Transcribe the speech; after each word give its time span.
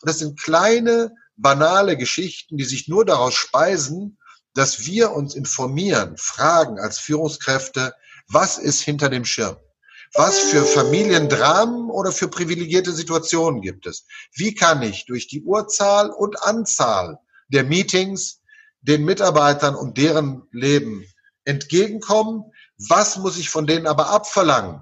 Und 0.00 0.08
das 0.08 0.18
sind 0.18 0.40
kleine, 0.40 1.14
banale 1.36 1.96
Geschichten, 1.96 2.56
die 2.56 2.64
sich 2.64 2.88
nur 2.88 3.04
daraus 3.04 3.34
speisen, 3.34 4.18
dass 4.54 4.86
wir 4.86 5.12
uns 5.12 5.34
informieren, 5.34 6.16
fragen 6.16 6.78
als 6.78 6.98
Führungskräfte, 6.98 7.94
was 8.28 8.58
ist 8.58 8.80
hinter 8.80 9.08
dem 9.08 9.24
Schirm? 9.24 9.56
Was 10.14 10.38
für 10.38 10.64
Familiendramen 10.64 11.90
oder 11.90 12.12
für 12.12 12.28
privilegierte 12.28 12.92
Situationen 12.92 13.60
gibt 13.60 13.86
es? 13.86 14.06
Wie 14.32 14.54
kann 14.54 14.82
ich 14.82 15.06
durch 15.06 15.28
die 15.28 15.42
Urzahl 15.42 16.10
und 16.10 16.42
Anzahl 16.42 17.18
der 17.48 17.64
Meetings 17.64 18.40
den 18.80 19.04
Mitarbeitern 19.04 19.74
und 19.74 19.98
deren 19.98 20.42
Leben 20.50 21.04
entgegenkommen? 21.44 22.44
Was 22.88 23.16
muss 23.16 23.36
ich 23.36 23.50
von 23.50 23.66
denen 23.66 23.86
aber 23.86 24.08
abverlangen 24.08 24.80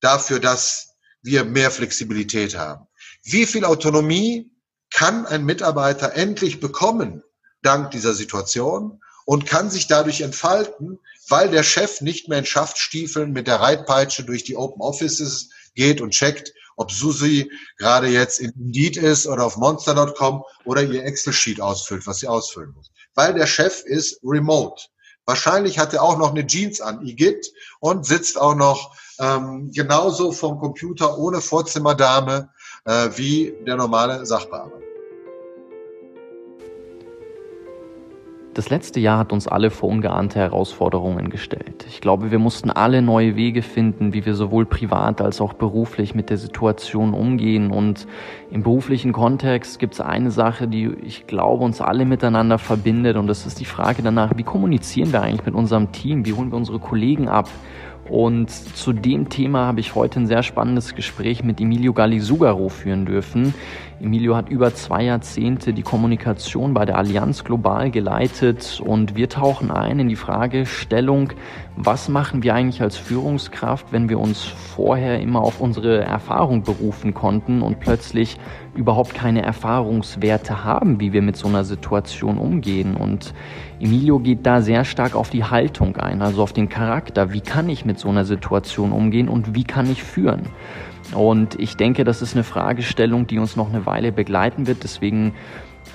dafür, 0.00 0.40
dass 0.40 0.96
wir 1.22 1.44
mehr 1.44 1.70
Flexibilität 1.70 2.56
haben? 2.56 2.86
Wie 3.24 3.46
viel 3.46 3.64
Autonomie 3.64 4.50
kann 4.92 5.26
ein 5.26 5.44
Mitarbeiter 5.44 6.14
endlich 6.14 6.60
bekommen 6.60 7.22
dank 7.62 7.90
dieser 7.90 8.12
Situation 8.12 9.00
und 9.24 9.46
kann 9.46 9.70
sich 9.70 9.86
dadurch 9.86 10.20
entfalten, 10.20 10.98
weil 11.28 11.50
der 11.50 11.62
Chef 11.62 12.02
nicht 12.02 12.28
mehr 12.28 12.38
in 12.38 12.44
Schaftstiefeln 12.44 13.32
mit 13.32 13.46
der 13.46 13.60
Reitpeitsche 13.60 14.24
durch 14.24 14.44
die 14.44 14.56
Open 14.56 14.82
Offices 14.82 15.48
geht 15.74 16.02
und 16.02 16.10
checkt, 16.10 16.52
ob 16.76 16.92
Susi 16.92 17.50
gerade 17.78 18.08
jetzt 18.08 18.40
in 18.40 18.50
Indeed 18.50 18.98
ist 18.98 19.26
oder 19.26 19.46
auf 19.46 19.56
monster.com 19.56 20.44
oder 20.66 20.82
ihr 20.82 21.04
Excel-Sheet 21.04 21.60
ausfüllt, 21.60 22.06
was 22.06 22.18
sie 22.18 22.28
ausfüllen 22.28 22.72
muss. 22.72 22.90
Weil 23.14 23.32
der 23.32 23.46
Chef 23.46 23.82
ist 23.84 24.20
remote. 24.22 24.82
Wahrscheinlich 25.24 25.78
hat 25.78 25.94
er 25.94 26.02
auch 26.02 26.18
noch 26.18 26.32
eine 26.32 26.46
Jeans 26.46 26.82
an, 26.82 27.06
Igitt, 27.06 27.50
und 27.80 28.04
sitzt 28.04 28.38
auch 28.38 28.54
noch 28.54 28.94
ähm, 29.18 29.70
genauso 29.72 30.32
vom 30.32 30.58
Computer 30.58 31.16
ohne 31.16 31.40
Vorzimmerdame 31.40 32.50
äh, 32.84 33.08
wie 33.16 33.54
der 33.66 33.76
normale 33.76 34.24
Sachbearbeiter. 34.26 34.80
Das 38.52 38.70
letzte 38.70 39.00
Jahr 39.00 39.18
hat 39.18 39.32
uns 39.32 39.48
alle 39.48 39.68
vor 39.70 39.88
ungeahnte 39.88 40.38
Herausforderungen 40.38 41.28
gestellt. 41.28 41.84
Ich 41.88 42.00
glaube, 42.00 42.30
wir 42.30 42.38
mussten 42.38 42.70
alle 42.70 43.02
neue 43.02 43.34
Wege 43.34 43.62
finden, 43.62 44.12
wie 44.12 44.24
wir 44.24 44.36
sowohl 44.36 44.64
privat 44.64 45.20
als 45.20 45.40
auch 45.40 45.54
beruflich 45.54 46.14
mit 46.14 46.30
der 46.30 46.36
Situation 46.38 47.14
umgehen. 47.14 47.72
Und 47.72 48.06
im 48.52 48.62
beruflichen 48.62 49.12
Kontext 49.12 49.80
gibt 49.80 49.94
es 49.94 50.00
eine 50.00 50.30
Sache, 50.30 50.68
die 50.68 50.86
ich 51.02 51.26
glaube 51.26 51.64
uns 51.64 51.80
alle 51.80 52.04
miteinander 52.04 52.58
verbindet. 52.58 53.16
Und 53.16 53.26
das 53.26 53.44
ist 53.44 53.58
die 53.58 53.64
Frage 53.64 54.02
danach, 54.02 54.36
wie 54.36 54.44
kommunizieren 54.44 55.12
wir 55.12 55.22
eigentlich 55.22 55.46
mit 55.46 55.56
unserem 55.56 55.90
Team? 55.90 56.24
Wie 56.24 56.34
holen 56.34 56.52
wir 56.52 56.56
unsere 56.56 56.78
Kollegen 56.78 57.28
ab? 57.28 57.48
Und 58.08 58.50
zu 58.50 58.92
dem 58.92 59.28
Thema 59.30 59.66
habe 59.66 59.80
ich 59.80 59.94
heute 59.94 60.20
ein 60.20 60.26
sehr 60.26 60.42
spannendes 60.42 60.94
Gespräch 60.94 61.42
mit 61.42 61.60
Emilio 61.60 61.92
Gallisugaro 61.92 62.68
führen 62.68 63.06
dürfen. 63.06 63.54
Emilio 64.00 64.34
hat 64.34 64.48
über 64.48 64.74
zwei 64.74 65.04
Jahrzehnte 65.04 65.72
die 65.72 65.82
Kommunikation 65.82 66.74
bei 66.74 66.84
der 66.84 66.98
Allianz 66.98 67.44
Global 67.44 67.90
geleitet 67.90 68.82
und 68.84 69.14
wir 69.14 69.28
tauchen 69.28 69.70
ein 69.70 70.00
in 70.00 70.08
die 70.08 70.16
Fragestellung, 70.16 71.32
was 71.76 72.08
machen 72.08 72.42
wir 72.42 72.54
eigentlich 72.54 72.82
als 72.82 72.96
Führungskraft, 72.96 73.92
wenn 73.92 74.08
wir 74.08 74.18
uns 74.18 74.42
vorher 74.42 75.20
immer 75.20 75.42
auf 75.42 75.60
unsere 75.60 76.02
Erfahrung 76.02 76.62
berufen 76.62 77.14
konnten 77.14 77.62
und 77.62 77.78
plötzlich 77.78 78.36
überhaupt 78.74 79.14
keine 79.14 79.42
Erfahrungswerte 79.42 80.64
haben, 80.64 80.98
wie 80.98 81.12
wir 81.12 81.22
mit 81.22 81.36
so 81.36 81.46
einer 81.46 81.64
Situation 81.64 82.38
umgehen. 82.38 82.96
Und 82.96 83.32
Emilio 83.80 84.18
geht 84.18 84.44
da 84.44 84.60
sehr 84.60 84.84
stark 84.84 85.14
auf 85.14 85.30
die 85.30 85.44
Haltung 85.44 85.96
ein, 85.96 86.20
also 86.20 86.42
auf 86.42 86.52
den 86.52 86.68
Charakter. 86.68 87.32
Wie 87.32 87.40
kann 87.40 87.68
ich 87.68 87.84
mit 87.84 88.00
so 88.00 88.08
einer 88.08 88.24
Situation 88.24 88.90
umgehen 88.90 89.28
und 89.28 89.54
wie 89.54 89.64
kann 89.64 89.90
ich 89.90 90.02
führen? 90.02 90.42
Und 91.12 91.58
ich 91.60 91.76
denke, 91.76 92.04
das 92.04 92.22
ist 92.22 92.34
eine 92.34 92.44
Fragestellung, 92.44 93.26
die 93.26 93.38
uns 93.38 93.56
noch 93.56 93.68
eine 93.68 93.86
Weile 93.86 94.12
begleiten 94.12 94.66
wird. 94.66 94.84
Deswegen 94.84 95.34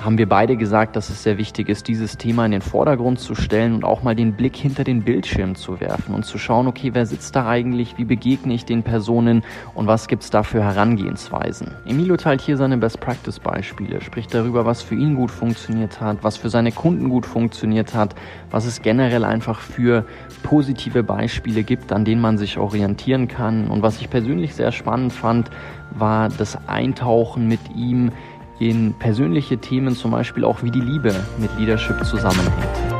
haben 0.03 0.17
wir 0.17 0.29
beide 0.29 0.55
gesagt, 0.55 0.95
dass 0.95 1.09
es 1.09 1.23
sehr 1.23 1.37
wichtig 1.37 1.67
ist, 1.67 1.87
dieses 1.87 2.17
Thema 2.17 2.45
in 2.45 2.51
den 2.51 2.61
Vordergrund 2.61 3.19
zu 3.19 3.35
stellen 3.35 3.73
und 3.73 3.83
auch 3.83 4.01
mal 4.01 4.15
den 4.15 4.33
Blick 4.33 4.55
hinter 4.55 4.83
den 4.83 5.03
Bildschirm 5.03 5.55
zu 5.55 5.79
werfen 5.81 6.15
und 6.15 6.23
zu 6.23 6.37
schauen, 6.37 6.67
okay, 6.67 6.91
wer 6.93 7.05
sitzt 7.05 7.35
da 7.35 7.47
eigentlich, 7.47 7.97
wie 7.97 8.05
begegne 8.05 8.53
ich 8.53 8.63
den 8.63 8.83
Personen 8.83 9.43
und 9.75 9.87
was 9.87 10.07
gibt 10.07 10.23
es 10.23 10.29
da 10.29 10.43
für 10.43 10.63
Herangehensweisen. 10.63 11.71
Emilio 11.85 12.15
teilt 12.15 12.41
hier 12.41 12.55
seine 12.55 12.77
Best-Practice-Beispiele, 12.77 14.01
spricht 14.01 14.33
darüber, 14.33 14.65
was 14.65 14.81
für 14.81 14.95
ihn 14.95 15.15
gut 15.15 15.31
funktioniert 15.31 15.99
hat, 15.99 16.23
was 16.23 16.37
für 16.37 16.49
seine 16.49 16.71
Kunden 16.71 17.09
gut 17.09 17.25
funktioniert 17.25 17.93
hat, 17.93 18.15
was 18.51 18.65
es 18.65 18.81
generell 18.81 19.25
einfach 19.25 19.59
für 19.59 20.05
positive 20.43 21.03
Beispiele 21.03 21.63
gibt, 21.63 21.91
an 21.91 22.05
denen 22.05 22.21
man 22.21 22.37
sich 22.37 22.57
orientieren 22.57 23.27
kann. 23.27 23.69
Und 23.69 23.81
was 23.81 23.99
ich 23.99 24.09
persönlich 24.09 24.55
sehr 24.55 24.71
spannend 24.71 25.11
fand, 25.11 25.49
war 25.91 26.29
das 26.29 26.57
Eintauchen 26.67 27.47
mit 27.47 27.59
ihm 27.75 28.11
in 28.59 28.93
persönliche 28.93 29.57
Themen, 29.57 29.95
zum 29.95 30.11
Beispiel 30.11 30.43
auch 30.43 30.63
wie 30.63 30.71
die 30.71 30.81
Liebe 30.81 31.15
mit 31.37 31.49
Leadership 31.57 32.05
zusammenhängt. 32.05 32.99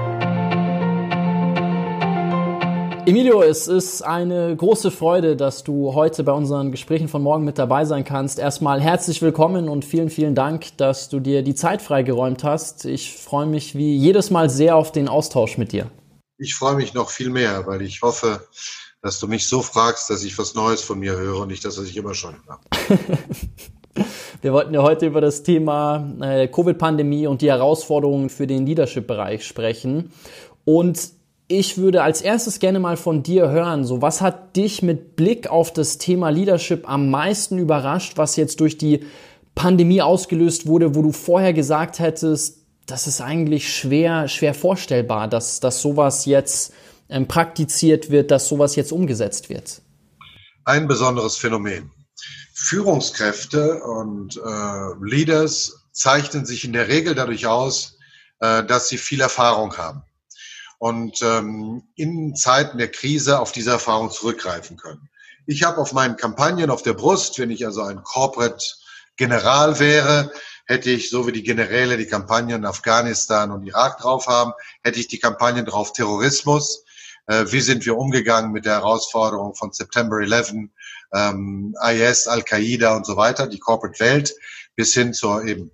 Emilio, 3.05 3.41
es 3.41 3.67
ist 3.67 4.03
eine 4.03 4.55
große 4.55 4.91
Freude, 4.91 5.35
dass 5.35 5.63
du 5.63 5.95
heute 5.95 6.23
bei 6.23 6.31
unseren 6.31 6.71
Gesprächen 6.71 7.07
von 7.07 7.23
morgen 7.23 7.43
mit 7.43 7.57
dabei 7.57 7.83
sein 7.83 8.03
kannst. 8.03 8.37
Erstmal 8.37 8.79
herzlich 8.79 9.21
willkommen 9.21 9.67
und 9.67 9.83
vielen, 9.83 10.11
vielen 10.11 10.35
Dank, 10.35 10.77
dass 10.77 11.09
du 11.09 11.19
dir 11.19 11.41
die 11.41 11.55
Zeit 11.55 11.81
freigeräumt 11.81 12.43
hast. 12.43 12.85
Ich 12.85 13.17
freue 13.17 13.47
mich 13.47 13.75
wie 13.75 13.97
jedes 13.97 14.29
Mal 14.29 14.49
sehr 14.49 14.75
auf 14.75 14.91
den 14.91 15.07
Austausch 15.07 15.57
mit 15.57 15.71
dir. 15.71 15.89
Ich 16.37 16.53
freue 16.53 16.75
mich 16.75 16.93
noch 16.93 17.09
viel 17.09 17.31
mehr, 17.31 17.65
weil 17.65 17.81
ich 17.81 18.01
hoffe, 18.03 18.47
dass 19.01 19.19
du 19.19 19.27
mich 19.27 19.47
so 19.47 19.61
fragst, 19.63 20.09
dass 20.09 20.23
ich 20.23 20.37
was 20.37 20.53
Neues 20.53 20.81
von 20.81 20.99
mir 20.99 21.17
höre 21.17 21.39
und 21.39 21.47
nicht 21.47 21.65
das, 21.65 21.79
was 21.79 21.85
ich 21.85 21.97
immer 21.97 22.13
schon 22.13 22.35
habe. 22.47 22.61
Wir 24.41 24.53
wollten 24.53 24.73
ja 24.73 24.81
heute 24.81 25.05
über 25.05 25.19
das 25.19 25.43
Thema 25.43 26.13
äh, 26.21 26.47
Covid-Pandemie 26.47 27.27
und 27.27 27.41
die 27.41 27.49
Herausforderungen 27.49 28.29
für 28.29 28.47
den 28.47 28.65
Leadership-Bereich 28.65 29.45
sprechen. 29.45 30.11
Und 30.63 31.09
ich 31.49 31.77
würde 31.77 32.03
als 32.03 32.21
erstes 32.21 32.59
gerne 32.59 32.79
mal 32.79 32.95
von 32.95 33.21
dir 33.21 33.49
hören, 33.49 33.83
so 33.83 34.01
was 34.01 34.21
hat 34.21 34.55
dich 34.55 34.81
mit 34.81 35.15
Blick 35.17 35.49
auf 35.49 35.73
das 35.73 35.97
Thema 35.97 36.29
Leadership 36.29 36.87
am 36.87 37.09
meisten 37.09 37.57
überrascht, 37.57 38.13
was 38.17 38.37
jetzt 38.37 38.61
durch 38.61 38.77
die 38.77 39.03
Pandemie 39.55 40.01
ausgelöst 40.01 40.67
wurde, 40.67 40.95
wo 40.95 41.01
du 41.01 41.11
vorher 41.11 41.51
gesagt 41.51 41.99
hättest, 41.99 42.59
das 42.85 43.07
ist 43.07 43.19
eigentlich 43.19 43.75
schwer, 43.75 44.27
schwer 44.29 44.53
vorstellbar, 44.53 45.27
dass, 45.27 45.59
dass 45.59 45.81
sowas 45.81 46.25
jetzt 46.25 46.73
ähm, 47.09 47.27
praktiziert 47.27 48.09
wird, 48.09 48.31
dass 48.31 48.47
sowas 48.47 48.75
jetzt 48.75 48.93
umgesetzt 48.93 49.49
wird? 49.49 49.81
Ein 50.63 50.87
besonderes 50.87 51.35
Phänomen. 51.35 51.91
Führungskräfte 52.61 53.81
und 53.83 54.35
äh, 54.37 55.05
Leaders 55.05 55.85
zeichnen 55.93 56.45
sich 56.45 56.65
in 56.65 56.73
der 56.73 56.89
Regel 56.89 57.15
dadurch 57.15 57.47
aus, 57.47 57.97
äh, 58.41 58.63
dass 58.65 58.89
sie 58.89 58.97
viel 58.97 59.21
Erfahrung 59.21 59.77
haben 59.77 60.03
und 60.77 61.21
ähm, 61.21 61.83
in 61.95 62.35
Zeiten 62.35 62.77
der 62.77 62.91
Krise 62.91 63.39
auf 63.39 63.53
diese 63.53 63.71
Erfahrung 63.71 64.11
zurückgreifen 64.11 64.75
können. 64.75 65.09
Ich 65.45 65.63
habe 65.63 65.77
auf 65.77 65.93
meinen 65.93 66.17
Kampagnen 66.17 66.69
auf 66.69 66.83
der 66.83 66.93
Brust, 66.93 67.39
wenn 67.39 67.49
ich 67.49 67.65
also 67.65 67.81
ein 67.83 68.03
Corporate 68.03 68.63
General 69.15 69.79
wäre, 69.79 70.31
hätte 70.65 70.89
ich, 70.89 71.09
so 71.09 71.25
wie 71.27 71.31
die 71.31 71.43
Generäle 71.43 71.97
die 71.97 72.07
Kampagnen 72.07 72.65
Afghanistan 72.65 73.51
und 73.51 73.65
Irak 73.65 73.99
drauf 73.99 74.27
haben, 74.27 74.51
hätte 74.83 74.99
ich 74.99 75.07
die 75.07 75.19
Kampagnen 75.19 75.65
drauf 75.65 75.93
Terrorismus. 75.93 76.83
Äh, 77.27 77.45
wie 77.51 77.61
sind 77.61 77.85
wir 77.85 77.97
umgegangen 77.97 78.51
mit 78.51 78.65
der 78.65 78.73
Herausforderung 78.73 79.55
von 79.55 79.71
September 79.71 80.19
11, 80.19 80.69
ähm, 81.13 81.75
IS, 81.81 82.27
Al-Qaida 82.27 82.95
und 82.95 83.05
so 83.05 83.17
weiter, 83.17 83.47
die 83.47 83.59
Corporate 83.59 83.99
Welt, 83.99 84.33
bis 84.75 84.93
hin 84.93 85.13
zur 85.13 85.43
eben 85.45 85.71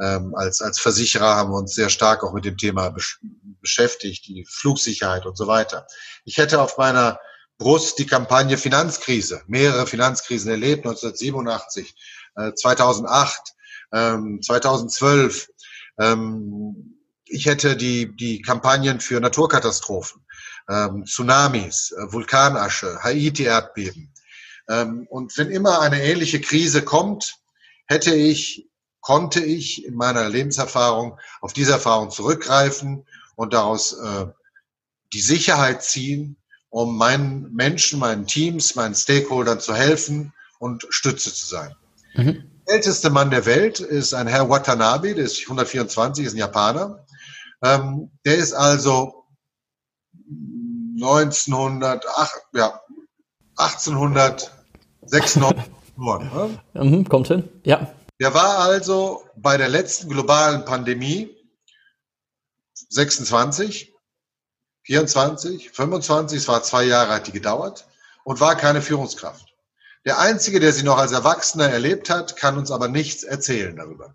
ähm, 0.00 0.34
als, 0.36 0.60
als 0.60 0.78
Versicherer 0.78 1.36
haben 1.36 1.50
wir 1.50 1.58
uns 1.58 1.74
sehr 1.74 1.88
stark 1.88 2.22
auch 2.22 2.32
mit 2.32 2.44
dem 2.44 2.56
Thema 2.56 2.90
besch 2.90 3.20
beschäftigt, 3.60 4.26
die 4.28 4.46
Flugsicherheit 4.48 5.26
und 5.26 5.36
so 5.36 5.48
weiter. 5.48 5.86
Ich 6.24 6.36
hätte 6.36 6.60
auf 6.60 6.78
meiner 6.78 7.18
Brust 7.58 7.98
die 7.98 8.06
Kampagne 8.06 8.56
Finanzkrise, 8.56 9.42
mehrere 9.48 9.86
Finanzkrisen 9.86 10.50
erlebt, 10.50 10.86
1987, 10.86 11.94
äh, 12.36 12.52
2008, 12.54 13.54
ähm, 13.92 14.40
2012. 14.40 15.48
Ähm, 15.98 16.98
ich 17.24 17.46
hätte 17.46 17.76
die, 17.76 18.14
die 18.14 18.40
Kampagnen 18.42 19.00
für 19.00 19.20
Naturkatastrophen, 19.20 20.24
ähm, 20.68 21.04
Tsunamis, 21.04 21.92
äh, 21.98 22.12
Vulkanasche, 22.12 23.02
Haiti-Erdbeben, 23.02 24.12
und 24.68 25.36
wenn 25.38 25.50
immer 25.50 25.80
eine 25.80 26.02
ähnliche 26.02 26.40
Krise 26.40 26.82
kommt, 26.82 27.36
hätte 27.86 28.14
ich, 28.14 28.68
konnte 29.00 29.40
ich 29.40 29.84
in 29.84 29.94
meiner 29.94 30.28
Lebenserfahrung 30.28 31.18
auf 31.40 31.52
diese 31.52 31.72
Erfahrung 31.72 32.10
zurückgreifen 32.10 33.06
und 33.36 33.54
daraus 33.54 33.94
äh, 33.94 34.26
die 35.12 35.20
Sicherheit 35.20 35.82
ziehen, 35.82 36.36
um 36.68 36.98
meinen 36.98 37.52
Menschen, 37.54 37.98
meinen 37.98 38.26
Teams, 38.26 38.74
meinen 38.74 38.94
Stakeholdern 38.94 39.60
zu 39.60 39.74
helfen 39.74 40.34
und 40.58 40.86
Stütze 40.90 41.32
zu 41.32 41.46
sein. 41.46 41.74
Mhm. 42.14 42.50
Der 42.66 42.74
älteste 42.74 43.08
Mann 43.08 43.30
der 43.30 43.46
Welt 43.46 43.80
ist 43.80 44.12
ein 44.12 44.26
Herr 44.26 44.50
Watanabe, 44.50 45.14
der 45.14 45.24
ist 45.24 45.40
124, 45.40 46.26
ist 46.26 46.34
ein 46.34 46.38
Japaner. 46.38 47.06
Ähm, 47.62 48.10
der 48.26 48.36
ist 48.36 48.52
also 48.52 49.24
1908, 51.00 52.32
ja, 52.52 52.80
1800 53.56 54.57
96 55.08 55.78
Ne? 55.98 56.58
Mhm, 56.74 57.08
kommt 57.08 57.28
hin, 57.28 57.48
ja. 57.64 57.92
Der 58.20 58.32
war 58.34 58.58
also 58.58 59.22
bei 59.36 59.56
der 59.56 59.68
letzten 59.68 60.08
globalen 60.08 60.64
Pandemie 60.64 61.36
26, 62.90 63.92
24, 64.82 65.70
25, 65.70 66.38
es 66.38 66.48
war 66.48 66.62
zwei 66.62 66.84
Jahre, 66.84 67.14
hat 67.14 67.26
die 67.26 67.32
gedauert 67.32 67.86
und 68.24 68.40
war 68.40 68.56
keine 68.56 68.80
Führungskraft. 68.80 69.46
Der 70.04 70.20
Einzige, 70.20 70.60
der 70.60 70.72
sie 70.72 70.84
noch 70.84 70.98
als 70.98 71.12
Erwachsener 71.12 71.68
erlebt 71.68 72.10
hat, 72.10 72.36
kann 72.36 72.56
uns 72.56 72.70
aber 72.70 72.88
nichts 72.88 73.24
erzählen 73.24 73.76
darüber. 73.76 74.14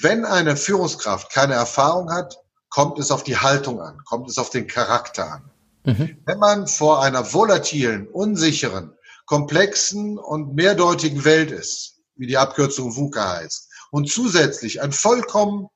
Wenn 0.00 0.24
eine 0.24 0.56
Führungskraft 0.56 1.32
keine 1.32 1.54
Erfahrung 1.54 2.12
hat, 2.12 2.38
kommt 2.68 2.98
es 2.98 3.12
auf 3.12 3.22
die 3.22 3.38
Haltung 3.38 3.80
an, 3.80 3.98
kommt 4.04 4.28
es 4.28 4.38
auf 4.38 4.50
den 4.50 4.66
Charakter 4.66 5.32
an. 5.32 5.50
Mhm. 5.84 6.18
Wenn 6.26 6.38
man 6.38 6.66
vor 6.66 7.02
einer 7.02 7.32
volatilen, 7.32 8.08
unsicheren, 8.08 8.93
komplexen 9.26 10.18
und 10.18 10.54
mehrdeutigen 10.54 11.24
Welt 11.24 11.50
ist, 11.50 12.00
wie 12.16 12.26
die 12.26 12.38
Abkürzung 12.38 12.94
VUCA 12.94 13.38
heißt, 13.38 13.70
und 13.90 14.10
zusätzlich 14.10 14.82
ein 14.82 14.92
vollkommen 14.92 15.68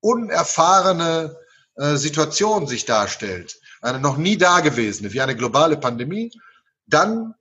unerfahrene 0.00 1.36
äh, 1.76 1.96
Situation 1.96 2.66
sich 2.66 2.84
darstellt, 2.84 3.58
eine 3.80 3.98
noch 3.98 4.16
nie 4.16 4.36
dagewesene, 4.36 5.12
wie 5.12 5.20
eine 5.20 5.36
globale 5.36 5.76
Pandemie, 5.76 6.32
dann 6.86 7.34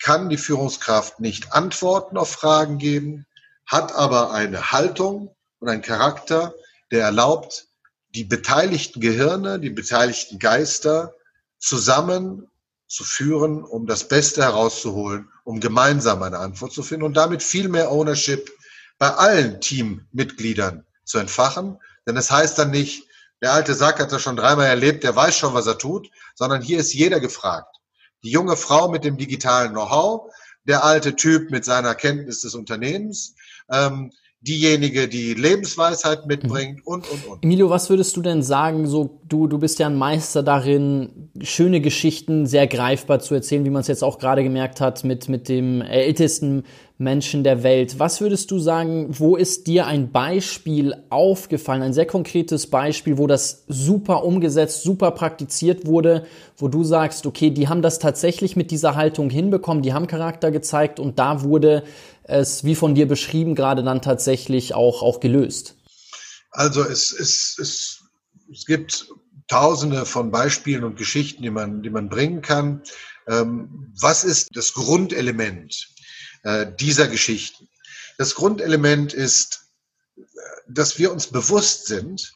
kann 0.00 0.28
die 0.28 0.38
Führungskraft 0.38 1.20
nicht 1.20 1.52
Antworten 1.52 2.16
auf 2.16 2.30
Fragen 2.30 2.78
geben, 2.78 3.26
hat 3.66 3.94
aber 3.94 4.32
eine 4.32 4.72
Haltung 4.72 5.34
und 5.60 5.68
einen 5.68 5.82
Charakter, 5.82 6.54
der 6.90 7.04
erlaubt, 7.04 7.68
die 8.14 8.24
beteiligten 8.24 9.00
Gehirne, 9.00 9.58
die 9.58 9.70
beteiligten 9.70 10.38
Geister 10.38 11.14
zusammen 11.58 12.50
zu 12.94 13.02
führen, 13.02 13.64
um 13.64 13.86
das 13.86 14.06
Beste 14.06 14.42
herauszuholen, 14.42 15.28
um 15.42 15.58
gemeinsam 15.58 16.22
eine 16.22 16.38
Antwort 16.38 16.72
zu 16.72 16.84
finden 16.84 17.04
und 17.04 17.16
damit 17.16 17.42
viel 17.42 17.68
mehr 17.68 17.90
Ownership 17.90 18.52
bei 18.98 19.10
allen 19.10 19.60
Teammitgliedern 19.60 20.86
zu 21.04 21.18
entfachen. 21.18 21.80
Denn 22.06 22.16
es 22.16 22.28
das 22.28 22.36
heißt 22.36 22.58
dann 22.58 22.70
nicht, 22.70 23.08
der 23.42 23.52
alte 23.52 23.74
Sack 23.74 23.98
hat 23.98 24.12
das 24.12 24.22
schon 24.22 24.36
dreimal 24.36 24.68
erlebt, 24.68 25.02
der 25.02 25.16
weiß 25.16 25.36
schon, 25.36 25.54
was 25.54 25.66
er 25.66 25.76
tut, 25.76 26.08
sondern 26.36 26.62
hier 26.62 26.78
ist 26.78 26.94
jeder 26.94 27.18
gefragt. 27.18 27.74
Die 28.22 28.30
junge 28.30 28.56
Frau 28.56 28.88
mit 28.88 29.04
dem 29.04 29.16
digitalen 29.16 29.72
Know-how, 29.72 30.32
der 30.62 30.84
alte 30.84 31.16
Typ 31.16 31.50
mit 31.50 31.64
seiner 31.64 31.96
Kenntnis 31.96 32.42
des 32.42 32.54
Unternehmens, 32.54 33.34
ähm, 33.70 34.12
diejenige, 34.46 35.08
die 35.08 35.34
Lebensweisheit 35.34 36.26
mitbringt 36.26 36.78
mhm. 36.78 36.82
und, 36.84 37.10
und, 37.10 37.26
und. 37.26 37.44
Emilio, 37.44 37.70
was 37.70 37.88
würdest 37.88 38.16
du 38.16 38.22
denn 38.22 38.42
sagen, 38.42 38.86
so, 38.86 39.18
du, 39.26 39.46
du 39.46 39.58
bist 39.58 39.78
ja 39.78 39.86
ein 39.86 39.96
Meister 39.96 40.42
darin, 40.42 41.30
schöne 41.40 41.80
Geschichten 41.80 42.46
sehr 42.46 42.66
greifbar 42.66 43.20
zu 43.20 43.34
erzählen, 43.34 43.64
wie 43.64 43.70
man 43.70 43.80
es 43.80 43.88
jetzt 43.88 44.04
auch 44.04 44.18
gerade 44.18 44.42
gemerkt 44.42 44.80
hat 44.80 45.02
mit, 45.04 45.28
mit 45.28 45.48
dem 45.48 45.80
ältesten 45.80 46.64
Menschen 46.96 47.42
der 47.42 47.64
Welt. 47.64 47.98
Was 47.98 48.20
würdest 48.20 48.50
du 48.52 48.60
sagen, 48.60 49.06
wo 49.18 49.34
ist 49.34 49.66
dir 49.66 49.86
ein 49.86 50.12
Beispiel 50.12 50.94
aufgefallen, 51.10 51.82
ein 51.82 51.92
sehr 51.92 52.06
konkretes 52.06 52.68
Beispiel, 52.68 53.18
wo 53.18 53.26
das 53.26 53.64
super 53.66 54.22
umgesetzt, 54.24 54.84
super 54.84 55.10
praktiziert 55.10 55.86
wurde, 55.86 56.24
wo 56.56 56.68
du 56.68 56.84
sagst, 56.84 57.26
okay, 57.26 57.50
die 57.50 57.68
haben 57.68 57.82
das 57.82 57.98
tatsächlich 57.98 58.54
mit 58.54 58.70
dieser 58.70 58.94
Haltung 58.94 59.28
hinbekommen, 59.28 59.82
die 59.82 59.92
haben 59.92 60.06
Charakter 60.06 60.52
gezeigt 60.52 61.00
und 61.00 61.18
da 61.18 61.42
wurde 61.42 61.82
es, 62.22 62.62
wie 62.62 62.76
von 62.76 62.94
dir 62.94 63.08
beschrieben, 63.08 63.56
gerade 63.56 63.82
dann 63.82 64.00
tatsächlich 64.00 64.74
auch, 64.74 65.02
auch 65.02 65.18
gelöst? 65.18 65.76
Also 66.52 66.82
es, 66.82 67.12
es, 67.12 67.58
es, 67.60 68.04
es 68.52 68.66
gibt 68.66 69.08
tausende 69.48 70.06
von 70.06 70.30
Beispielen 70.30 70.84
und 70.84 70.96
Geschichten, 70.96 71.42
die 71.42 71.50
man, 71.50 71.82
die 71.82 71.90
man 71.90 72.08
bringen 72.08 72.40
kann. 72.40 72.82
Ähm, 73.26 73.92
was 74.00 74.22
ist 74.22 74.56
das 74.56 74.74
Grundelement 74.74 75.88
äh, 76.44 76.66
dieser 76.78 77.08
Geschichten? 77.08 77.68
Das 78.16 78.34
Grundelement 78.34 79.12
ist, 79.12 79.64
dass 80.68 80.98
wir 80.98 81.12
uns 81.12 81.26
bewusst 81.26 81.86
sind, 81.86 82.32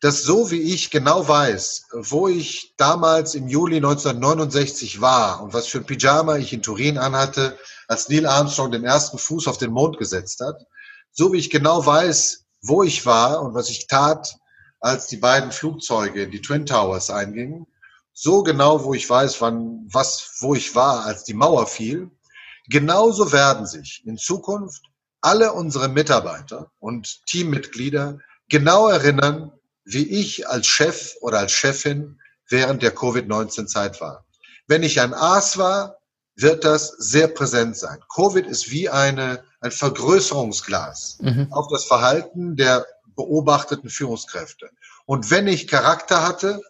dass 0.00 0.22
so 0.22 0.50
wie 0.52 0.60
ich 0.60 0.90
genau 0.90 1.26
weiß, 1.26 1.86
wo 1.92 2.28
ich 2.28 2.74
damals 2.76 3.34
im 3.34 3.48
Juli 3.48 3.78
1969 3.78 5.00
war 5.00 5.42
und 5.42 5.52
was 5.52 5.66
für 5.66 5.78
ein 5.78 5.86
Pyjama 5.86 6.36
ich 6.36 6.52
in 6.52 6.62
Turin 6.62 6.98
anhatte, 6.98 7.58
als 7.88 8.08
Neil 8.08 8.26
Armstrong 8.26 8.70
den 8.70 8.84
ersten 8.84 9.18
Fuß 9.18 9.48
auf 9.48 9.58
den 9.58 9.72
Mond 9.72 9.98
gesetzt 9.98 10.40
hat, 10.40 10.66
so 11.10 11.32
wie 11.32 11.38
ich 11.38 11.50
genau 11.50 11.84
weiß, 11.84 12.44
wo 12.62 12.84
ich 12.84 13.06
war 13.06 13.42
und 13.42 13.54
was 13.54 13.70
ich 13.70 13.88
tat, 13.88 14.36
als 14.80 15.08
die 15.08 15.16
beiden 15.16 15.50
Flugzeuge 15.50 16.22
in 16.22 16.30
die 16.30 16.42
Twin 16.42 16.64
Towers 16.64 17.10
eingingen, 17.10 17.66
so 18.12 18.42
genau, 18.42 18.84
wo 18.84 18.94
ich 18.94 19.08
weiß, 19.08 19.40
wann, 19.40 19.86
was, 19.90 20.36
wo 20.40 20.54
ich 20.54 20.74
war, 20.74 21.06
als 21.06 21.24
die 21.24 21.34
Mauer 21.34 21.66
fiel, 21.66 22.10
genauso 22.68 23.32
werden 23.32 23.66
sich 23.66 24.02
in 24.06 24.16
Zukunft 24.16 24.84
alle 25.20 25.52
unsere 25.52 25.88
Mitarbeiter 25.88 26.70
und 26.78 27.26
Teammitglieder 27.26 28.18
genau 28.48 28.88
erinnern, 28.88 29.52
wie 29.84 30.06
ich 30.06 30.48
als 30.48 30.66
Chef 30.66 31.14
oder 31.20 31.38
als 31.38 31.52
Chefin 31.52 32.20
während 32.48 32.82
der 32.82 32.94
Covid-19-Zeit 32.94 34.00
war. 34.00 34.24
Wenn 34.66 34.82
ich 34.82 35.00
ein 35.00 35.14
Aas 35.14 35.58
war, 35.58 35.98
wird 36.36 36.64
das 36.64 36.88
sehr 36.98 37.28
präsent 37.28 37.76
sein. 37.76 37.98
Covid 38.14 38.46
ist 38.46 38.70
wie 38.70 38.88
eine, 38.88 39.42
ein 39.60 39.72
Vergrößerungsglas 39.72 41.18
mhm. 41.20 41.48
auf 41.50 41.68
das 41.68 41.84
Verhalten 41.84 42.54
der 42.54 42.86
beobachteten 43.16 43.90
Führungskräfte. 43.90 44.70
Und 45.04 45.30
wenn 45.30 45.48
ich 45.48 45.66
Charakter 45.66 46.22
hatte, 46.26 46.62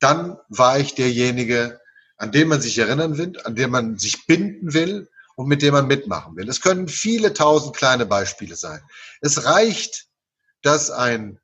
dann 0.00 0.38
war 0.48 0.78
ich 0.78 0.94
derjenige, 0.94 1.80
an 2.16 2.32
den 2.32 2.48
man 2.48 2.60
sich 2.60 2.76
erinnern 2.78 3.18
will, 3.18 3.38
an 3.44 3.54
dem 3.54 3.70
man 3.70 3.98
sich 3.98 4.26
binden 4.26 4.74
will 4.74 5.08
und 5.36 5.48
mit 5.48 5.62
dem 5.62 5.74
man 5.74 5.86
mitmachen 5.86 6.36
will. 6.36 6.48
Es 6.48 6.60
können 6.60 6.88
viele 6.88 7.34
tausend 7.34 7.76
kleine 7.76 8.06
Beispiele 8.06 8.56
sein. 8.56 8.80
Es 9.20 9.44
reicht, 9.44 10.06
dass 10.62 10.90
ein 10.90 11.40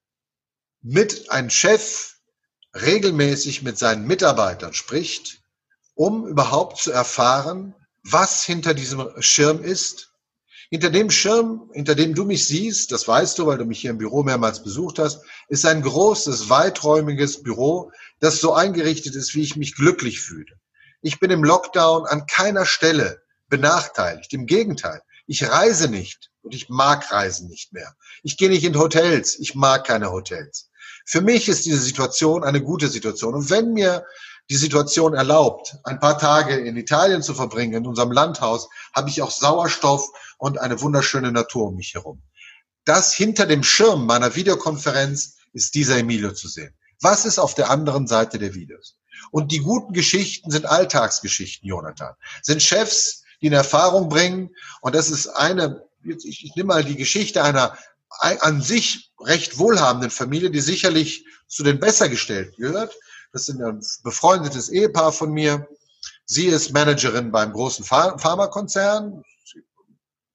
mit 0.82 1.30
ein 1.30 1.50
Chef 1.50 2.16
regelmäßig 2.74 3.62
mit 3.62 3.78
seinen 3.78 4.06
Mitarbeitern 4.06 4.72
spricht, 4.72 5.42
um 5.94 6.26
überhaupt 6.26 6.78
zu 6.78 6.92
erfahren, 6.92 7.74
was 8.02 8.44
hinter 8.44 8.74
diesem 8.74 9.10
Schirm 9.20 9.62
ist. 9.62 10.12
Hinter 10.70 10.90
dem 10.90 11.10
Schirm, 11.10 11.68
hinter 11.74 11.96
dem 11.96 12.14
du 12.14 12.24
mich 12.24 12.46
siehst, 12.46 12.92
das 12.92 13.06
weißt 13.06 13.38
du, 13.38 13.46
weil 13.46 13.58
du 13.58 13.64
mich 13.64 13.80
hier 13.80 13.90
im 13.90 13.98
Büro 13.98 14.22
mehrmals 14.22 14.62
besucht 14.62 15.00
hast, 15.00 15.20
ist 15.48 15.66
ein 15.66 15.82
großes, 15.82 16.48
weiträumiges 16.48 17.42
Büro, 17.42 17.90
das 18.20 18.40
so 18.40 18.54
eingerichtet 18.54 19.16
ist, 19.16 19.34
wie 19.34 19.42
ich 19.42 19.56
mich 19.56 19.74
glücklich 19.74 20.20
fühle. 20.20 20.54
Ich 21.02 21.18
bin 21.18 21.30
im 21.32 21.42
Lockdown 21.42 22.06
an 22.06 22.26
keiner 22.26 22.66
Stelle 22.66 23.20
benachteiligt. 23.50 24.32
Im 24.32 24.46
Gegenteil, 24.46 25.02
ich 25.26 25.48
reise 25.48 25.88
nicht 25.88 26.30
und 26.42 26.54
ich 26.54 26.68
mag 26.68 27.10
Reisen 27.12 27.48
nicht 27.48 27.72
mehr. 27.72 27.94
Ich 28.22 28.38
gehe 28.38 28.48
nicht 28.48 28.64
in 28.64 28.78
Hotels, 28.78 29.38
ich 29.38 29.54
mag 29.54 29.86
keine 29.86 30.10
Hotels. 30.10 30.70
Für 31.04 31.20
mich 31.20 31.48
ist 31.48 31.66
diese 31.66 31.80
Situation 31.80 32.44
eine 32.44 32.62
gute 32.62 32.88
Situation. 32.88 33.34
Und 33.34 33.50
wenn 33.50 33.72
mir 33.72 34.04
die 34.48 34.56
Situation 34.56 35.14
erlaubt, 35.14 35.76
ein 35.84 36.00
paar 36.00 36.18
Tage 36.18 36.56
in 36.56 36.76
Italien 36.76 37.22
zu 37.22 37.34
verbringen, 37.34 37.74
in 37.74 37.86
unserem 37.86 38.10
Landhaus, 38.10 38.68
habe 38.94 39.08
ich 39.08 39.22
auch 39.22 39.30
Sauerstoff 39.30 40.08
und 40.38 40.58
eine 40.58 40.80
wunderschöne 40.80 41.30
Natur 41.30 41.68
um 41.68 41.76
mich 41.76 41.94
herum. 41.94 42.22
Das 42.84 43.14
hinter 43.14 43.46
dem 43.46 43.62
Schirm 43.62 44.06
meiner 44.06 44.34
Videokonferenz 44.34 45.36
ist 45.52 45.74
dieser 45.74 45.98
Emilio 45.98 46.32
zu 46.32 46.48
sehen. 46.48 46.74
Was 47.00 47.24
ist 47.24 47.38
auf 47.38 47.54
der 47.54 47.70
anderen 47.70 48.06
Seite 48.06 48.38
der 48.38 48.54
Videos? 48.54 48.96
Und 49.30 49.52
die 49.52 49.58
guten 49.58 49.92
Geschichten 49.92 50.50
sind 50.50 50.66
Alltagsgeschichten, 50.66 51.68
Jonathan. 51.68 52.14
Sind 52.42 52.62
Chefs, 52.62 53.19
die 53.40 53.48
eine 53.48 53.56
Erfahrung 53.56 54.08
bringen. 54.08 54.50
Und 54.80 54.94
das 54.94 55.10
ist 55.10 55.28
eine, 55.28 55.84
ich, 56.02 56.44
ich 56.44 56.54
nehme 56.56 56.68
mal 56.68 56.84
die 56.84 56.96
Geschichte 56.96 57.42
einer 57.42 57.76
an 58.20 58.60
sich 58.60 59.12
recht 59.20 59.58
wohlhabenden 59.58 60.10
Familie, 60.10 60.50
die 60.50 60.60
sicherlich 60.60 61.24
zu 61.46 61.62
den 61.62 61.78
Bessergestellten 61.78 62.54
gehört. 62.56 62.94
Das 63.32 63.48
ist 63.48 63.60
ein 63.60 63.80
befreundetes 64.02 64.68
Ehepaar 64.68 65.12
von 65.12 65.32
mir. 65.32 65.68
Sie 66.24 66.46
ist 66.46 66.72
Managerin 66.72 67.30
beim 67.30 67.52
großen 67.52 67.84
Pharmakonzern, 67.84 69.24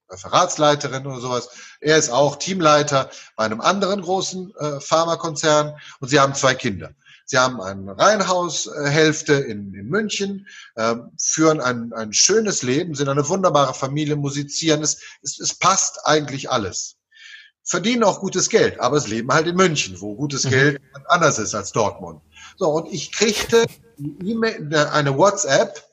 Referatsleiterin 0.10 1.06
oder 1.06 1.20
sowas. 1.20 1.50
Er 1.82 1.98
ist 1.98 2.10
auch 2.10 2.38
Teamleiter 2.38 3.10
bei 3.36 3.46
einem 3.46 3.62
anderen 3.62 4.02
großen 4.02 4.54
äh, 4.56 4.80
Pharmakonzern 4.80 5.76
und 6.00 6.10
sie 6.10 6.20
haben 6.20 6.36
zwei 6.36 6.54
Kinder. 6.54 6.92
Sie 7.26 7.38
haben 7.38 7.60
eine 7.60 7.98
Reihenhaushälfte 7.98 9.34
in, 9.34 9.74
in 9.74 9.88
München, 9.88 10.48
äh, 10.76 10.96
führen 11.20 11.60
ein, 11.60 11.92
ein 11.94 12.14
schönes 12.14 12.62
Leben, 12.62 12.96
sind 12.96 13.10
eine 13.10 13.28
wunderbare 13.28 13.74
Familie, 13.74 14.16
musizieren. 14.16 14.84
Es, 14.84 15.02
es, 15.24 15.40
es 15.40 15.56
passt 15.56 16.06
eigentlich 16.06 16.50
alles 16.52 16.98
verdienen 17.66 18.04
auch 18.04 18.20
gutes 18.20 18.50
Geld, 18.50 18.80
aber 18.80 18.96
es 18.96 19.08
leben 19.08 19.34
halt 19.34 19.48
in 19.48 19.56
München, 19.56 20.00
wo 20.00 20.16
gutes 20.16 20.46
mhm. 20.46 20.50
Geld 20.52 20.82
anders 21.08 21.40
ist 21.40 21.56
als 21.56 21.72
Dortmund. 21.72 22.22
So, 22.58 22.70
und 22.70 22.94
ich 22.94 23.12
kriegte 23.12 23.66
eine 24.92 25.18
WhatsApp 25.18 25.84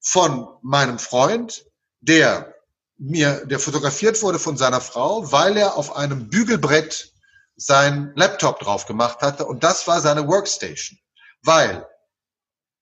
von 0.00 0.48
meinem 0.62 0.98
Freund, 0.98 1.64
der 2.00 2.54
mir, 2.98 3.46
der 3.46 3.58
fotografiert 3.58 4.20
wurde 4.22 4.38
von 4.38 4.56
seiner 4.56 4.80
Frau, 4.80 5.30
weil 5.32 5.56
er 5.56 5.76
auf 5.76 5.96
einem 5.96 6.28
Bügelbrett 6.28 7.12
sein 7.56 8.12
Laptop 8.16 8.60
drauf 8.60 8.86
gemacht 8.86 9.20
hatte 9.20 9.46
und 9.46 9.64
das 9.64 9.86
war 9.86 10.00
seine 10.00 10.26
Workstation. 10.26 10.98
Weil 11.42 11.86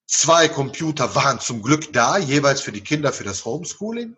zwei 0.06 0.48
Computer 0.48 1.14
waren 1.14 1.40
zum 1.40 1.62
Glück 1.62 1.92
da, 1.92 2.18
jeweils 2.18 2.60
für 2.60 2.72
die 2.72 2.82
Kinder 2.82 3.12
für 3.12 3.24
das 3.24 3.44
Homeschooling 3.44 4.16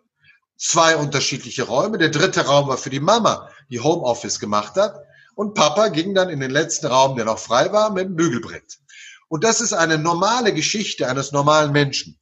zwei 0.57 0.95
unterschiedliche 0.95 1.63
Räume. 1.63 1.97
Der 1.97 2.09
dritte 2.09 2.45
Raum 2.45 2.67
war 2.67 2.77
für 2.77 2.89
die 2.89 2.99
Mama, 2.99 3.49
die 3.69 3.79
Homeoffice 3.79 4.39
gemacht 4.39 4.75
hat. 4.75 4.97
Und 5.35 5.53
Papa 5.53 5.89
ging 5.89 6.15
dann 6.15 6.29
in 6.29 6.39
den 6.39 6.51
letzten 6.51 6.87
Raum, 6.87 7.15
der 7.15 7.25
noch 7.25 7.39
frei 7.39 7.71
war, 7.71 7.91
mit 7.91 8.05
dem 8.05 8.15
Bügelbrett. 8.15 8.79
Und 9.27 9.43
das 9.43 9.59
ist 9.59 9.73
eine 9.73 9.97
normale 9.97 10.53
Geschichte 10.53 11.09
eines 11.09 11.31
normalen 11.31 11.71
Menschen. 11.71 12.17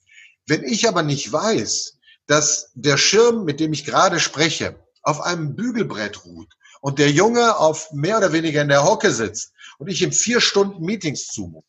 Wenn 0.48 0.64
ich 0.64 0.88
aber 0.88 1.04
nicht 1.04 1.32
weiß, 1.32 1.98
dass 2.26 2.72
der 2.74 2.98
Schirm, 2.98 3.44
mit 3.44 3.60
dem 3.60 3.74
ich 3.74 3.86
gerade 3.86 4.20
spreche, 4.20 4.80
auf 5.04 5.22
einem 5.22 5.56
Bügelbrett 5.56 6.26
ruht 6.26 6.54
und 6.84 7.00
der 7.00 7.10
Junge 7.10 7.58
auf 7.58 7.94
mehr 7.94 8.18
oder 8.18 8.34
weniger 8.34 8.62
in 8.62 8.68
der 8.68 8.84
Hocke 8.84 9.12
sitzt 9.12 9.54
und 9.78 9.88
ich 9.88 10.02
ihm 10.02 10.12
vier 10.12 10.42
Stunden 10.42 10.84
Meetings 10.84 11.28
zumute, 11.28 11.66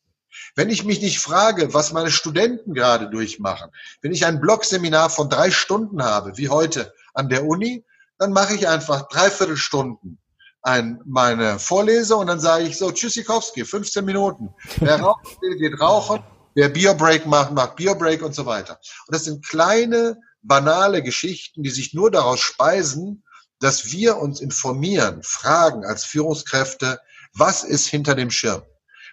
wenn 0.56 0.70
ich 0.70 0.84
mich 0.84 1.00
nicht 1.00 1.20
frage, 1.20 1.72
was 1.72 1.92
meine 1.92 2.10
Studenten 2.10 2.74
gerade 2.74 3.08
durchmachen, 3.08 3.70
wenn 4.02 4.10
ich 4.10 4.26
ein 4.26 4.40
Blogseminar 4.40 5.10
von 5.10 5.30
drei 5.30 5.52
Stunden 5.52 6.02
habe, 6.02 6.36
wie 6.36 6.48
heute 6.48 6.92
an 7.14 7.28
der 7.28 7.46
Uni, 7.46 7.84
dann 8.18 8.32
mache 8.32 8.56
ich 8.56 8.66
einfach 8.66 9.06
dreiviertel 9.06 9.56
Stunden 9.56 10.18
ein, 10.62 11.00
meine 11.04 11.60
Vorlese 11.60 12.16
und 12.16 12.26
dann 12.26 12.40
sage 12.40 12.64
ich 12.64 12.76
so, 12.76 12.90
Tschüssikowski, 12.90 13.64
15 13.64 14.04
Minuten. 14.04 14.48
Wer 14.78 14.96
rauchen 15.00 15.36
will, 15.42 15.56
geht 15.58 15.80
rauchen. 15.80 16.24
Wer 16.54 16.70
Bierbreak 16.70 17.26
macht, 17.26 17.52
macht 17.52 17.76
Bierbreak 17.76 18.22
und 18.22 18.34
so 18.34 18.46
weiter. 18.46 18.80
Und 19.06 19.14
das 19.14 19.24
sind 19.24 19.46
kleine, 19.46 20.16
banale 20.42 21.02
Geschichten, 21.02 21.62
die 21.62 21.70
sich 21.70 21.94
nur 21.94 22.10
daraus 22.10 22.40
speisen, 22.40 23.22
dass 23.60 23.92
wir 23.92 24.18
uns 24.18 24.40
informieren, 24.40 25.22
fragen 25.22 25.84
als 25.84 26.04
Führungskräfte, 26.04 27.00
was 27.34 27.64
ist 27.64 27.86
hinter 27.86 28.14
dem 28.14 28.30
Schirm? 28.30 28.62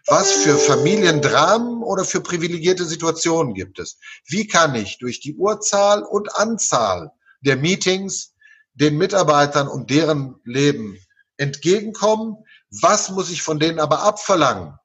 Was 0.08 0.32
für 0.32 0.58
Familiendramen 0.58 1.84
oder 1.84 2.04
für 2.06 2.22
privilegierte 2.22 2.86
Situationen 2.86 3.54
gibt 3.54 3.80
es? 3.80 3.98
Wie 4.26 4.48
kann 4.48 4.74
ich 4.74 4.98
durch 4.98 5.20
die 5.20 5.36
Urzahl 5.36 6.04
und 6.04 6.36
Anzahl 6.36 7.12
der 7.42 7.56
Meetings 7.56 8.34
den 8.74 8.98
Mitarbeitern 8.98 9.68
und 9.68 9.90
deren 9.92 10.36
Leben 10.44 10.98
entgegenkommen? 11.38 12.38
Was 12.82 13.10
muss 13.10 13.30
ich 13.30 13.44
von 13.44 13.60
denen 13.60 13.80
aber 13.80 14.02
abverlangen 14.02 14.76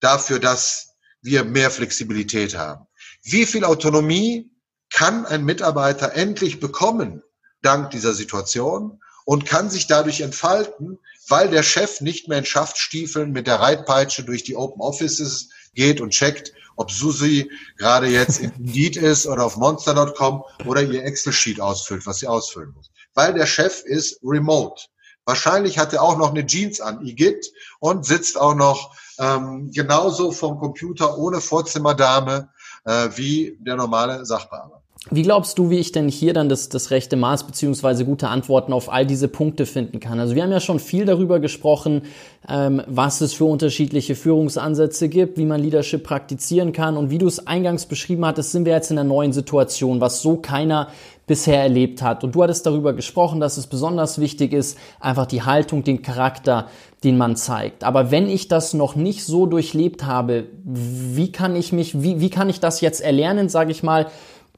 dafür, 0.00 0.38
dass 0.38 0.94
wir 1.20 1.44
mehr 1.44 1.70
Flexibilität 1.70 2.56
haben? 2.56 2.86
Wie 3.22 3.44
viel 3.44 3.64
Autonomie 3.64 4.50
kann 4.90 5.26
ein 5.26 5.44
Mitarbeiter 5.44 6.14
endlich 6.14 6.60
bekommen 6.60 7.22
dank 7.64 7.90
dieser 7.90 8.14
Situation 8.14 9.00
und 9.24 9.46
kann 9.46 9.70
sich 9.70 9.86
dadurch 9.86 10.20
entfalten, 10.20 10.98
weil 11.28 11.48
der 11.48 11.62
Chef 11.62 12.00
nicht 12.00 12.28
mehr 12.28 12.38
in 12.38 12.44
Schaftstiefeln 12.44 13.32
mit 13.32 13.46
der 13.46 13.60
Reitpeitsche 13.60 14.24
durch 14.24 14.44
die 14.44 14.56
Open 14.56 14.80
Offices 14.80 15.48
geht 15.74 16.00
und 16.00 16.10
checkt, 16.10 16.52
ob 16.76 16.90
Susi 16.90 17.50
gerade 17.78 18.08
jetzt 18.08 18.40
in 18.40 18.52
Indeed 18.52 18.96
ist 18.96 19.26
oder 19.26 19.44
auf 19.44 19.56
monster.com 19.56 20.44
oder 20.66 20.82
ihr 20.82 21.04
Excel-Sheet 21.04 21.60
ausfüllt, 21.60 22.06
was 22.06 22.18
sie 22.18 22.26
ausfüllen 22.26 22.72
muss. 22.74 22.90
Weil 23.14 23.34
der 23.34 23.46
Chef 23.46 23.82
ist 23.84 24.18
remote. 24.22 24.82
Wahrscheinlich 25.24 25.78
hat 25.78 25.92
er 25.92 26.02
auch 26.02 26.18
noch 26.18 26.30
eine 26.30 26.44
Jeans 26.44 26.80
an, 26.80 27.04
Igitt, 27.06 27.50
und 27.80 28.04
sitzt 28.04 28.38
auch 28.38 28.54
noch 28.54 28.94
ähm, 29.18 29.70
genauso 29.72 30.32
vom 30.32 30.58
Computer 30.58 31.16
ohne 31.16 31.40
Vorzimmerdame 31.40 32.50
äh, 32.84 33.08
wie 33.14 33.56
der 33.60 33.76
normale 33.76 34.26
Sachbearbeiter. 34.26 34.83
Wie 35.10 35.22
glaubst 35.22 35.58
du, 35.58 35.68
wie 35.68 35.80
ich 35.80 35.92
denn 35.92 36.08
hier 36.08 36.32
dann 36.32 36.48
das, 36.48 36.70
das 36.70 36.90
rechte 36.90 37.16
Maß 37.16 37.44
beziehungsweise 37.44 38.06
gute 38.06 38.28
Antworten 38.28 38.72
auf 38.72 38.90
all 38.90 39.04
diese 39.04 39.28
Punkte 39.28 39.66
finden 39.66 40.00
kann? 40.00 40.18
Also 40.18 40.34
wir 40.34 40.42
haben 40.42 40.50
ja 40.50 40.60
schon 40.60 40.78
viel 40.78 41.04
darüber 41.04 41.40
gesprochen, 41.40 42.02
ähm, 42.48 42.82
was 42.86 43.20
es 43.20 43.34
für 43.34 43.44
unterschiedliche 43.44 44.14
Führungsansätze 44.14 45.10
gibt, 45.10 45.36
wie 45.36 45.44
man 45.44 45.60
Leadership 45.60 46.04
praktizieren 46.04 46.72
kann 46.72 46.96
und 46.96 47.10
wie 47.10 47.18
du 47.18 47.26
es 47.26 47.46
eingangs 47.46 47.84
beschrieben 47.84 48.24
hattest, 48.24 48.52
sind 48.52 48.64
wir 48.64 48.72
jetzt 48.72 48.90
in 48.90 48.98
einer 48.98 49.06
neuen 49.06 49.34
Situation, 49.34 50.00
was 50.00 50.22
so 50.22 50.36
keiner 50.36 50.88
bisher 51.26 51.60
erlebt 51.62 52.00
hat. 52.00 52.24
Und 52.24 52.34
du 52.34 52.42
hattest 52.42 52.64
darüber 52.64 52.94
gesprochen, 52.94 53.40
dass 53.40 53.58
es 53.58 53.66
besonders 53.66 54.18
wichtig 54.18 54.54
ist, 54.54 54.78
einfach 55.00 55.26
die 55.26 55.42
Haltung, 55.42 55.84
den 55.84 56.00
Charakter, 56.00 56.68
den 57.02 57.18
man 57.18 57.36
zeigt. 57.36 57.84
Aber 57.84 58.10
wenn 58.10 58.28
ich 58.28 58.48
das 58.48 58.72
noch 58.72 58.96
nicht 58.96 59.24
so 59.24 59.44
durchlebt 59.44 60.06
habe, 60.06 60.46
wie 60.64 61.30
kann 61.30 61.56
ich 61.56 61.72
mich, 61.72 62.02
wie, 62.02 62.20
wie 62.20 62.30
kann 62.30 62.48
ich 62.48 62.60
das 62.60 62.80
jetzt 62.80 63.02
erlernen, 63.02 63.50
sage 63.50 63.70
ich 63.70 63.82
mal, 63.82 64.06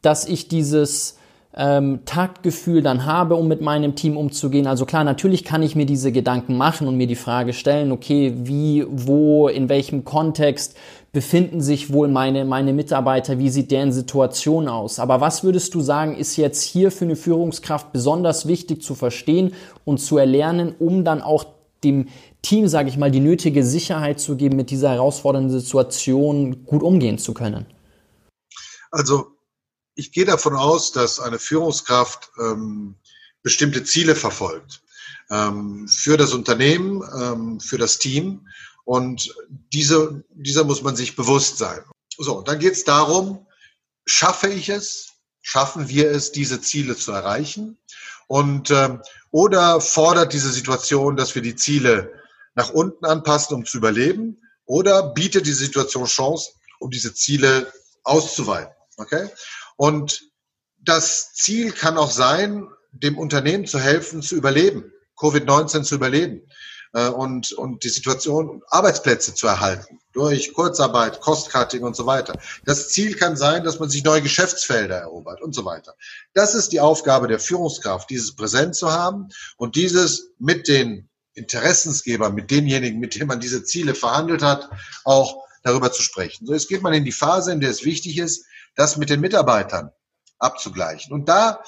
dass 0.06 0.26
ich 0.26 0.46
dieses 0.46 1.18
ähm, 1.56 2.00
Taktgefühl 2.04 2.80
dann 2.82 3.06
habe, 3.06 3.34
um 3.34 3.48
mit 3.48 3.60
meinem 3.60 3.96
Team 3.96 4.16
umzugehen. 4.16 4.66
Also 4.66 4.84
klar, 4.84 5.02
natürlich 5.02 5.42
kann 5.42 5.62
ich 5.62 5.74
mir 5.74 5.86
diese 5.86 6.12
Gedanken 6.12 6.56
machen 6.56 6.86
und 6.86 6.96
mir 6.96 7.06
die 7.06 7.16
Frage 7.16 7.52
stellen, 7.52 7.90
okay, 7.90 8.34
wie, 8.36 8.86
wo, 8.88 9.48
in 9.48 9.68
welchem 9.68 10.04
Kontext 10.04 10.76
befinden 11.12 11.62
sich 11.62 11.92
wohl 11.92 12.08
meine, 12.08 12.44
meine 12.44 12.74
Mitarbeiter, 12.74 13.38
wie 13.38 13.48
sieht 13.48 13.70
deren 13.70 13.90
Situation 13.90 14.68
aus. 14.68 14.98
Aber 14.98 15.20
was 15.20 15.42
würdest 15.42 15.74
du 15.74 15.80
sagen, 15.80 16.14
ist 16.14 16.36
jetzt 16.36 16.62
hier 16.62 16.92
für 16.92 17.06
eine 17.06 17.16
Führungskraft 17.16 17.90
besonders 17.90 18.46
wichtig 18.46 18.82
zu 18.82 18.94
verstehen 18.94 19.54
und 19.84 19.98
zu 19.98 20.18
erlernen, 20.18 20.74
um 20.78 21.04
dann 21.04 21.22
auch 21.22 21.46
dem 21.82 22.08
Team, 22.42 22.68
sage 22.68 22.90
ich 22.90 22.98
mal, 22.98 23.10
die 23.10 23.20
nötige 23.20 23.64
Sicherheit 23.64 24.20
zu 24.20 24.36
geben, 24.36 24.56
mit 24.56 24.70
dieser 24.70 24.90
herausfordernden 24.90 25.58
Situation 25.58 26.64
gut 26.64 26.82
umgehen 26.82 27.18
zu 27.18 27.32
können? 27.32 27.66
Also 28.92 29.35
ich 29.96 30.12
gehe 30.12 30.26
davon 30.26 30.54
aus, 30.54 30.92
dass 30.92 31.18
eine 31.18 31.38
Führungskraft 31.38 32.30
ähm, 32.38 32.94
bestimmte 33.42 33.82
Ziele 33.82 34.14
verfolgt 34.14 34.82
ähm, 35.30 35.88
für 35.88 36.16
das 36.16 36.32
Unternehmen, 36.32 37.02
ähm, 37.18 37.60
für 37.60 37.78
das 37.78 37.98
Team. 37.98 38.46
Und 38.84 39.34
diese, 39.72 40.22
dieser 40.30 40.64
muss 40.64 40.82
man 40.82 40.94
sich 40.94 41.16
bewusst 41.16 41.58
sein. 41.58 41.80
So, 42.18 42.42
dann 42.42 42.58
geht 42.58 42.74
es 42.74 42.84
darum, 42.84 43.46
schaffe 44.04 44.48
ich 44.48 44.68
es, 44.68 45.14
schaffen 45.40 45.88
wir 45.88 46.10
es, 46.10 46.30
diese 46.30 46.60
Ziele 46.60 46.96
zu 46.96 47.12
erreichen? 47.12 47.78
Und 48.28 48.70
ähm, 48.70 49.02
oder 49.30 49.80
fordert 49.80 50.32
diese 50.32 50.50
Situation, 50.50 51.16
dass 51.16 51.34
wir 51.34 51.42
die 51.42 51.56
Ziele 51.56 52.12
nach 52.54 52.70
unten 52.70 53.04
anpassen, 53.06 53.56
um 53.56 53.64
zu 53.64 53.78
überleben? 53.78 54.38
Oder 54.66 55.14
bietet 55.14 55.46
die 55.46 55.52
Situation 55.52 56.04
Chance, 56.04 56.52
um 56.80 56.90
diese 56.90 57.14
Ziele 57.14 57.72
auszuweiten? 58.02 58.74
Okay? 58.96 59.28
Und 59.76 60.30
das 60.78 61.32
Ziel 61.34 61.72
kann 61.72 61.98
auch 61.98 62.10
sein, 62.10 62.68
dem 62.92 63.18
Unternehmen 63.18 63.66
zu 63.66 63.78
helfen, 63.78 64.22
zu 64.22 64.36
überleben, 64.36 64.92
Covid-19 65.16 65.82
zu 65.82 65.94
überleben 65.96 66.42
äh, 66.94 67.08
und, 67.08 67.52
und 67.52 67.84
die 67.84 67.88
Situation, 67.88 68.62
Arbeitsplätze 68.68 69.34
zu 69.34 69.46
erhalten 69.46 70.00
durch 70.12 70.54
Kurzarbeit, 70.54 71.20
Cost-Cutting 71.20 71.82
und 71.82 71.94
so 71.94 72.06
weiter. 72.06 72.38
Das 72.64 72.88
Ziel 72.88 73.14
kann 73.16 73.36
sein, 73.36 73.64
dass 73.64 73.78
man 73.78 73.90
sich 73.90 74.02
neue 74.02 74.22
Geschäftsfelder 74.22 74.96
erobert 74.96 75.42
und 75.42 75.54
so 75.54 75.64
weiter. 75.64 75.94
Das 76.32 76.54
ist 76.54 76.72
die 76.72 76.80
Aufgabe 76.80 77.28
der 77.28 77.38
Führungskraft, 77.38 78.08
dieses 78.08 78.34
präsent 78.34 78.76
zu 78.76 78.90
haben 78.90 79.28
und 79.58 79.76
dieses 79.76 80.30
mit 80.38 80.68
den 80.68 81.10
Interessensgebern, 81.34 82.34
mit 82.34 82.50
denjenigen, 82.50 82.98
mit 82.98 83.14
denen 83.14 83.28
man 83.28 83.40
diese 83.40 83.62
Ziele 83.62 83.94
verhandelt 83.94 84.42
hat, 84.42 84.70
auch 85.04 85.44
darüber 85.62 85.92
zu 85.92 86.00
sprechen. 86.00 86.46
So, 86.46 86.54
jetzt 86.54 86.68
geht 86.68 86.82
man 86.82 86.94
in 86.94 87.04
die 87.04 87.12
Phase, 87.12 87.52
in 87.52 87.60
der 87.60 87.70
es 87.70 87.84
wichtig 87.84 88.16
ist, 88.16 88.46
das 88.76 88.96
mit 88.96 89.10
den 89.10 89.20
Mitarbeitern 89.20 89.90
abzugleichen. 90.38 91.12
Und 91.12 91.28
da, 91.28 91.62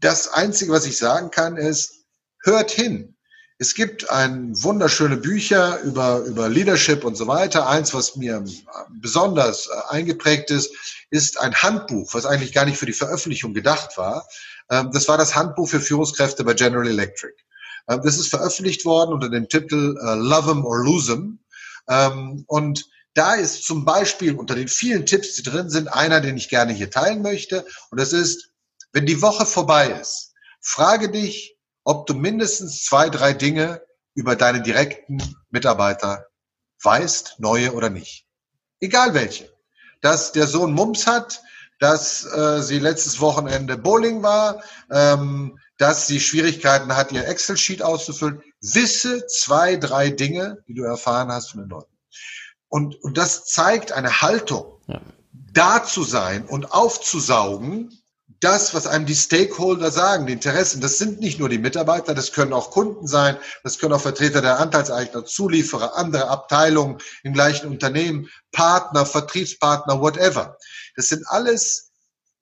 das 0.00 0.28
Einzige, 0.28 0.72
was 0.72 0.84
ich 0.84 0.98
sagen 0.98 1.30
kann, 1.30 1.56
ist, 1.56 2.04
hört 2.42 2.70
hin. 2.70 3.16
Es 3.58 3.74
gibt 3.74 4.10
ein 4.10 4.60
wunderschöne 4.60 5.16
Bücher 5.16 5.80
über, 5.82 6.18
über 6.20 6.48
Leadership 6.48 7.04
und 7.04 7.14
so 7.14 7.28
weiter. 7.28 7.68
Eins, 7.68 7.94
was 7.94 8.16
mir 8.16 8.44
besonders 9.00 9.68
äh, 9.68 9.94
eingeprägt 9.94 10.50
ist, 10.50 10.74
ist 11.10 11.38
ein 11.38 11.54
Handbuch, 11.54 12.12
was 12.14 12.26
eigentlich 12.26 12.52
gar 12.52 12.64
nicht 12.64 12.78
für 12.78 12.86
die 12.86 12.92
Veröffentlichung 12.92 13.54
gedacht 13.54 13.96
war. 13.96 14.26
Ähm, 14.68 14.90
das 14.92 15.06
war 15.06 15.16
das 15.16 15.36
Handbuch 15.36 15.68
für 15.68 15.80
Führungskräfte 15.80 16.42
bei 16.42 16.54
General 16.54 16.88
Electric. 16.88 17.34
Ähm, 17.88 18.00
das 18.02 18.18
ist 18.18 18.30
veröffentlicht 18.30 18.84
worden 18.84 19.12
unter 19.12 19.28
dem 19.28 19.48
Titel 19.48 19.96
äh, 20.02 20.14
Love 20.14 20.50
'em 20.50 20.64
or 20.64 20.82
Lose 20.82 21.12
'em. 21.12 21.38
Ähm, 21.88 22.44
und 22.48 22.86
da 23.14 23.34
ist 23.34 23.64
zum 23.64 23.84
Beispiel 23.84 24.34
unter 24.34 24.54
den 24.54 24.68
vielen 24.68 25.06
Tipps, 25.06 25.34
die 25.34 25.42
drin 25.42 25.70
sind, 25.70 25.88
einer, 25.88 26.20
den 26.20 26.36
ich 26.36 26.48
gerne 26.48 26.72
hier 26.72 26.90
teilen 26.90 27.22
möchte. 27.22 27.64
Und 27.90 28.00
das 28.00 28.12
ist, 28.12 28.50
wenn 28.92 29.06
die 29.06 29.22
Woche 29.22 29.46
vorbei 29.46 29.88
ist, 30.00 30.32
frage 30.60 31.10
dich, 31.10 31.56
ob 31.84 32.06
du 32.06 32.14
mindestens 32.14 32.84
zwei, 32.84 33.10
drei 33.10 33.32
Dinge 33.32 33.82
über 34.14 34.36
deine 34.36 34.62
direkten 34.62 35.18
Mitarbeiter 35.50 36.26
weißt, 36.82 37.36
neue 37.38 37.72
oder 37.72 37.90
nicht. 37.90 38.26
Egal 38.80 39.14
welche. 39.14 39.52
Dass 40.00 40.32
der 40.32 40.46
Sohn 40.46 40.72
Mumps 40.72 41.06
hat, 41.06 41.42
dass 41.78 42.24
äh, 42.24 42.62
sie 42.62 42.78
letztes 42.78 43.20
Wochenende 43.20 43.76
Bowling 43.76 44.22
war, 44.22 44.62
ähm, 44.90 45.58
dass 45.78 46.06
sie 46.06 46.20
Schwierigkeiten 46.20 46.94
hat, 46.94 47.12
ihr 47.12 47.26
Excel-Sheet 47.26 47.82
auszufüllen. 47.82 48.42
Wisse 48.60 49.26
zwei, 49.26 49.76
drei 49.76 50.10
Dinge, 50.10 50.62
die 50.68 50.74
du 50.74 50.84
erfahren 50.84 51.30
hast 51.32 51.50
von 51.50 51.60
den 51.60 51.68
Leuten. 51.68 51.91
Und, 52.72 53.04
und 53.04 53.18
das 53.18 53.44
zeigt 53.44 53.92
eine 53.92 54.22
Haltung, 54.22 54.80
ja. 54.86 54.98
da 55.52 55.84
zu 55.84 56.04
sein 56.04 56.46
und 56.46 56.72
aufzusaugen, 56.72 58.02
das, 58.40 58.72
was 58.72 58.86
einem 58.86 59.04
die 59.04 59.14
Stakeholder 59.14 59.90
sagen, 59.90 60.26
die 60.26 60.32
Interessen, 60.32 60.80
das 60.80 60.96
sind 60.96 61.20
nicht 61.20 61.38
nur 61.38 61.50
die 61.50 61.58
Mitarbeiter, 61.58 62.14
das 62.14 62.32
können 62.32 62.54
auch 62.54 62.70
Kunden 62.70 63.06
sein, 63.06 63.36
das 63.62 63.78
können 63.78 63.92
auch 63.92 64.00
Vertreter 64.00 64.40
der 64.40 64.58
Anteilseigner, 64.58 65.26
Zulieferer, 65.26 65.98
andere 65.98 66.28
Abteilungen 66.28 66.96
im 67.22 67.34
gleichen 67.34 67.68
Unternehmen, 67.68 68.30
Partner, 68.52 69.04
Vertriebspartner, 69.04 70.00
whatever. 70.00 70.56
Das 70.96 71.10
sind 71.10 71.28
alles 71.28 71.90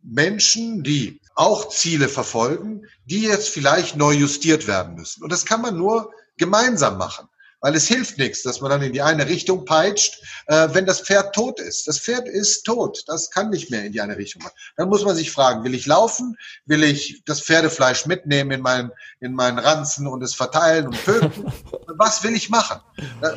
Menschen, 0.01 0.85
die 0.85 1.21
auch 1.35 1.71
Ziele 1.71 2.09
verfolgen, 2.09 2.87
die 3.05 3.23
jetzt 3.23 3.49
vielleicht 3.49 3.97
neu 3.97 4.13
justiert 4.13 4.69
werden 4.69 4.95
müssen. 4.95 5.25
Und 5.25 5.33
das 5.33 5.45
kann 5.45 5.61
man 5.61 5.77
nur 5.77 6.13
gemeinsam 6.37 6.99
machen. 6.99 7.29
Weil 7.61 7.75
es 7.75 7.87
hilft 7.87 8.19
nichts, 8.19 8.43
dass 8.43 8.61
man 8.61 8.71
dann 8.71 8.83
in 8.83 8.93
die 8.93 9.03
eine 9.03 9.27
Richtung 9.27 9.65
peitscht, 9.65 10.23
äh, 10.47 10.69
wenn 10.73 10.87
das 10.87 11.01
Pferd 11.01 11.35
tot 11.35 11.61
ist. 11.61 11.87
Das 11.87 11.99
Pferd 11.99 12.27
ist 12.27 12.63
tot. 12.63 13.05
Das 13.07 13.31
kann 13.31 13.51
nicht 13.51 13.71
mehr 13.71 13.85
in 13.85 13.93
die 13.93 14.01
eine 14.01 14.17
Richtung. 14.17 14.43
Dann 14.77 14.89
muss 14.89 15.05
man 15.05 15.15
sich 15.15 15.31
fragen, 15.31 15.65
will 15.65 15.75
ich 15.75 15.87
laufen? 15.87 16.37
Will 16.65 16.83
ich 16.83 17.23
das 17.27 17.43
Pferdefleisch 17.43 18.07
mitnehmen 18.07 18.51
in 18.51 18.61
meinen, 18.63 18.91
in 19.21 19.35
meinen 19.35 19.59
Ranzen 19.59 20.07
und 20.07 20.23
es 20.23 20.35
verteilen 20.35 20.87
und 20.87 21.05
töten? 21.05 21.53
Was 21.87 22.23
will 22.23 22.35
ich 22.35 22.49
machen? 22.49 22.81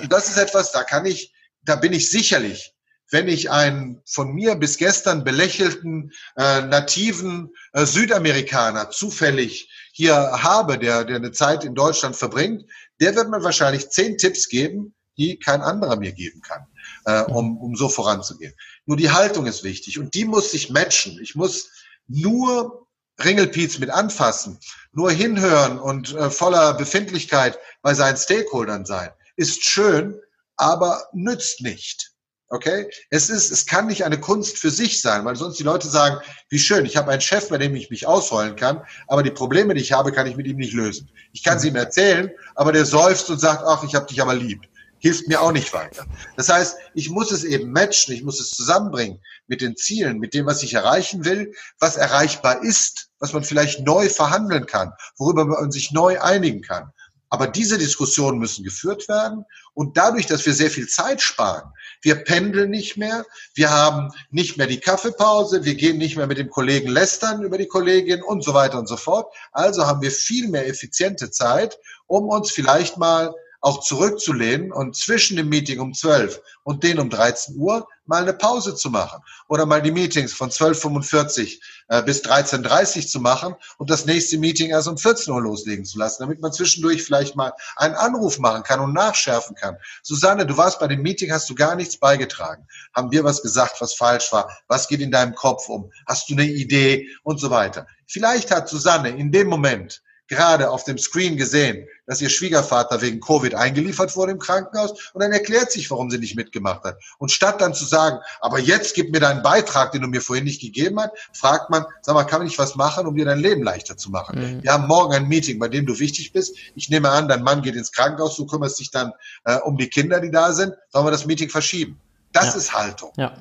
Das 0.09 0.29
ist 0.29 0.37
etwas, 0.37 0.71
da 0.71 0.83
kann 0.83 1.05
ich, 1.05 1.33
da 1.63 1.75
bin 1.75 1.93
ich 1.93 2.09
sicherlich 2.09 2.73
wenn 3.13 3.27
ich 3.27 3.51
einen 3.51 4.01
von 4.05 4.33
mir 4.33 4.55
bis 4.55 4.77
gestern 4.77 5.23
belächelten 5.23 6.11
äh, 6.35 6.61
nativen 6.61 7.53
äh, 7.71 7.85
Südamerikaner 7.85 8.89
zufällig 8.89 9.69
hier 9.93 10.15
habe, 10.15 10.79
der, 10.79 11.05
der 11.05 11.17
eine 11.17 11.31
Zeit 11.31 11.63
in 11.63 11.75
Deutschland 11.75 12.15
verbringt, 12.15 12.65
der 13.03 13.15
wird 13.15 13.29
mir 13.29 13.43
wahrscheinlich 13.43 13.89
zehn 13.89 14.17
Tipps 14.17 14.47
geben, 14.47 14.95
die 15.17 15.37
kein 15.37 15.61
anderer 15.61 15.97
mir 15.97 16.13
geben 16.13 16.41
kann, 16.41 16.65
äh, 17.03 17.29
um, 17.29 17.57
um 17.57 17.75
so 17.75 17.89
voranzugehen. 17.89 18.53
Nur 18.85 18.95
die 18.95 19.11
Haltung 19.11 19.45
ist 19.45 19.65
wichtig 19.65 19.99
und 19.99 20.13
die 20.13 20.23
muss 20.23 20.51
sich 20.51 20.69
matchen. 20.69 21.19
Ich 21.21 21.35
muss 21.35 21.69
nur 22.07 22.87
Ringelpiez 23.21 23.77
mit 23.79 23.89
anfassen, 23.89 24.57
nur 24.93 25.11
hinhören 25.11 25.79
und 25.79 26.15
äh, 26.15 26.29
voller 26.29 26.75
Befindlichkeit 26.75 27.59
bei 27.81 27.93
seinen 27.93 28.15
Stakeholdern 28.15 28.85
sein. 28.85 29.09
Ist 29.35 29.65
schön, 29.65 30.17
aber 30.55 31.09
nützt 31.11 31.59
nicht. 31.59 32.12
Okay? 32.53 32.87
Es 33.09 33.31
ist, 33.31 33.49
es 33.49 33.65
kann 33.65 33.87
nicht 33.87 34.05
eine 34.05 34.19
Kunst 34.19 34.59
für 34.59 34.69
sich 34.69 35.01
sein, 35.01 35.25
weil 35.25 35.35
sonst 35.35 35.57
die 35.57 35.63
Leute 35.63 35.87
sagen, 35.87 36.21
wie 36.49 36.59
schön, 36.59 36.85
ich 36.85 36.95
habe 36.95 37.11
einen 37.11 37.19
Chef, 37.19 37.49
bei 37.49 37.57
dem 37.57 37.75
ich 37.75 37.89
mich 37.89 38.05
ausheulen 38.05 38.55
kann, 38.55 38.83
aber 39.07 39.23
die 39.23 39.31
Probleme, 39.31 39.73
die 39.73 39.81
ich 39.81 39.91
habe, 39.91 40.11
kann 40.11 40.27
ich 40.27 40.35
mit 40.35 40.45
ihm 40.45 40.57
nicht 40.57 40.73
lösen. 40.73 41.09
Ich 41.31 41.43
kann 41.43 41.57
sie 41.57 41.69
ihm 41.69 41.75
erzählen, 41.75 42.29
aber 42.53 42.71
der 42.71 42.85
seufzt 42.85 43.27
und 43.31 43.39
sagt, 43.39 43.63
ach, 43.65 43.83
ich 43.83 43.95
habe 43.95 44.05
dich 44.05 44.21
aber 44.21 44.35
lieb. 44.35 44.61
Hilft 44.99 45.27
mir 45.27 45.41
auch 45.41 45.51
nicht 45.51 45.73
weiter. 45.73 46.05
Das 46.37 46.47
heißt, 46.47 46.77
ich 46.93 47.09
muss 47.09 47.31
es 47.31 47.43
eben 47.43 47.71
matchen, 47.71 48.13
ich 48.13 48.23
muss 48.23 48.39
es 48.39 48.51
zusammenbringen 48.51 49.19
mit 49.47 49.61
den 49.61 49.75
Zielen, 49.75 50.19
mit 50.19 50.35
dem, 50.35 50.45
was 50.45 50.61
ich 50.61 50.75
erreichen 50.75 51.25
will, 51.25 51.53
was 51.79 51.97
erreichbar 51.97 52.63
ist, 52.63 53.09
was 53.17 53.33
man 53.33 53.43
vielleicht 53.43 53.83
neu 53.83 54.09
verhandeln 54.09 54.67
kann, 54.67 54.93
worüber 55.17 55.45
man 55.45 55.71
sich 55.71 55.91
neu 55.91 56.21
einigen 56.21 56.61
kann. 56.61 56.91
Aber 57.33 57.47
diese 57.47 57.79
Diskussionen 57.79 58.37
müssen 58.37 58.63
geführt 58.63 59.09
werden. 59.09 59.43
Und 59.73 59.97
dadurch, 59.97 60.27
dass 60.27 60.45
wir 60.45 60.53
sehr 60.53 60.69
viel 60.69 60.87
Zeit 60.87 61.19
sparen, 61.19 61.67
wir 62.03 62.23
pendeln 62.23 62.69
nicht 62.69 62.95
mehr, 62.95 63.25
wir 63.55 63.71
haben 63.71 64.11
nicht 64.29 64.55
mehr 64.55 64.67
die 64.67 64.79
Kaffeepause, 64.79 65.65
wir 65.65 65.73
gehen 65.73 65.97
nicht 65.97 66.15
mehr 66.15 66.27
mit 66.27 66.37
dem 66.37 66.51
Kollegen 66.51 66.89
lästern 66.89 67.41
über 67.41 67.57
die 67.57 67.65
Kollegin 67.65 68.21
und 68.21 68.43
so 68.43 68.53
weiter 68.53 68.77
und 68.77 68.87
so 68.87 68.97
fort. 68.97 69.33
Also 69.51 69.87
haben 69.87 70.03
wir 70.03 70.11
viel 70.11 70.47
mehr 70.47 70.67
effiziente 70.67 71.31
Zeit, 71.31 71.79
um 72.05 72.29
uns 72.29 72.51
vielleicht 72.51 72.97
mal 72.97 73.33
auch 73.63 73.79
zurückzulehnen 73.79 74.73
und 74.73 74.95
zwischen 74.95 75.37
dem 75.37 75.47
Meeting 75.47 75.79
um 75.79 75.93
12 75.93 76.41
und 76.63 76.83
den 76.83 76.99
um 76.99 77.09
13 77.09 77.55
Uhr 77.55 77.87
mal 78.05 78.21
eine 78.21 78.33
Pause 78.33 78.75
zu 78.75 78.89
machen 78.89 79.23
oder 79.47 79.65
mal 79.65 79.81
die 79.81 79.93
Meetings 79.93 80.33
von 80.33 80.49
12.45 80.49 81.59
äh, 81.87 82.03
bis 82.03 82.21
13.30 82.23 83.07
zu 83.07 83.21
machen 83.21 83.55
und 83.77 83.89
das 83.89 84.05
nächste 84.05 84.37
Meeting 84.37 84.71
erst 84.71 84.89
um 84.89 84.97
14 84.97 85.33
Uhr 85.33 85.41
loslegen 85.41 85.85
zu 85.85 85.97
lassen, 85.97 86.23
damit 86.23 86.41
man 86.41 86.51
zwischendurch 86.51 87.03
vielleicht 87.03 87.37
mal 87.37 87.53
einen 87.77 87.95
Anruf 87.95 88.37
machen 88.37 88.63
kann 88.63 88.81
und 88.81 88.91
nachschärfen 88.91 89.55
kann. 89.55 89.77
Susanne, 90.03 90.45
du 90.45 90.57
warst 90.57 90.79
bei 90.79 90.87
dem 90.87 91.01
Meeting, 91.01 91.31
hast 91.31 91.49
du 91.49 91.55
gar 91.55 91.75
nichts 91.75 91.95
beigetragen. 91.97 92.67
Haben 92.93 93.11
wir 93.11 93.23
was 93.23 93.41
gesagt, 93.41 93.79
was 93.79 93.93
falsch 93.93 94.33
war? 94.33 94.51
Was 94.67 94.89
geht 94.89 94.99
in 94.99 95.11
deinem 95.11 95.35
Kopf 95.35 95.69
um? 95.69 95.89
Hast 96.05 96.29
du 96.29 96.33
eine 96.33 96.45
Idee 96.45 97.07
und 97.23 97.39
so 97.39 97.49
weiter? 97.49 97.87
Vielleicht 98.07 98.51
hat 98.51 98.67
Susanne 98.67 99.09
in 99.09 99.31
dem 99.31 99.47
Moment 99.47 100.03
gerade 100.27 100.69
auf 100.69 100.83
dem 100.83 100.97
Screen 100.97 101.37
gesehen, 101.37 101.87
dass 102.05 102.21
ihr 102.21 102.29
Schwiegervater 102.29 103.01
wegen 103.01 103.19
Covid 103.19 103.55
eingeliefert 103.55 104.15
wurde 104.15 104.33
im 104.33 104.39
Krankenhaus 104.39 105.11
und 105.13 105.21
dann 105.21 105.31
erklärt 105.31 105.71
sich, 105.71 105.89
warum 105.91 106.09
sie 106.09 106.17
nicht 106.17 106.35
mitgemacht 106.35 106.83
hat. 106.83 106.97
Und 107.17 107.31
statt 107.31 107.61
dann 107.61 107.73
zu 107.73 107.85
sagen, 107.85 108.19
aber 108.41 108.59
jetzt 108.59 108.95
gib 108.95 109.11
mir 109.11 109.19
deinen 109.19 109.41
Beitrag, 109.41 109.91
den 109.91 110.01
du 110.01 110.07
mir 110.07 110.21
vorhin 110.21 110.45
nicht 110.45 110.61
gegeben 110.61 110.99
hast, 110.99 111.11
fragt 111.33 111.69
man, 111.69 111.85
sag 112.01 112.15
mal, 112.15 112.23
kann 112.23 112.45
ich 112.45 112.59
was 112.59 112.75
machen, 112.75 113.07
um 113.07 113.15
dir 113.15 113.25
dein 113.25 113.39
Leben 113.39 113.63
leichter 113.63 113.97
zu 113.97 114.11
machen? 114.11 114.39
Mhm. 114.39 114.63
Wir 114.63 114.73
haben 114.73 114.87
morgen 114.87 115.13
ein 115.13 115.27
Meeting, 115.27 115.59
bei 115.59 115.67
dem 115.67 115.85
du 115.85 115.97
wichtig 115.99 116.33
bist. 116.33 116.55
Ich 116.75 116.89
nehme 116.89 117.09
an, 117.09 117.27
dein 117.27 117.43
Mann 117.43 117.61
geht 117.61 117.75
ins 117.75 117.91
Krankenhaus, 117.91 118.35
du 118.35 118.45
kümmerst 118.45 118.79
dich 118.79 118.91
dann 118.91 119.13
äh, 119.45 119.57
um 119.59 119.77
die 119.77 119.87
Kinder, 119.87 120.19
die 120.19 120.31
da 120.31 120.53
sind. 120.53 120.73
Sollen 120.89 121.05
wir 121.05 121.11
das 121.11 121.25
Meeting 121.25 121.49
verschieben? 121.49 121.99
Das 122.33 122.53
ja. 122.53 122.55
ist 122.55 122.73
Haltung. 122.73 123.11
Ja. 123.17 123.33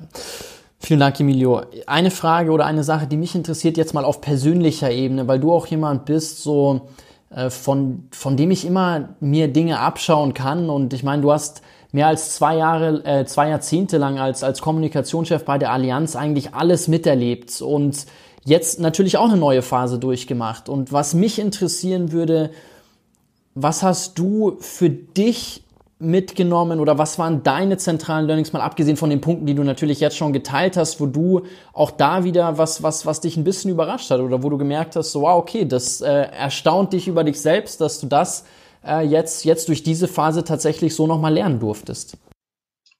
Vielen 0.79 0.99
Dank, 0.99 1.17
Emilio. 1.19 1.63
Eine 1.87 2.11
Frage 2.11 2.51
oder 2.51 2.65
eine 2.65 2.83
Sache, 2.83 3.07
die 3.07 3.15
mich 3.15 3.35
interessiert 3.35 3.77
jetzt 3.77 3.93
mal 3.93 4.03
auf 4.03 4.19
persönlicher 4.19 4.91
Ebene, 4.91 5.27
weil 5.27 5.39
du 5.39 5.51
auch 5.53 5.65
jemand 5.67 6.05
bist, 6.05 6.43
so 6.43 6.89
von, 7.49 8.07
von 8.11 8.37
dem 8.37 8.51
ich 8.51 8.65
immer 8.65 9.09
mir 9.19 9.47
Dinge 9.47 9.79
abschauen 9.79 10.33
kann. 10.33 10.69
Und 10.69 10.93
ich 10.93 11.03
meine, 11.03 11.21
du 11.21 11.31
hast 11.31 11.61
mehr 11.91 12.07
als 12.07 12.35
zwei 12.35 12.57
Jahre, 12.57 13.05
äh, 13.05 13.25
zwei 13.25 13.49
Jahrzehnte 13.49 13.97
lang 13.97 14.19
als, 14.19 14.43
als 14.43 14.61
Kommunikationschef 14.61 15.45
bei 15.45 15.57
der 15.57 15.71
Allianz 15.71 16.15
eigentlich 16.15 16.53
alles 16.53 16.87
miterlebt 16.87 17.61
und 17.61 18.05
jetzt 18.45 18.79
natürlich 18.79 19.17
auch 19.17 19.29
eine 19.29 19.37
neue 19.37 19.61
Phase 19.61 19.99
durchgemacht. 19.99 20.69
Und 20.69 20.91
was 20.91 21.13
mich 21.13 21.39
interessieren 21.39 22.11
würde, 22.11 22.51
was 23.55 23.83
hast 23.83 24.17
du 24.19 24.57
für 24.59 24.89
dich 24.89 25.62
mitgenommen 26.03 26.79
oder 26.79 26.97
was 26.97 27.17
waren 27.17 27.43
deine 27.43 27.77
zentralen 27.77 28.27
Learnings, 28.27 28.53
mal 28.53 28.61
abgesehen 28.61 28.97
von 28.97 29.09
den 29.09 29.21
Punkten, 29.21 29.45
die 29.45 29.55
du 29.55 29.63
natürlich 29.63 29.99
jetzt 29.99 30.17
schon 30.17 30.33
geteilt 30.33 30.77
hast, 30.77 30.99
wo 30.99 31.05
du 31.05 31.45
auch 31.73 31.91
da 31.91 32.23
wieder 32.23 32.57
was, 32.57 32.83
was, 32.83 33.05
was 33.05 33.21
dich 33.21 33.37
ein 33.37 33.43
bisschen 33.43 33.71
überrascht 33.71 34.11
hat 34.11 34.19
oder 34.19 34.43
wo 34.43 34.49
du 34.49 34.57
gemerkt 34.57 34.95
hast, 34.95 35.11
so, 35.11 35.21
wow, 35.21 35.37
okay, 35.37 35.65
das 35.65 36.01
äh, 36.01 36.09
erstaunt 36.09 36.93
dich 36.93 37.07
über 37.07 37.23
dich 37.23 37.39
selbst, 37.39 37.81
dass 37.81 37.99
du 37.99 38.07
das 38.07 38.45
äh, 38.85 39.05
jetzt, 39.05 39.45
jetzt 39.45 39.67
durch 39.69 39.83
diese 39.83 40.07
Phase 40.07 40.43
tatsächlich 40.43 40.95
so 40.95 41.07
nochmal 41.07 41.33
lernen 41.33 41.59
durftest? 41.59 42.17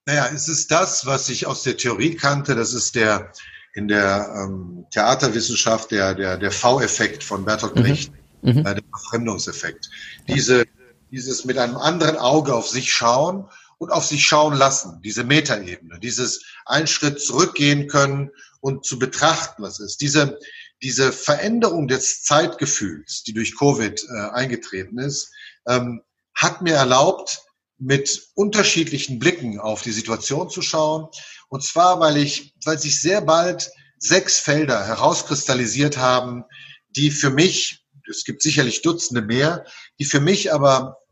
Naja, 0.06 0.28
es 0.34 0.48
ist 0.48 0.72
das, 0.72 1.06
was 1.06 1.30
ich 1.30 1.46
aus 1.46 1.63
der 1.63 1.78
Theorie 1.78 2.16
kannte, 2.16 2.56
das 2.56 2.74
ist 2.74 2.96
der 2.96 3.32
in 3.76 3.88
der 3.88 4.32
ähm, 4.36 4.86
Theaterwissenschaft 4.92 5.92
der, 5.92 6.13
der, 6.13 6.38
der 6.38 6.52
V-Effekt 6.52 7.24
von 7.24 7.44
Bertolt 7.44 7.74
Brecht, 7.74 8.12
mhm. 8.42 8.52
Mhm. 8.52 8.63
Der 8.63 8.84
Verfremdungseffekt. 8.92 9.89
Diese 10.28 10.66
dieses 11.13 11.45
mit 11.45 11.60
einem 11.60 11.78
anderen 11.78 12.17
Auge 12.17 12.56
auf 12.56 12.67
sich 12.67 12.91
schauen 12.91 13.47
und 13.78 13.91
auf 13.91 14.06
sich 14.06 14.26
schauen 14.26 14.56
lassen, 14.56 14.99
diese 15.04 15.23
Metaebene, 15.23 15.99
dieses 15.99 16.43
einen 16.65 16.88
Schritt 16.88 17.21
zurückgehen 17.21 17.88
können 17.88 18.32
und 18.62 18.84
zu 18.84 18.97
betrachten, 18.97 19.62
was 19.62 19.80
ist. 19.80 20.02
Diese, 20.02 20.39
diese 20.82 21.13
Veränderung 21.13 21.88
des 21.88 22.23
Zeitgefühls, 22.23 23.23
die 23.23 23.34
durch 23.34 23.56
Covid 23.56 24.04
äh, 24.04 24.30
eingetreten 24.32 24.97
ist, 24.97 25.32
ähm, 25.67 26.02
hat 26.34 26.63
mir 26.63 26.73
erlaubt, 26.73 27.41
mit 27.78 28.30
unterschiedlichen 28.34 29.19
Blicken 29.19 29.60
auf 29.60 29.82
die 29.82 29.91
Situation 29.91 30.49
zu 30.49 30.62
schauen. 30.62 31.10
Und 31.49 31.63
zwar, 31.63 31.99
weil 31.99 32.17
ich, 32.17 32.56
weil 32.65 32.80
sich 32.80 33.02
sehr 33.02 33.21
bald 33.21 33.69
sechs 33.99 34.39
Felder 34.39 34.86
herauskristallisiert 34.88 35.97
haben, 35.97 36.45
die 36.89 37.12
für 37.12 37.30
mich, 37.30 37.86
es 38.10 38.23
gibt 38.23 38.41
sicherlich 38.41 38.82
Dutzende 38.82 39.21
mehr, 39.21 39.65
die 39.99 40.06
für 40.06 40.19
mich 40.19 40.54
aber 40.54 41.03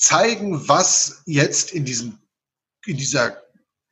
zeigen, 0.00 0.68
was 0.68 1.22
jetzt 1.26 1.72
in 1.72 1.84
diesem, 1.84 2.18
in 2.86 2.96
dieser 2.96 3.42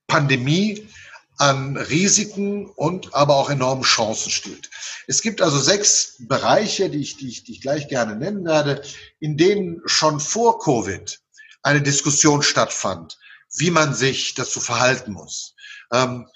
Pandemie 0.06 0.88
an 1.36 1.76
Risiken 1.76 2.66
und 2.66 3.14
aber 3.14 3.36
auch 3.36 3.50
enormen 3.50 3.84
Chancen 3.84 4.30
steht. 4.30 4.70
Es 5.06 5.22
gibt 5.22 5.40
also 5.40 5.58
sechs 5.60 6.16
Bereiche, 6.18 6.90
die 6.90 6.98
ich, 6.98 7.16
die 7.16 7.28
ich, 7.28 7.44
die 7.44 7.52
ich 7.52 7.60
gleich 7.60 7.86
gerne 7.88 8.16
nennen 8.16 8.44
werde, 8.44 8.82
in 9.20 9.36
denen 9.36 9.80
schon 9.86 10.18
vor 10.18 10.58
Covid 10.58 11.20
eine 11.62 11.82
Diskussion 11.82 12.42
stattfand, 12.42 13.18
wie 13.56 13.70
man 13.70 13.94
sich 13.94 14.34
dazu 14.34 14.60
verhalten 14.60 15.12
muss. 15.12 15.54
Ähm, 15.92 16.26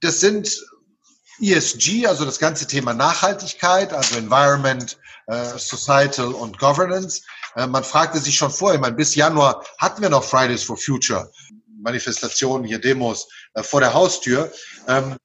das 0.00 0.20
sind 0.20 0.60
ESG, 1.40 2.06
also 2.06 2.24
das 2.24 2.38
ganze 2.38 2.66
Thema 2.66 2.92
Nachhaltigkeit, 2.92 3.92
also 3.92 4.16
Environment, 4.16 4.98
äh, 5.26 5.58
Societal 5.58 6.32
und 6.32 6.58
Governance. 6.58 7.22
Äh, 7.56 7.66
man 7.66 7.84
fragte 7.84 8.18
sich 8.18 8.36
schon 8.36 8.50
vorher, 8.50 8.76
ich 8.76 8.80
meine, 8.80 8.96
bis 8.96 9.14
Januar 9.14 9.64
hatten 9.78 10.02
wir 10.02 10.10
noch 10.10 10.24
Fridays 10.24 10.62
for 10.62 10.76
Future, 10.76 11.30
Manifestationen, 11.80 12.66
hier 12.66 12.80
Demos 12.80 13.28
äh, 13.54 13.62
vor 13.62 13.80
der 13.80 13.94
Haustür. 13.94 14.52
Ähm, 14.88 15.16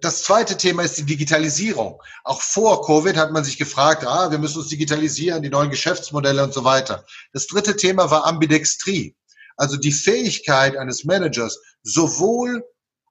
das 0.00 0.22
zweite 0.22 0.56
Thema 0.56 0.82
ist 0.82 0.96
die 0.96 1.04
Digitalisierung. 1.04 2.00
Auch 2.24 2.40
vor 2.40 2.84
Covid 2.86 3.16
hat 3.16 3.32
man 3.32 3.44
sich 3.44 3.58
gefragt, 3.58 4.06
ah, 4.06 4.30
wir 4.30 4.38
müssen 4.38 4.58
uns 4.58 4.68
digitalisieren, 4.68 5.42
die 5.42 5.50
neuen 5.50 5.70
Geschäftsmodelle 5.70 6.42
und 6.42 6.54
so 6.54 6.64
weiter. 6.64 7.04
Das 7.32 7.46
dritte 7.46 7.76
Thema 7.76 8.10
war 8.10 8.24
Ambidextrie. 8.24 9.14
Also 9.56 9.76
die 9.76 9.92
Fähigkeit 9.92 10.76
eines 10.76 11.04
Managers, 11.04 11.60
sowohl 11.82 12.64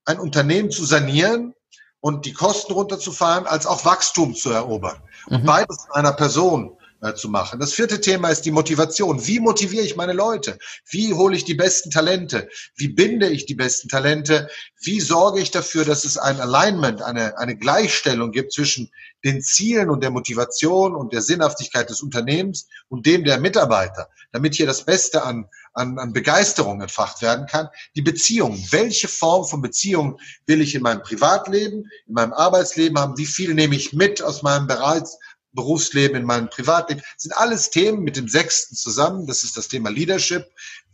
ein 0.05 0.19
Unternehmen 0.19 0.71
zu 0.71 0.83
sanieren 0.83 1.53
und 1.99 2.25
die 2.25 2.33
Kosten 2.33 2.73
runterzufahren, 2.73 3.45
als 3.45 3.67
auch 3.67 3.85
Wachstum 3.85 4.33
zu 4.33 4.49
erobern. 4.49 5.01
Mhm. 5.27 5.35
Und 5.35 5.45
beides 5.45 5.85
in 5.85 5.91
einer 5.91 6.13
Person 6.13 6.75
äh, 7.01 7.13
zu 7.13 7.29
machen. 7.29 7.59
Das 7.59 7.73
vierte 7.73 7.99
Thema 7.99 8.29
ist 8.29 8.43
die 8.43 8.51
Motivation. 8.51 9.25
Wie 9.25 9.39
motiviere 9.39 9.83
ich 9.83 9.95
meine 9.95 10.13
Leute? 10.13 10.57
Wie 10.89 11.13
hole 11.13 11.35
ich 11.35 11.45
die 11.45 11.55
besten 11.55 11.89
Talente? 11.89 12.47
Wie 12.75 12.89
binde 12.89 13.29
ich 13.29 13.45
die 13.45 13.55
besten 13.55 13.89
Talente? 13.89 14.49
Wie 14.79 14.99
sorge 14.99 15.39
ich 15.39 15.51
dafür, 15.51 15.83
dass 15.83 16.05
es 16.05 16.17
ein 16.17 16.39
Alignment, 16.39 17.01
eine, 17.01 17.37
eine 17.37 17.57
Gleichstellung 17.57 18.31
gibt 18.31 18.53
zwischen 18.53 18.91
den 19.23 19.41
Zielen 19.41 19.89
und 19.89 20.03
der 20.03 20.11
Motivation 20.11 20.95
und 20.95 21.13
der 21.13 21.21
Sinnhaftigkeit 21.21 21.89
des 21.89 22.01
Unternehmens 22.01 22.67
und 22.89 23.05
dem 23.05 23.23
der 23.23 23.39
Mitarbeiter, 23.39 24.09
damit 24.31 24.55
hier 24.55 24.65
das 24.65 24.83
Beste 24.83 25.23
an, 25.23 25.45
an, 25.73 25.99
an 25.99 26.13
Begeisterung 26.13 26.81
entfacht 26.81 27.21
werden 27.21 27.45
kann. 27.45 27.69
Die 27.95 28.01
Beziehung. 28.01 28.63
Welche 28.71 29.07
Form 29.07 29.45
von 29.45 29.61
Beziehung 29.61 30.19
will 30.45 30.61
ich 30.61 30.75
in 30.75 30.81
meinem 30.81 31.03
Privatleben, 31.03 31.89
in 32.07 32.13
meinem 32.13 32.33
Arbeitsleben 32.33 32.97
haben? 32.97 33.17
Wie 33.17 33.25
viel 33.25 33.53
nehme 33.53 33.75
ich 33.75 33.93
mit 33.93 34.21
aus 34.21 34.41
meinem 34.41 34.67
bereits 34.67 35.17
Berufsleben, 35.53 36.17
in 36.17 36.25
meinem 36.25 36.49
Privatleben, 36.49 37.01
das 37.01 37.23
sind 37.23 37.33
alles 37.33 37.69
Themen 37.69 38.03
mit 38.03 38.15
dem 38.15 38.27
sechsten 38.27 38.75
zusammen. 38.75 39.27
Das 39.27 39.43
ist 39.43 39.57
das 39.57 39.67
Thema 39.67 39.89
Leadership. 39.89 40.47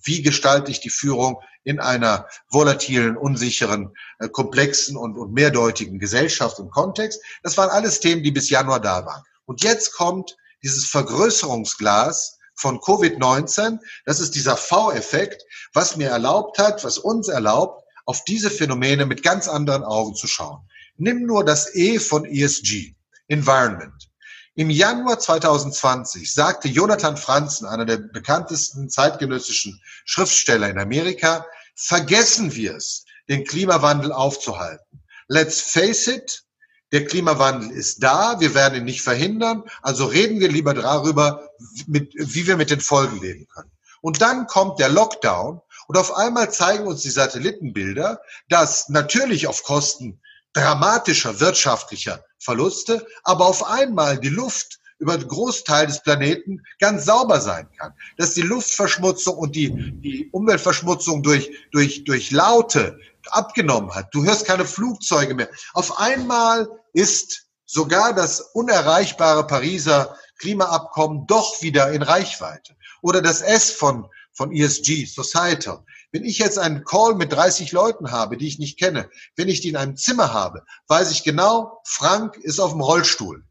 Wie 0.04 0.22
gestalte 0.22 0.72
ich 0.72 0.80
die 0.80 0.90
Führung 0.90 1.42
in 1.64 1.80
einer 1.80 2.28
volatilen, 2.50 3.18
unsicheren, 3.18 3.94
äh, 4.20 4.30
komplexen 4.30 4.96
und, 4.98 5.18
und 5.18 5.34
mehrdeutigen 5.34 6.00
Gesellschaft 6.00 6.60
und 6.60 6.72
Kontext? 6.72 7.22
Das 7.44 7.58
waren 7.58 7.70
alles 7.70 8.00
Themen, 8.00 8.24
die 8.24 8.32
bis 8.32 8.50
Januar 8.50 8.80
da 8.80 9.06
waren. 9.06 9.24
Und 9.46 9.64
jetzt 9.64 9.94
kommt 9.94 10.36
dieses 10.64 10.86
Vergrößerungsglas 10.88 12.38
von 12.56 12.80
Covid-19. 12.80 13.80
Das 14.06 14.20
ist 14.20 14.36
dieser 14.36 14.58
V-Effekt, 14.58 15.44
was 15.74 15.96
mir 15.96 16.10
erlaubt 16.10 16.58
hat, 16.58 16.84
was 16.84 16.98
uns 16.98 17.28
erlaubt, 17.28 17.84
auf 18.06 18.24
diese 18.24 18.50
Phänomene 18.50 19.06
mit 19.06 19.22
ganz 19.22 19.48
anderen 19.48 19.84
Augen 19.84 20.16
zu 20.16 20.28
schauen. 20.28 20.68
Nimm 20.98 21.26
nur 21.26 21.46
das 21.46 21.76
E 21.76 22.00
von 22.00 22.26
ESG, 22.26 22.96
Environment. 23.28 24.07
Im 24.58 24.72
Januar 24.72 25.20
2020 25.20 26.34
sagte 26.34 26.68
Jonathan 26.68 27.16
Franzen, 27.16 27.68
einer 27.68 27.86
der 27.86 27.98
bekanntesten 27.98 28.90
zeitgenössischen 28.90 29.80
Schriftsteller 30.04 30.68
in 30.68 30.80
Amerika, 30.80 31.46
vergessen 31.76 32.56
wir 32.56 32.76
es, 32.76 33.06
den 33.30 33.44
Klimawandel 33.44 34.12
aufzuhalten. 34.12 35.04
Let's 35.28 35.62
face 35.62 36.08
it, 36.08 36.44
der 36.92 37.06
Klimawandel 37.06 37.70
ist 37.70 38.02
da, 38.02 38.40
wir 38.40 38.56
werden 38.56 38.80
ihn 38.80 38.86
nicht 38.86 39.04
verhindern, 39.04 39.62
also 39.84 40.06
reden 40.06 40.40
wir 40.40 40.50
lieber 40.50 40.74
darüber, 40.74 41.52
wie 41.86 42.48
wir 42.48 42.58
mit 42.58 42.72
den 42.72 42.82
Folgen 42.82 43.22
leben 43.22 43.48
können. 43.54 43.72
Und 44.02 44.24
dann 44.24 44.48
kommt 44.48 44.80
der 44.80 44.90
Lockdown 44.90 45.62
und 45.86 45.98
auf 46.00 46.16
einmal 46.16 46.52
zeigen 46.52 46.88
uns 46.88 47.04
die 47.04 47.12
Satellitenbilder, 47.12 48.22
dass 48.50 48.90
natürlich 48.90 49.46
auf 49.46 49.62
Kosten 49.62 50.20
dramatischer 50.54 51.40
wirtschaftlicher 51.40 52.24
Verluste, 52.40 53.06
aber 53.24 53.46
auf 53.46 53.66
einmal 53.66 54.20
die 54.20 54.30
Luft 54.30 54.80
über 55.00 55.18
den 55.18 55.28
Großteil 55.28 55.88
des 55.88 56.02
Planeten 56.02 56.64
ganz 56.80 57.06
sauber 57.06 57.40
sein 57.40 57.68
kann. 57.78 57.94
Dass 58.18 58.34
die 58.34 58.42
Luftverschmutzung 58.42 59.38
und 59.38 59.56
die, 59.56 59.72
die 60.02 60.30
Umweltverschmutzung 60.32 61.22
durch, 61.24 61.52
durch, 61.72 62.04
durch 62.04 62.32
Laute 62.32 63.00
abgenommen 63.30 63.94
hat. 63.94 64.14
Du 64.14 64.24
hörst 64.24 64.46
keine 64.46 64.66
Flugzeuge 64.66 65.36
mehr. 65.36 65.50
Auf 65.74 66.00
einmal 66.00 66.68
ist 66.94 67.48
sogar 67.66 68.14
das 68.14 68.40
unerreichbare 68.54 69.46
Pariser 69.46 70.16
Klimaabkommen 70.40 71.28
doch 71.28 71.62
wieder 71.62 71.92
in 71.92 72.02
Reichweite. 72.02 72.76
Oder 73.02 73.22
das 73.22 73.42
S 73.42 73.72
von, 73.72 74.08
von 74.34 74.52
ESG, 74.52 75.06
Societal. 75.06 75.84
Wenn 76.18 76.26
ich 76.26 76.40
jetzt 76.40 76.58
einen 76.58 76.84
Call 76.84 77.14
mit 77.14 77.32
30 77.32 77.72
Leuten 77.74 78.10
habe, 78.10 78.38
die 78.38 78.48
ich 78.48 78.58
nicht 78.58 78.80
kenne, 78.80 79.08
wenn 79.36 79.50
ich 79.50 79.62
die 79.62 79.70
in 79.70 79.76
einem 79.76 79.96
Zimmer 79.96 80.34
habe, 80.34 80.66
weiß 80.88 81.12
ich 81.12 81.24
genau, 81.24 81.80
Frank 81.86 82.38
ist 82.38 82.60
auf 82.60 82.72
dem 82.72 82.82
Rollstuhl. 82.82 83.44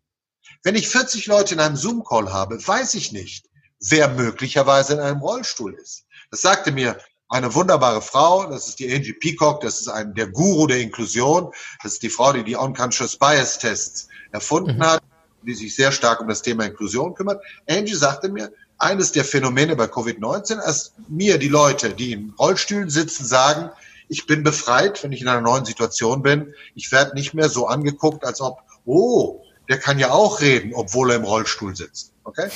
Wenn 0.65 0.75
ich 0.75 0.89
40 0.89 1.27
Leute 1.27 1.55
in 1.55 1.61
einem 1.61 1.77
Zoom-Call 1.77 2.33
habe, 2.33 2.59
weiß 2.67 2.95
ich 2.95 3.13
nicht, 3.13 3.47
wer 3.79 4.09
möglicherweise 4.09 4.95
in 4.95 4.99
einem 4.99 5.21
Rollstuhl 5.21 5.75
ist. 5.75 6.07
Das 6.33 6.41
sagte 6.41 6.73
mir 6.73 6.99
eine 7.29 7.55
wunderbare 7.55 8.03
Frau, 8.03 8.51
das 8.51 8.67
ist 8.67 8.81
die 8.81 8.93
Angie 8.93 9.13
Peacock, 9.13 9.61
das 9.61 9.79
ist 9.79 9.87
ein, 9.87 10.13
der 10.15 10.27
Guru 10.27 10.67
der 10.67 10.81
Inklusion, 10.81 11.53
das 11.85 11.93
ist 11.93 12.03
die 12.03 12.11
Frau, 12.11 12.33
die 12.33 12.43
die 12.43 12.57
Unconscious 12.57 13.17
Bias 13.17 13.61
Tests 13.61 14.09
erfunden 14.33 14.79
mhm. 14.79 14.83
hat, 14.83 15.05
die 15.43 15.55
sich 15.55 15.77
sehr 15.77 15.93
stark 15.93 16.21
um 16.21 16.27
das 16.27 16.43
Thema 16.43 16.65
Inklusion 16.65 17.15
kümmert. 17.15 17.41
Angie 17.69 17.95
sagte 17.95 18.29
mir, 18.29 18.51
eines 18.79 19.13
der 19.13 19.25
Phänomene 19.25 19.77
bei 19.77 19.85
Covid-19, 19.85 20.59
als 20.59 20.93
mir 21.09 21.39
die 21.39 21.49
Leute, 21.49 21.91
die 21.91 22.13
in 22.13 22.35
Rollstühlen 22.39 22.91
sitzen, 22.91 23.25
sagen, 23.25 23.71
ich 24.09 24.27
bin 24.27 24.43
befreit, 24.43 25.03
wenn 25.03 25.13
ich 25.13 25.23
in 25.23 25.29
einer 25.29 25.41
neuen 25.41 25.65
Situation 25.65 26.23
bin. 26.23 26.55
Ich 26.75 26.93
werde 26.93 27.15
nicht 27.15 27.35
mehr 27.35 27.49
so 27.49 27.67
angeguckt, 27.67 28.25
als 28.25 28.41
ob, 28.41 28.61
oh, 28.85 29.43
der 29.69 29.79
kann 29.79 29.99
ja 29.99 30.11
auch 30.11 30.41
reden, 30.41 30.73
obwohl 30.75 31.11
er 31.11 31.17
im 31.17 31.25
Rollstuhl 31.25 31.75
sitzt. 31.75 32.13
Okay? 32.25 32.49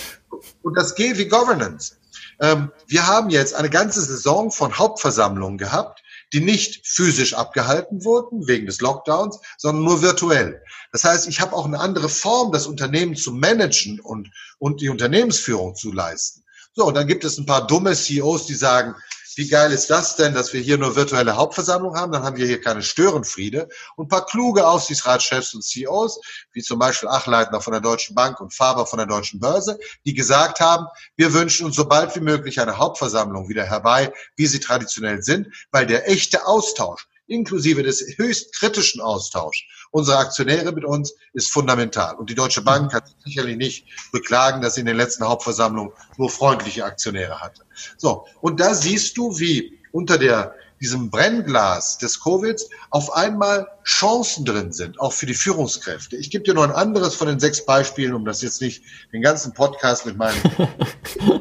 Und 0.62 0.76
das 0.76 0.94
geht 0.94 1.18
wie 1.18 1.26
Governance. 1.26 1.96
Ähm, 2.40 2.70
wir 2.87 3.06
haben 3.06 3.30
jetzt 3.30 3.54
eine 3.54 3.70
ganze 3.70 4.00
Saison 4.00 4.50
von 4.50 4.78
Hauptversammlungen 4.78 5.59
gehabt, 5.59 6.02
die 6.33 6.40
nicht 6.40 6.87
physisch 6.87 7.35
abgehalten 7.35 8.05
wurden 8.05 8.47
wegen 8.47 8.66
des 8.66 8.81
Lockdowns, 8.81 9.38
sondern 9.59 9.85
nur 9.85 10.03
virtuell. 10.03 10.62
Das 10.93 11.05
heißt, 11.05 11.29
ich 11.29 11.40
habe 11.40 11.55
auch 11.55 11.66
eine 11.66 11.81
andere 11.81 12.09
Form, 12.09 12.53
das 12.53 12.66
Unternehmen 12.66 13.16
zu 13.16 13.33
managen 13.33 14.01
und, 14.01 14.31
und 14.59 14.81
die 14.81 14.88
Unternehmensführung 14.88 15.75
zu 15.75 15.93
leisten. 15.93 16.45
So, 16.73 16.87
und 16.87 16.95
dann 16.95 17.09
gibt 17.09 17.25
es 17.25 17.37
ein 17.37 17.47
paar 17.47 17.66
dumme 17.66 17.95
CEOs, 17.95 18.47
die 18.47 18.55
sagen, 18.55 18.95
wie 19.37 19.49
geil 19.49 19.73
ist 19.73 19.90
das 19.90 20.16
denn, 20.16 20.35
dass 20.35 20.53
wir 20.53 20.61
hier 20.61 20.79
nur 20.79 20.97
virtuelle 20.97 21.37
Hauptversammlung 21.37 21.97
haben? 21.97 22.12
Dann 22.12 22.23
haben 22.23 22.37
wir 22.37 22.47
hier 22.47 22.61
keine 22.61 22.83
Störenfriede. 22.83 23.69
Und 23.97 24.07
ein 24.07 24.09
paar 24.09 24.27
kluge 24.27 24.66
Aufsichtsratschefs 24.66 25.55
und 25.55 25.62
CEOs, 25.62 26.21
wie 26.53 26.62
zum 26.62 26.79
Beispiel 26.79 27.09
Achleitner 27.09 27.61
von 27.61 27.73
der 27.73 27.81
Deutschen 27.81 28.14
Bank 28.14 28.40
und 28.40 28.55
Faber 28.55 28.87
von 28.87 28.99
der 28.99 29.07
Deutschen 29.07 29.40
Börse, 29.40 29.79
die 30.05 30.14
gesagt 30.14 30.61
haben, 30.61 30.87
wir 31.16 31.33
wünschen 31.33 31.66
uns 31.66 31.77
so 31.77 31.87
bald 31.87 32.14
wie 32.16 32.21
möglich 32.21 32.61
eine 32.61 32.79
Hauptversammlung 32.79 33.49
wieder 33.49 33.64
herbei, 33.64 34.12
wie 34.37 34.47
sie 34.47 34.61
traditionell 34.61 35.23
sind, 35.23 35.49
weil 35.71 35.87
der 35.87 36.09
echte 36.09 36.47
Austausch 36.47 37.07
inklusive 37.31 37.83
des 37.83 38.05
höchst 38.16 38.55
kritischen 38.55 39.01
Austauschs 39.01 39.62
unserer 39.90 40.19
Aktionäre 40.19 40.73
mit 40.73 40.85
uns 40.85 41.14
ist 41.33 41.51
fundamental. 41.51 42.14
Und 42.16 42.31
die 42.31 42.35
Deutsche 42.35 42.62
Bank 42.62 42.93
kann 42.93 43.03
sicherlich 43.25 43.57
nicht 43.57 43.87
beklagen, 44.12 44.62
dass 44.62 44.75
sie 44.75 44.81
in 44.81 44.87
den 44.87 44.97
letzten 44.97 45.25
Hauptversammlungen 45.25 45.93
nur 46.16 46.31
freundliche 46.31 46.85
Aktionäre 46.85 47.40
hatte. 47.40 47.62
So, 47.97 48.27
und 48.40 48.61
da 48.61 48.75
siehst 48.75 49.16
du, 49.16 49.38
wie 49.38 49.79
unter 49.93 50.19
der 50.19 50.55
diesem 50.81 51.11
Brennglas 51.11 51.99
des 51.99 52.21
Covid 52.21 52.59
auf 52.88 53.12
einmal 53.12 53.69
Chancen 53.85 54.47
drin 54.47 54.73
sind, 54.73 54.99
auch 54.99 55.12
für 55.12 55.27
die 55.27 55.35
Führungskräfte. 55.35 56.16
Ich 56.16 56.31
gebe 56.31 56.45
dir 56.45 56.55
nur 56.55 56.64
ein 56.64 56.71
anderes 56.71 57.14
von 57.14 57.29
den 57.29 57.38
sechs 57.38 57.66
Beispielen, 57.66 58.14
um 58.14 58.25
das 58.25 58.40
jetzt 58.40 58.62
nicht 58.62 58.83
den 59.12 59.21
ganzen 59.21 59.53
Podcast 59.53 60.07
mit 60.07 60.16
meinem 60.16 60.40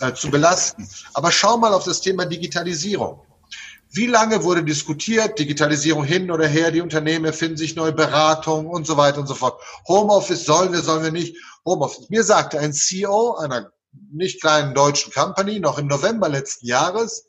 äh, 0.00 0.12
zu 0.12 0.28
belasten. 0.30 0.88
Aber 1.14 1.30
schau 1.30 1.56
mal 1.56 1.72
auf 1.72 1.84
das 1.84 2.00
Thema 2.00 2.24
Digitalisierung. 2.24 3.20
Wie 3.90 4.06
lange 4.06 4.44
wurde 4.44 4.64
diskutiert, 4.64 5.38
Digitalisierung 5.38 6.04
hin 6.04 6.30
oder 6.30 6.46
her, 6.46 6.70
die 6.70 6.82
Unternehmen 6.82 7.24
erfinden 7.24 7.56
sich 7.56 7.74
neue 7.74 7.92
Beratungen 7.92 8.70
und 8.70 8.86
so 8.86 8.96
weiter 8.96 9.18
und 9.18 9.26
so 9.26 9.34
fort. 9.34 9.60
Homeoffice 9.86 10.44
sollen 10.44 10.72
wir, 10.72 10.82
sollen 10.82 11.02
wir 11.02 11.12
nicht. 11.12 11.36
Homeoffice. 11.64 12.10
Mir 12.10 12.22
sagte 12.22 12.58
ein 12.58 12.72
CEO 12.72 13.36
einer 13.36 13.72
nicht 14.12 14.40
kleinen 14.40 14.74
deutschen 14.74 15.12
Company 15.12 15.58
noch 15.60 15.78
im 15.78 15.86
November 15.86 16.28
letzten 16.28 16.66
Jahres, 16.66 17.24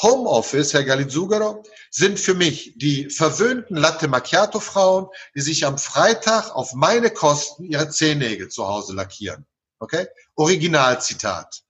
Homeoffice, 0.00 0.72
Herr 0.72 0.84
Galizugaro, 0.84 1.62
sind 1.90 2.18
für 2.18 2.34
mich 2.34 2.72
die 2.76 3.10
verwöhnten 3.10 3.76
Latte 3.76 4.08
Macchiato 4.08 4.58
Frauen, 4.58 5.08
die 5.34 5.42
sich 5.42 5.66
am 5.66 5.78
Freitag 5.78 6.50
auf 6.54 6.72
meine 6.72 7.10
Kosten 7.10 7.64
ihre 7.64 7.90
Zehennägel 7.90 8.48
zu 8.48 8.66
Hause 8.66 8.94
lackieren. 8.94 9.46
Okay? 9.78 10.06
Originalzitat 10.34 11.62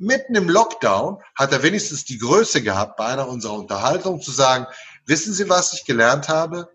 mitten 0.00 0.34
im 0.34 0.48
Lockdown 0.48 1.22
hat 1.34 1.52
er 1.52 1.62
wenigstens 1.62 2.04
die 2.04 2.18
Größe 2.18 2.62
gehabt, 2.62 2.96
bei 2.96 3.06
einer 3.06 3.28
unserer 3.28 3.54
Unterhaltungen 3.54 4.20
zu 4.20 4.32
sagen, 4.32 4.66
wissen 5.06 5.32
Sie, 5.32 5.48
was 5.48 5.72
ich 5.74 5.84
gelernt 5.84 6.28
habe? 6.28 6.70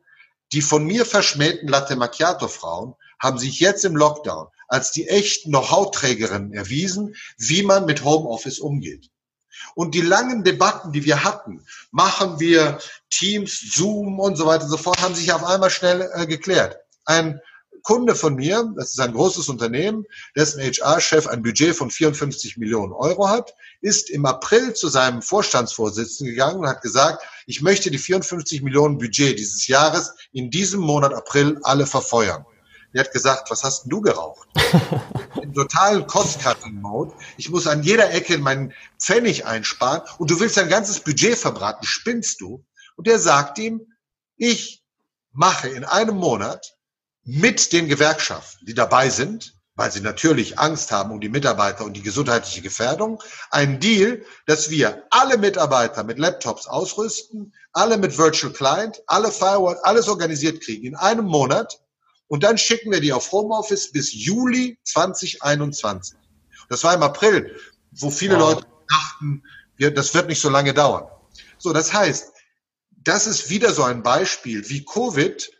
Die 0.51 0.61
von 0.61 0.85
mir 0.85 1.05
verschmähten 1.05 1.67
Latte 1.67 1.95
Macchiato 1.95 2.47
Frauen 2.47 2.93
haben 3.19 3.39
sich 3.39 3.59
jetzt 3.59 3.83
im 3.83 3.95
Lockdown 3.95 4.47
als 4.67 4.91
die 4.91 5.07
echten 5.07 5.49
Know-how-Trägerinnen 5.49 6.53
erwiesen, 6.53 7.15
wie 7.37 7.63
man 7.63 7.85
mit 7.85 8.03
Homeoffice 8.03 8.59
umgeht. 8.59 9.09
Und 9.73 9.95
die 9.95 10.01
langen 10.01 10.43
Debatten, 10.43 10.91
die 10.91 11.05
wir 11.05 11.23
hatten, 11.23 11.65
machen 11.91 12.39
wir 12.39 12.79
Teams, 13.09 13.59
Zoom 13.73 14.19
und 14.19 14.35
so 14.35 14.45
weiter 14.45 14.65
und 14.65 14.69
so 14.69 14.77
fort, 14.77 15.01
haben 15.01 15.15
sich 15.15 15.31
auf 15.33 15.43
einmal 15.43 15.69
schnell 15.69 16.09
äh, 16.13 16.25
geklärt. 16.25 16.77
Ein 17.05 17.39
Kunde 17.85 18.15
von 18.15 18.33
mir, 18.33 18.73
das 18.75 18.93
ist 18.93 18.99
ein 18.99 19.13
großes 19.13 19.47
Unternehmen, 19.47 20.05
dessen 20.35 20.59
HR-Chef 20.59 21.27
ein 21.27 21.43
Budget 21.43 21.75
von 21.75 21.91
54 21.91 22.57
Millionen 22.57 22.91
Euro 22.91 23.29
hat, 23.29 23.53
ist 23.79 24.09
im 24.09 24.25
April 24.25 24.73
zu 24.73 24.89
seinem 24.89 25.21
Vorstandsvorsitzenden 25.21 26.33
gegangen 26.33 26.61
und 26.61 26.67
hat 26.67 26.81
gesagt, 26.81 27.23
ich 27.45 27.61
möchte 27.61 27.91
die 27.91 27.99
54 27.99 28.63
Millionen 28.63 28.97
Budget 28.97 29.37
dieses 29.37 29.67
Jahres 29.67 30.15
in 30.31 30.49
diesem 30.49 30.81
Monat 30.81 31.13
April 31.13 31.59
alle 31.61 31.85
verfeuern. 31.85 32.43
Der 32.95 33.03
hat 33.03 33.11
gesagt, 33.11 33.51
was 33.51 33.63
hast 33.63 33.83
denn 33.83 33.91
du 33.91 34.01
geraucht? 34.01 34.47
Im 35.43 35.53
totalen 35.53 36.07
Cost-Cutting-Mode. 36.07 37.13
Ich 37.37 37.51
muss 37.51 37.67
an 37.67 37.83
jeder 37.83 38.11
Ecke 38.11 38.39
meinen 38.39 38.73
Pfennig 38.99 39.45
einsparen 39.45 40.01
und 40.17 40.31
du 40.31 40.39
willst 40.39 40.57
dein 40.57 40.69
ganzes 40.69 41.01
Budget 41.01 41.37
verbraten. 41.37 41.85
Spinnst 41.85 42.41
du? 42.41 42.65
Und 42.95 43.05
der 43.05 43.19
sagt 43.19 43.59
ihm, 43.59 43.85
ich 44.37 44.83
mache 45.33 45.67
in 45.67 45.83
einem 45.83 46.15
Monat 46.15 46.75
mit 47.25 47.73
den 47.73 47.87
Gewerkschaften, 47.87 48.65
die 48.65 48.75
dabei 48.75 49.09
sind, 49.09 49.55
weil 49.75 49.91
sie 49.91 49.99
natürlich 49.99 50.57
Angst 50.57 50.91
haben 50.91 51.11
um 51.11 51.19
die 51.19 51.27
Mitarbeiter 51.27 51.83
und 51.83 51.93
die 51.93 52.01
gesundheitliche 52.01 52.61
Gefährdung, 52.61 53.21
einen 53.49 53.79
Deal, 53.79 54.23
dass 54.45 54.69
wir 54.69 55.03
alle 55.09 55.37
Mitarbeiter 55.37 56.03
mit 56.03 56.17
Laptops 56.17 56.67
ausrüsten, 56.67 57.53
alle 57.73 57.97
mit 57.97 58.17
Virtual 58.17 58.53
Client, 58.53 59.01
alle 59.07 59.31
Firewall, 59.31 59.77
alles 59.83 60.07
organisiert 60.07 60.61
kriegen 60.61 60.85
in 60.85 60.95
einem 60.95 61.25
Monat 61.25 61.81
und 62.27 62.43
dann 62.43 62.57
schicken 62.57 62.91
wir 62.91 63.01
die 63.01 63.11
auf 63.11 63.31
Homeoffice 63.31 63.91
bis 63.91 64.13
Juli 64.13 64.79
2021. 64.83 66.17
Das 66.69 66.83
war 66.83 66.93
im 66.93 67.03
April, 67.03 67.59
wo 67.91 68.09
viele 68.09 68.39
wow. 68.39 68.53
Leute 68.53 68.67
dachten, 68.89 69.43
das 69.93 70.13
wird 70.13 70.27
nicht 70.27 70.39
so 70.39 70.49
lange 70.49 70.73
dauern. 70.73 71.07
So, 71.57 71.73
das 71.73 71.91
heißt, 71.91 72.31
das 72.91 73.27
ist 73.27 73.49
wieder 73.49 73.73
so 73.73 73.83
ein 73.83 74.03
Beispiel, 74.03 74.67
wie 74.69 74.85
Covid 74.85 75.51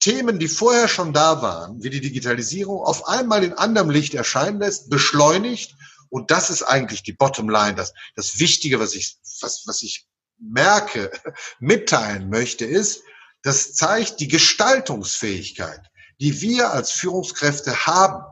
Themen, 0.00 0.38
die 0.38 0.48
vorher 0.48 0.88
schon 0.88 1.12
da 1.12 1.42
waren, 1.42 1.82
wie 1.82 1.90
die 1.90 2.00
Digitalisierung, 2.00 2.82
auf 2.82 3.06
einmal 3.06 3.44
in 3.44 3.52
anderem 3.52 3.90
Licht 3.90 4.14
erscheinen 4.14 4.60
lässt, 4.60 4.90
beschleunigt. 4.90 5.76
Und 6.08 6.30
das 6.30 6.50
ist 6.50 6.62
eigentlich 6.62 7.02
die 7.02 7.12
Bottomline, 7.12 7.74
das, 7.74 7.92
das 8.16 8.40
Wichtige, 8.40 8.80
was 8.80 8.94
ich, 8.94 9.18
was, 9.40 9.62
was 9.66 9.82
ich 9.82 10.06
merke, 10.38 11.10
mitteilen 11.60 12.30
möchte, 12.30 12.64
ist, 12.64 13.02
das 13.42 13.74
zeigt 13.74 14.20
die 14.20 14.28
Gestaltungsfähigkeit, 14.28 15.80
die 16.20 16.40
wir 16.40 16.72
als 16.72 16.90
Führungskräfte 16.92 17.86
haben. 17.86 18.24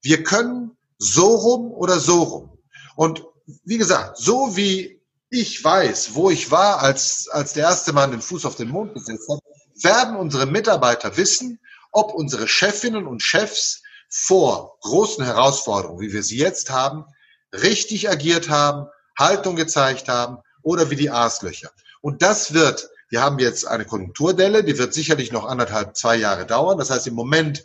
Wir 0.00 0.22
können 0.22 0.76
so 0.98 1.26
rum 1.26 1.72
oder 1.72 1.98
so 1.98 2.22
rum. 2.22 2.58
Und 2.96 3.24
wie 3.64 3.78
gesagt, 3.78 4.18
so 4.18 4.56
wie 4.56 5.00
ich 5.30 5.62
weiß, 5.62 6.14
wo 6.14 6.30
ich 6.30 6.50
war, 6.50 6.80
als, 6.80 7.28
als 7.28 7.52
der 7.52 7.64
erste 7.64 7.92
Mann 7.92 8.12
den 8.12 8.22
Fuß 8.22 8.44
auf 8.44 8.54
den 8.54 8.68
Mond 8.68 8.94
gesetzt 8.94 9.28
hat, 9.28 9.40
werden 9.82 10.16
unsere 10.16 10.46
Mitarbeiter 10.46 11.16
wissen, 11.16 11.58
ob 11.92 12.12
unsere 12.12 12.48
Chefinnen 12.48 13.06
und 13.06 13.22
Chefs 13.22 13.82
vor 14.08 14.76
großen 14.80 15.24
Herausforderungen, 15.24 16.00
wie 16.00 16.12
wir 16.12 16.22
sie 16.22 16.38
jetzt 16.38 16.70
haben, 16.70 17.04
richtig 17.52 18.08
agiert 18.08 18.48
haben, 18.48 18.86
Haltung 19.18 19.56
gezeigt 19.56 20.08
haben 20.08 20.38
oder 20.62 20.90
wie 20.90 20.96
die 20.96 21.10
Aaslöcher. 21.10 21.70
Und 22.00 22.22
das 22.22 22.52
wird, 22.52 22.88
wir 23.08 23.22
haben 23.22 23.38
jetzt 23.38 23.66
eine 23.66 23.84
Konjunkturdelle, 23.84 24.64
die 24.64 24.78
wird 24.78 24.94
sicherlich 24.94 25.32
noch 25.32 25.46
anderthalb, 25.46 25.96
zwei 25.96 26.16
Jahre 26.16 26.46
dauern. 26.46 26.78
Das 26.78 26.90
heißt, 26.90 27.06
im 27.06 27.14
Moment 27.14 27.64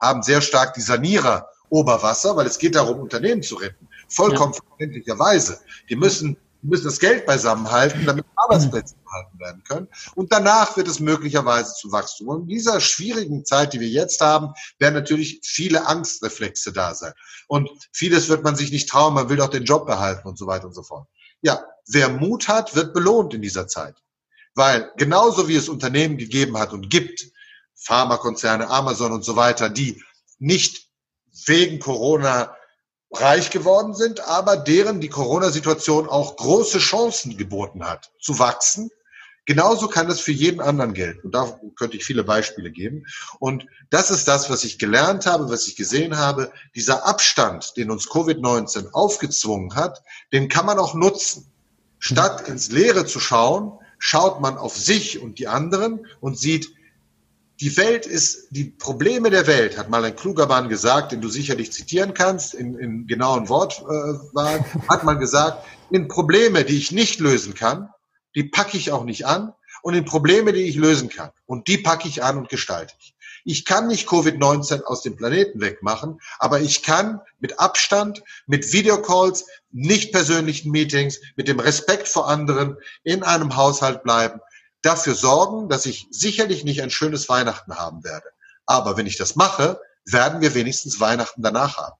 haben 0.00 0.22
sehr 0.22 0.40
stark 0.40 0.74
die 0.74 0.80
Sanierer 0.80 1.48
Oberwasser, 1.70 2.36
weil 2.36 2.46
es 2.46 2.58
geht 2.58 2.74
darum, 2.74 3.00
Unternehmen 3.00 3.42
zu 3.42 3.56
retten. 3.56 3.88
Vollkommen 4.08 4.54
ja. 4.54 4.60
verständlicherweise. 4.66 5.60
Die 5.88 5.96
müssen 5.96 6.36
wir 6.60 6.70
müssen 6.70 6.86
das 6.86 6.98
Geld 6.98 7.24
beisammenhalten, 7.24 8.04
damit 8.04 8.24
Arbeitsplätze 8.34 8.96
behalten 9.04 9.38
werden 9.38 9.62
können. 9.62 9.88
Und 10.16 10.32
danach 10.32 10.76
wird 10.76 10.88
es 10.88 10.98
möglicherweise 10.98 11.74
zu 11.74 11.92
Wachstum. 11.92 12.28
Und 12.28 12.42
in 12.42 12.48
dieser 12.48 12.80
schwierigen 12.80 13.44
Zeit, 13.44 13.72
die 13.72 13.80
wir 13.80 13.88
jetzt 13.88 14.20
haben, 14.20 14.52
werden 14.78 14.94
natürlich 14.94 15.40
viele 15.44 15.86
Angstreflexe 15.86 16.72
da 16.72 16.94
sein. 16.94 17.12
Und 17.46 17.70
vieles 17.92 18.28
wird 18.28 18.42
man 18.42 18.56
sich 18.56 18.72
nicht 18.72 18.88
trauen, 18.88 19.14
man 19.14 19.28
will 19.28 19.36
doch 19.36 19.50
den 19.50 19.64
Job 19.64 19.86
behalten 19.86 20.26
und 20.26 20.36
so 20.36 20.46
weiter 20.46 20.66
und 20.66 20.74
so 20.74 20.82
fort. 20.82 21.06
Ja, 21.42 21.64
wer 21.86 22.08
Mut 22.08 22.48
hat, 22.48 22.74
wird 22.74 22.92
belohnt 22.92 23.34
in 23.34 23.42
dieser 23.42 23.68
Zeit. 23.68 23.94
Weil 24.54 24.90
genauso 24.96 25.46
wie 25.46 25.56
es 25.56 25.68
Unternehmen 25.68 26.18
gegeben 26.18 26.58
hat 26.58 26.72
und 26.72 26.90
gibt, 26.90 27.30
Pharmakonzerne, 27.76 28.68
Amazon 28.68 29.12
und 29.12 29.24
so 29.24 29.36
weiter, 29.36 29.68
die 29.68 30.02
nicht 30.38 30.88
wegen 31.46 31.78
Corona 31.78 32.56
reich 33.10 33.50
geworden 33.50 33.94
sind, 33.94 34.20
aber 34.20 34.56
deren 34.56 35.00
die 35.00 35.08
Corona-Situation 35.08 36.08
auch 36.08 36.36
große 36.36 36.78
Chancen 36.78 37.36
geboten 37.36 37.84
hat, 37.84 38.12
zu 38.20 38.38
wachsen. 38.38 38.90
Genauso 39.46 39.88
kann 39.88 40.08
das 40.08 40.20
für 40.20 40.32
jeden 40.32 40.60
anderen 40.60 40.92
gelten. 40.92 41.22
Und 41.24 41.34
da 41.34 41.58
könnte 41.74 41.96
ich 41.96 42.04
viele 42.04 42.22
Beispiele 42.22 42.70
geben. 42.70 43.06
Und 43.38 43.66
das 43.88 44.10
ist 44.10 44.28
das, 44.28 44.50
was 44.50 44.62
ich 44.62 44.78
gelernt 44.78 45.24
habe, 45.24 45.48
was 45.48 45.66
ich 45.66 45.74
gesehen 45.74 46.18
habe. 46.18 46.52
Dieser 46.74 47.06
Abstand, 47.06 47.78
den 47.78 47.90
uns 47.90 48.08
Covid-19 48.10 48.90
aufgezwungen 48.92 49.74
hat, 49.74 50.02
den 50.32 50.50
kann 50.50 50.66
man 50.66 50.78
auch 50.78 50.92
nutzen. 50.92 51.50
Statt 51.98 52.46
ins 52.46 52.70
Leere 52.70 53.06
zu 53.06 53.20
schauen, 53.20 53.72
schaut 53.98 54.42
man 54.42 54.58
auf 54.58 54.76
sich 54.76 55.18
und 55.18 55.38
die 55.38 55.48
anderen 55.48 56.06
und 56.20 56.38
sieht, 56.38 56.70
die 57.60 57.76
Welt 57.76 58.06
ist, 58.06 58.48
die 58.50 58.64
Probleme 58.64 59.30
der 59.30 59.46
Welt, 59.46 59.76
hat 59.76 59.90
mal 59.90 60.04
ein 60.04 60.14
kluger 60.14 60.46
Mann 60.46 60.68
gesagt, 60.68 61.10
den 61.12 61.20
du 61.20 61.28
sicherlich 61.28 61.72
zitieren 61.72 62.14
kannst, 62.14 62.54
in, 62.54 62.78
in 62.78 63.06
genauen 63.06 63.48
Wortwahl, 63.48 64.20
äh, 64.36 64.88
hat 64.88 65.04
man 65.04 65.18
gesagt, 65.18 65.64
in 65.90 66.06
Probleme, 66.08 66.64
die 66.64 66.76
ich 66.76 66.92
nicht 66.92 67.18
lösen 67.18 67.54
kann, 67.54 67.88
die 68.36 68.44
packe 68.44 68.76
ich 68.76 68.92
auch 68.92 69.04
nicht 69.04 69.26
an 69.26 69.52
und 69.82 69.94
in 69.94 70.04
Probleme, 70.04 70.52
die 70.52 70.62
ich 70.62 70.76
lösen 70.76 71.08
kann. 71.08 71.30
Und 71.46 71.66
die 71.66 71.78
packe 71.78 72.06
ich 72.06 72.22
an 72.22 72.38
und 72.38 72.48
gestalte 72.48 72.94
ich. 73.00 73.14
Ich 73.44 73.64
kann 73.64 73.88
nicht 73.88 74.08
Covid-19 74.08 74.82
aus 74.82 75.02
dem 75.02 75.16
Planeten 75.16 75.60
wegmachen, 75.60 76.20
aber 76.38 76.60
ich 76.60 76.82
kann 76.82 77.20
mit 77.40 77.58
Abstand, 77.58 78.22
mit 78.46 78.72
Videocalls, 78.72 79.46
nicht 79.70 80.12
persönlichen 80.12 80.70
Meetings, 80.70 81.18
mit 81.34 81.48
dem 81.48 81.58
Respekt 81.58 82.08
vor 82.08 82.28
anderen 82.28 82.76
in 83.04 83.22
einem 83.22 83.56
Haushalt 83.56 84.02
bleiben 84.02 84.40
dafür 84.82 85.14
sorgen, 85.14 85.68
dass 85.68 85.86
ich 85.86 86.06
sicherlich 86.10 86.64
nicht 86.64 86.82
ein 86.82 86.90
schönes 86.90 87.28
Weihnachten 87.28 87.74
haben 87.76 88.04
werde. 88.04 88.26
Aber 88.66 88.96
wenn 88.96 89.06
ich 89.06 89.16
das 89.16 89.36
mache, 89.36 89.80
werden 90.04 90.40
wir 90.40 90.54
wenigstens 90.54 91.00
Weihnachten 91.00 91.42
danach 91.42 91.76
haben. 91.78 91.96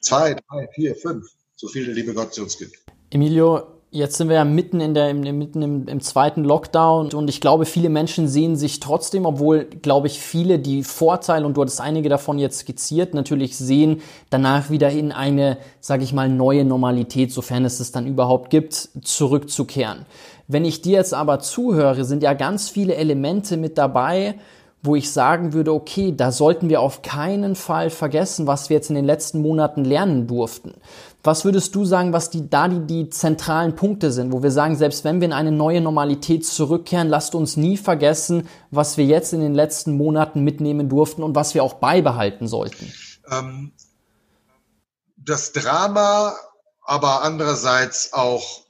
Zwei, 0.00 0.34
drei, 0.34 0.68
vier, 0.74 0.94
fünf, 0.94 1.26
so 1.56 1.68
viel 1.68 1.84
der 1.84 1.94
liebe 1.94 2.14
Gott 2.14 2.34
zu 2.34 2.42
uns 2.42 2.58
gibt. 2.58 2.76
Emilio, 3.10 3.78
jetzt 3.90 4.16
sind 4.16 4.28
wir 4.28 4.36
ja 4.36 4.44
mitten 4.44 4.80
in 4.80 4.94
der, 4.94 5.12
mitten 5.14 5.62
im, 5.62 5.88
im, 5.88 6.00
zweiten 6.00 6.44
Lockdown 6.44 7.12
und 7.14 7.28
ich 7.28 7.40
glaube, 7.40 7.64
viele 7.64 7.88
Menschen 7.88 8.28
sehen 8.28 8.56
sich 8.56 8.80
trotzdem, 8.80 9.24
obwohl, 9.24 9.64
glaube 9.64 10.06
ich, 10.06 10.20
viele 10.20 10.58
die 10.58 10.84
Vorteile, 10.84 11.46
und 11.46 11.56
du 11.56 11.62
hattest 11.62 11.80
einige 11.80 12.08
davon 12.08 12.38
jetzt 12.38 12.60
skizziert, 12.60 13.14
natürlich 13.14 13.56
sehen, 13.56 14.02
danach 14.30 14.70
wieder 14.70 14.90
in 14.90 15.10
eine, 15.10 15.58
sage 15.80 16.04
ich 16.04 16.12
mal, 16.12 16.28
neue 16.28 16.64
Normalität, 16.64 17.32
sofern 17.32 17.64
es 17.64 17.80
es 17.80 17.90
dann 17.90 18.06
überhaupt 18.06 18.50
gibt, 18.50 18.90
zurückzukehren. 19.02 20.06
Wenn 20.48 20.64
ich 20.64 20.80
dir 20.80 20.94
jetzt 20.94 21.12
aber 21.14 21.40
zuhöre, 21.40 22.04
sind 22.04 22.22
ja 22.22 22.32
ganz 22.32 22.70
viele 22.70 22.94
Elemente 22.94 23.58
mit 23.58 23.76
dabei, 23.76 24.34
wo 24.82 24.94
ich 24.94 25.12
sagen 25.12 25.52
würde, 25.52 25.74
okay, 25.74 26.14
da 26.16 26.32
sollten 26.32 26.68
wir 26.68 26.80
auf 26.80 27.02
keinen 27.02 27.54
Fall 27.54 27.90
vergessen, 27.90 28.46
was 28.46 28.70
wir 28.70 28.76
jetzt 28.76 28.88
in 28.88 28.96
den 28.96 29.04
letzten 29.04 29.42
Monaten 29.42 29.84
lernen 29.84 30.26
durften. 30.26 30.74
Was 31.22 31.44
würdest 31.44 31.74
du 31.74 31.84
sagen, 31.84 32.12
was 32.12 32.30
die, 32.30 32.48
da 32.48 32.68
die, 32.68 32.86
die 32.86 33.10
zentralen 33.10 33.74
Punkte 33.74 34.12
sind, 34.12 34.32
wo 34.32 34.42
wir 34.42 34.52
sagen, 34.52 34.76
selbst 34.76 35.04
wenn 35.04 35.20
wir 35.20 35.26
in 35.26 35.34
eine 35.34 35.52
neue 35.52 35.80
Normalität 35.80 36.46
zurückkehren, 36.46 37.08
lasst 37.08 37.34
uns 37.34 37.56
nie 37.56 37.76
vergessen, 37.76 38.48
was 38.70 38.96
wir 38.96 39.04
jetzt 39.04 39.32
in 39.32 39.40
den 39.40 39.54
letzten 39.54 39.96
Monaten 39.96 40.42
mitnehmen 40.44 40.88
durften 40.88 41.22
und 41.22 41.34
was 41.34 41.54
wir 41.54 41.64
auch 41.64 41.74
beibehalten 41.74 42.46
sollten? 42.46 42.90
Ähm, 43.30 43.72
das 45.16 45.52
Drama, 45.52 46.34
aber 46.84 47.22
andererseits 47.22 48.12
auch 48.12 48.62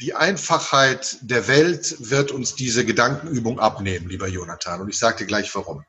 die 0.00 0.14
Einfachheit 0.14 1.18
der 1.20 1.46
Welt 1.46 1.96
wird 1.98 2.32
uns 2.32 2.54
diese 2.54 2.84
Gedankenübung 2.84 3.60
abnehmen, 3.60 4.08
lieber 4.08 4.26
Jonathan. 4.26 4.80
Und 4.80 4.88
ich 4.88 4.98
sage 4.98 5.18
dir 5.18 5.26
gleich 5.26 5.54
warum. 5.54 5.84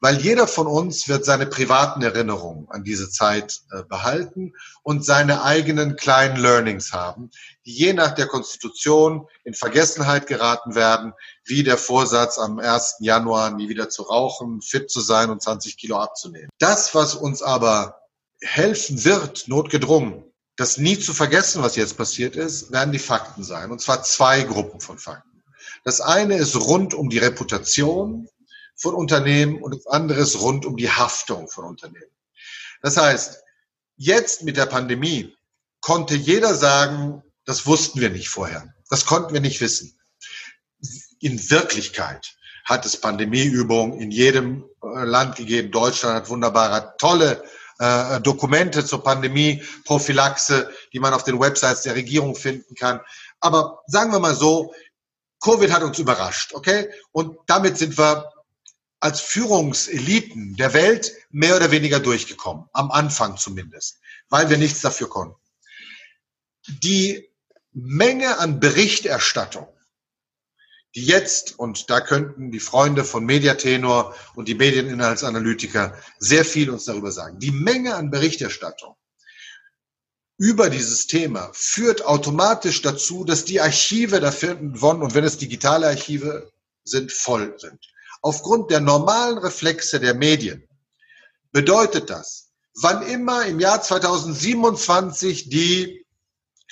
Weil 0.00 0.20
jeder 0.20 0.48
von 0.48 0.66
uns 0.66 1.06
wird 1.06 1.24
seine 1.24 1.46
privaten 1.46 2.02
Erinnerungen 2.02 2.66
an 2.70 2.82
diese 2.82 3.08
Zeit 3.08 3.60
äh, 3.70 3.84
behalten 3.84 4.54
und 4.82 5.04
seine 5.04 5.44
eigenen 5.44 5.94
kleinen 5.94 6.36
Learnings 6.36 6.92
haben, 6.92 7.30
die 7.66 7.72
je 7.72 7.92
nach 7.92 8.12
der 8.12 8.26
Konstitution 8.26 9.28
in 9.44 9.54
Vergessenheit 9.54 10.26
geraten 10.26 10.74
werden, 10.74 11.12
wie 11.44 11.62
der 11.62 11.78
Vorsatz 11.78 12.38
am 12.38 12.58
1. 12.58 12.96
Januar 13.00 13.52
nie 13.54 13.68
wieder 13.68 13.90
zu 13.90 14.02
rauchen, 14.02 14.60
fit 14.60 14.90
zu 14.90 15.00
sein 15.00 15.30
und 15.30 15.40
20 15.40 15.76
Kilo 15.76 15.98
abzunehmen. 15.98 16.48
Das, 16.58 16.94
was 16.96 17.14
uns 17.14 17.42
aber 17.42 18.00
helfen 18.40 19.04
wird, 19.04 19.46
notgedrungen, 19.46 20.24
das 20.56 20.76
nie 20.76 20.98
zu 20.98 21.14
vergessen, 21.14 21.62
was 21.62 21.76
jetzt 21.76 21.96
passiert 21.96 22.36
ist, 22.36 22.72
werden 22.72 22.92
die 22.92 22.98
Fakten 22.98 23.42
sein. 23.42 23.70
Und 23.70 23.80
zwar 23.80 24.02
zwei 24.02 24.42
Gruppen 24.42 24.80
von 24.80 24.98
Fakten. 24.98 25.42
Das 25.84 26.00
eine 26.00 26.36
ist 26.36 26.56
rund 26.56 26.94
um 26.94 27.08
die 27.08 27.18
Reputation 27.18 28.28
von 28.76 28.94
Unternehmen 28.94 29.62
und 29.62 29.74
das 29.74 29.86
andere 29.86 30.20
ist 30.20 30.40
rund 30.40 30.66
um 30.66 30.76
die 30.76 30.90
Haftung 30.90 31.48
von 31.48 31.64
Unternehmen. 31.64 32.10
Das 32.82 32.96
heißt, 32.96 33.42
jetzt 33.96 34.42
mit 34.42 34.56
der 34.56 34.66
Pandemie 34.66 35.34
konnte 35.80 36.14
jeder 36.14 36.54
sagen, 36.54 37.22
das 37.44 37.66
wussten 37.66 38.00
wir 38.00 38.10
nicht 38.10 38.28
vorher. 38.28 38.72
Das 38.90 39.06
konnten 39.06 39.32
wir 39.32 39.40
nicht 39.40 39.60
wissen. 39.60 39.98
In 41.20 41.50
Wirklichkeit 41.50 42.36
hat 42.64 42.86
es 42.86 42.96
Pandemieübungen 42.96 43.98
in 44.00 44.10
jedem 44.10 44.64
äh, 44.82 45.04
Land 45.04 45.36
gegeben. 45.36 45.70
Deutschland 45.70 46.14
hat 46.16 46.28
wunderbare, 46.28 46.94
tolle 46.98 47.42
äh, 47.82 48.20
Dokumente 48.20 48.84
zur 48.84 49.02
Pandemie-Prophylaxe, 49.02 50.70
die 50.92 51.00
man 51.00 51.14
auf 51.14 51.24
den 51.24 51.40
Websites 51.40 51.82
der 51.82 51.96
Regierung 51.96 52.36
finden 52.36 52.76
kann. 52.76 53.00
Aber 53.40 53.80
sagen 53.86 54.12
wir 54.12 54.20
mal 54.20 54.36
so, 54.36 54.72
Covid 55.40 55.72
hat 55.72 55.82
uns 55.82 55.98
überrascht, 55.98 56.54
okay? 56.54 56.88
Und 57.10 57.36
damit 57.46 57.76
sind 57.76 57.98
wir 57.98 58.30
als 59.00 59.20
Führungseliten 59.20 60.54
der 60.54 60.74
Welt 60.74 61.12
mehr 61.30 61.56
oder 61.56 61.72
weniger 61.72 61.98
durchgekommen, 61.98 62.68
am 62.72 62.92
Anfang 62.92 63.36
zumindest, 63.36 63.98
weil 64.28 64.48
wir 64.48 64.58
nichts 64.58 64.80
dafür 64.80 65.08
konnten. 65.08 65.40
Die 66.68 67.28
Menge 67.72 68.38
an 68.38 68.60
Berichterstattung, 68.60 69.66
die 70.94 71.04
jetzt, 71.04 71.58
und 71.58 71.88
da 71.88 72.00
könnten 72.00 72.50
die 72.50 72.60
Freunde 72.60 73.04
von 73.04 73.24
Mediatenor 73.24 74.14
und 74.34 74.48
die 74.48 74.54
Medieninhaltsanalytiker 74.54 75.96
sehr 76.18 76.44
viel 76.44 76.70
uns 76.70 76.84
darüber 76.84 77.12
sagen. 77.12 77.38
Die 77.38 77.50
Menge 77.50 77.94
an 77.94 78.10
Berichterstattung 78.10 78.94
über 80.38 80.70
dieses 80.70 81.06
Thema 81.06 81.50
führt 81.52 82.04
automatisch 82.04 82.82
dazu, 82.82 83.24
dass 83.24 83.44
die 83.44 83.60
Archive 83.60 84.20
davon, 84.20 84.74
und 85.02 85.14
wenn 85.14 85.24
es 85.24 85.38
digitale 85.38 85.86
Archive 85.86 86.50
sind, 86.84 87.12
voll 87.12 87.54
sind. 87.58 87.78
Aufgrund 88.22 88.70
der 88.70 88.80
normalen 88.80 89.38
Reflexe 89.38 90.00
der 90.00 90.14
Medien 90.14 90.68
bedeutet 91.52 92.10
das, 92.10 92.50
wann 92.74 93.06
immer 93.06 93.46
im 93.46 93.60
Jahr 93.60 93.82
2027 93.82 95.48
die 95.48 96.01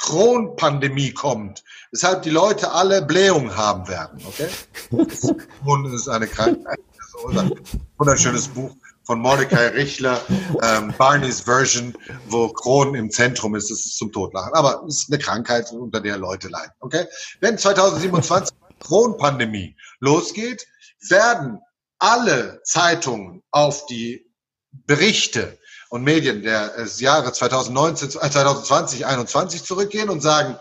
Kronpandemie 0.00 1.12
kommt, 1.12 1.62
weshalb 1.92 2.22
die 2.22 2.30
Leute 2.30 2.72
alle 2.72 3.02
Blähungen 3.02 3.56
haben 3.56 3.86
werden. 3.86 4.20
Okay? 4.26 4.48
Und 5.64 5.92
ist 5.92 6.08
eine 6.08 6.26
Krankheit. 6.26 6.80
Das 6.96 7.32
ist 7.32 7.38
ein 7.38 7.52
wunderschönes 7.98 8.48
Buch 8.48 8.74
von 9.04 9.20
Mordecai 9.20 9.68
Richler, 9.68 10.20
ähm, 10.62 10.94
Barneys 10.96 11.40
Version, 11.40 11.94
wo 12.28 12.48
Kron 12.48 12.94
im 12.94 13.10
Zentrum 13.10 13.54
ist. 13.54 13.70
Das 13.70 13.80
ist 13.80 13.98
zum 13.98 14.10
Totlachen. 14.10 14.54
Aber 14.54 14.84
es 14.88 15.02
ist 15.02 15.12
eine 15.12 15.18
Krankheit, 15.18 15.70
unter 15.72 16.00
der 16.00 16.16
Leute 16.16 16.48
leiden. 16.48 16.72
Okay? 16.80 17.04
Wenn 17.40 17.58
2027 17.58 18.56
Kronpandemie 18.80 19.76
losgeht, 19.98 20.66
werden 21.08 21.58
alle 21.98 22.62
Zeitungen 22.64 23.42
auf 23.50 23.84
die 23.86 24.24
Berichte 24.72 25.58
und 25.90 26.04
Medien 26.04 26.42
der 26.42 26.72
Jahre 26.98 27.32
2019, 27.32 28.10
2020, 28.10 29.00
2021 29.00 29.64
zurückgehen 29.64 30.08
und 30.08 30.20
sagen, 30.20 30.58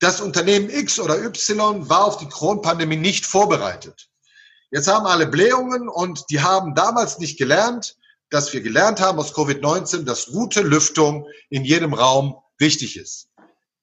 das 0.00 0.20
Unternehmen 0.20 0.68
X 0.68 0.98
oder 1.00 1.16
Y 1.24 1.88
war 1.88 2.04
auf 2.04 2.18
die 2.18 2.28
Kronpandemie 2.28 2.96
nicht 2.96 3.24
vorbereitet. 3.24 4.08
Jetzt 4.70 4.88
haben 4.88 5.06
alle 5.06 5.26
Blähungen 5.26 5.88
und 5.88 6.24
die 6.28 6.40
haben 6.40 6.74
damals 6.74 7.18
nicht 7.18 7.38
gelernt, 7.38 7.96
dass 8.28 8.52
wir 8.52 8.60
gelernt 8.60 9.00
haben 9.00 9.18
aus 9.20 9.32
Covid-19, 9.32 10.02
dass 10.02 10.26
gute 10.26 10.60
Lüftung 10.60 11.26
in 11.48 11.64
jedem 11.64 11.94
Raum 11.94 12.36
wichtig 12.58 12.96
ist. 12.96 13.28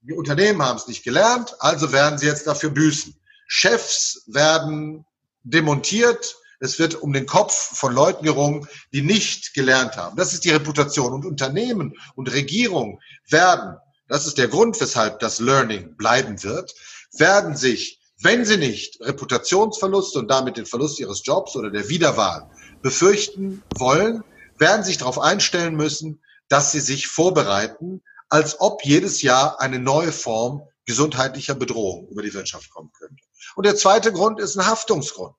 Die 0.02 0.14
Unternehmen 0.14 0.62
haben 0.62 0.78
es 0.78 0.88
nicht 0.88 1.04
gelernt, 1.04 1.56
also 1.60 1.94
werden 1.94 2.20
sie 2.20 2.26
jetzt 2.28 2.46
dafür 2.46 2.70
büßen. 2.70 3.16
Chefs 3.48 4.24
werden 4.28 5.06
demontiert, 5.44 6.36
es 6.64 6.80
wird 6.80 6.96
um 6.96 7.12
den 7.12 7.26
Kopf 7.26 7.54
von 7.54 7.94
Leuten 7.94 8.24
gerungen, 8.24 8.70
die 8.94 9.02
nicht 9.02 9.54
gelernt 9.54 9.98
haben. 9.98 10.16
Das 10.16 10.34
ist 10.34 10.46
die 10.46 10.50
Reputation. 10.52 11.12
Und 11.12 11.26
Unternehmen 11.26 11.94
und 12.16 12.32
Regierungen 12.32 13.00
werden, 13.28 13.76
das 14.08 14.26
ist 14.26 14.38
der 14.38 14.48
Grund, 14.48 14.80
weshalb 14.80 15.20
das 15.20 15.40
Learning 15.40 15.98
bleiben 15.98 16.42
wird, 16.42 16.74
werden 17.12 17.58
sich, 17.58 18.00
wenn 18.22 18.46
sie 18.46 18.56
nicht 18.56 19.02
Reputationsverlust 19.02 20.16
und 20.16 20.32
damit 20.32 20.56
den 20.56 20.66
Verlust 20.66 21.02
ihres 21.02 21.26
Jobs 21.26 21.58
oder 21.58 21.70
der 21.70 21.90
Wiederwahl 21.90 22.50
befürchten 22.82 23.62
wollen, 23.78 24.24
werden 24.58 24.86
sich 24.86 24.98
darauf 24.98 25.20
einstellen 25.20 25.76
müssen, 25.76 26.24
dass 26.48 26.72
sie 26.72 26.80
sich 26.80 27.08
vorbereiten, 27.08 28.02
als 28.30 28.62
ob 28.62 28.86
jedes 28.86 29.22
Jahr 29.22 29.60
eine 29.60 29.80
neue 29.80 30.14
Form 30.14 30.62
gesundheitlicher 30.86 31.56
Bedrohung 31.56 32.08
über 32.08 32.22
die 32.22 32.34
Wirtschaft 32.34 32.70
kommen 32.70 32.92
könnte. 32.98 33.22
Und 33.56 33.66
der 33.66 33.76
zweite 33.76 34.14
Grund 34.14 34.40
ist 34.40 34.56
ein 34.56 34.66
Haftungsgrund. 34.66 35.36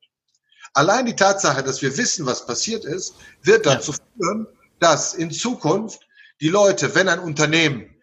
Allein 0.75 1.07
die 1.07 1.17
Tatsache, 1.17 1.63
dass 1.63 1.83
wir 1.83 1.97
wissen, 1.97 2.27
was 2.27 2.47
passiert 2.47 2.85
ist, 2.85 3.15
wird 3.43 3.65
dazu 3.65 3.93
führen, 3.93 4.47
dass 4.81 5.15
in 5.15 5.31
Zukunft 5.31 6.01
die 6.41 6.49
Leute, 6.49 6.95
wenn 6.95 7.09
ein 7.09 7.21
Unternehmen 7.21 7.95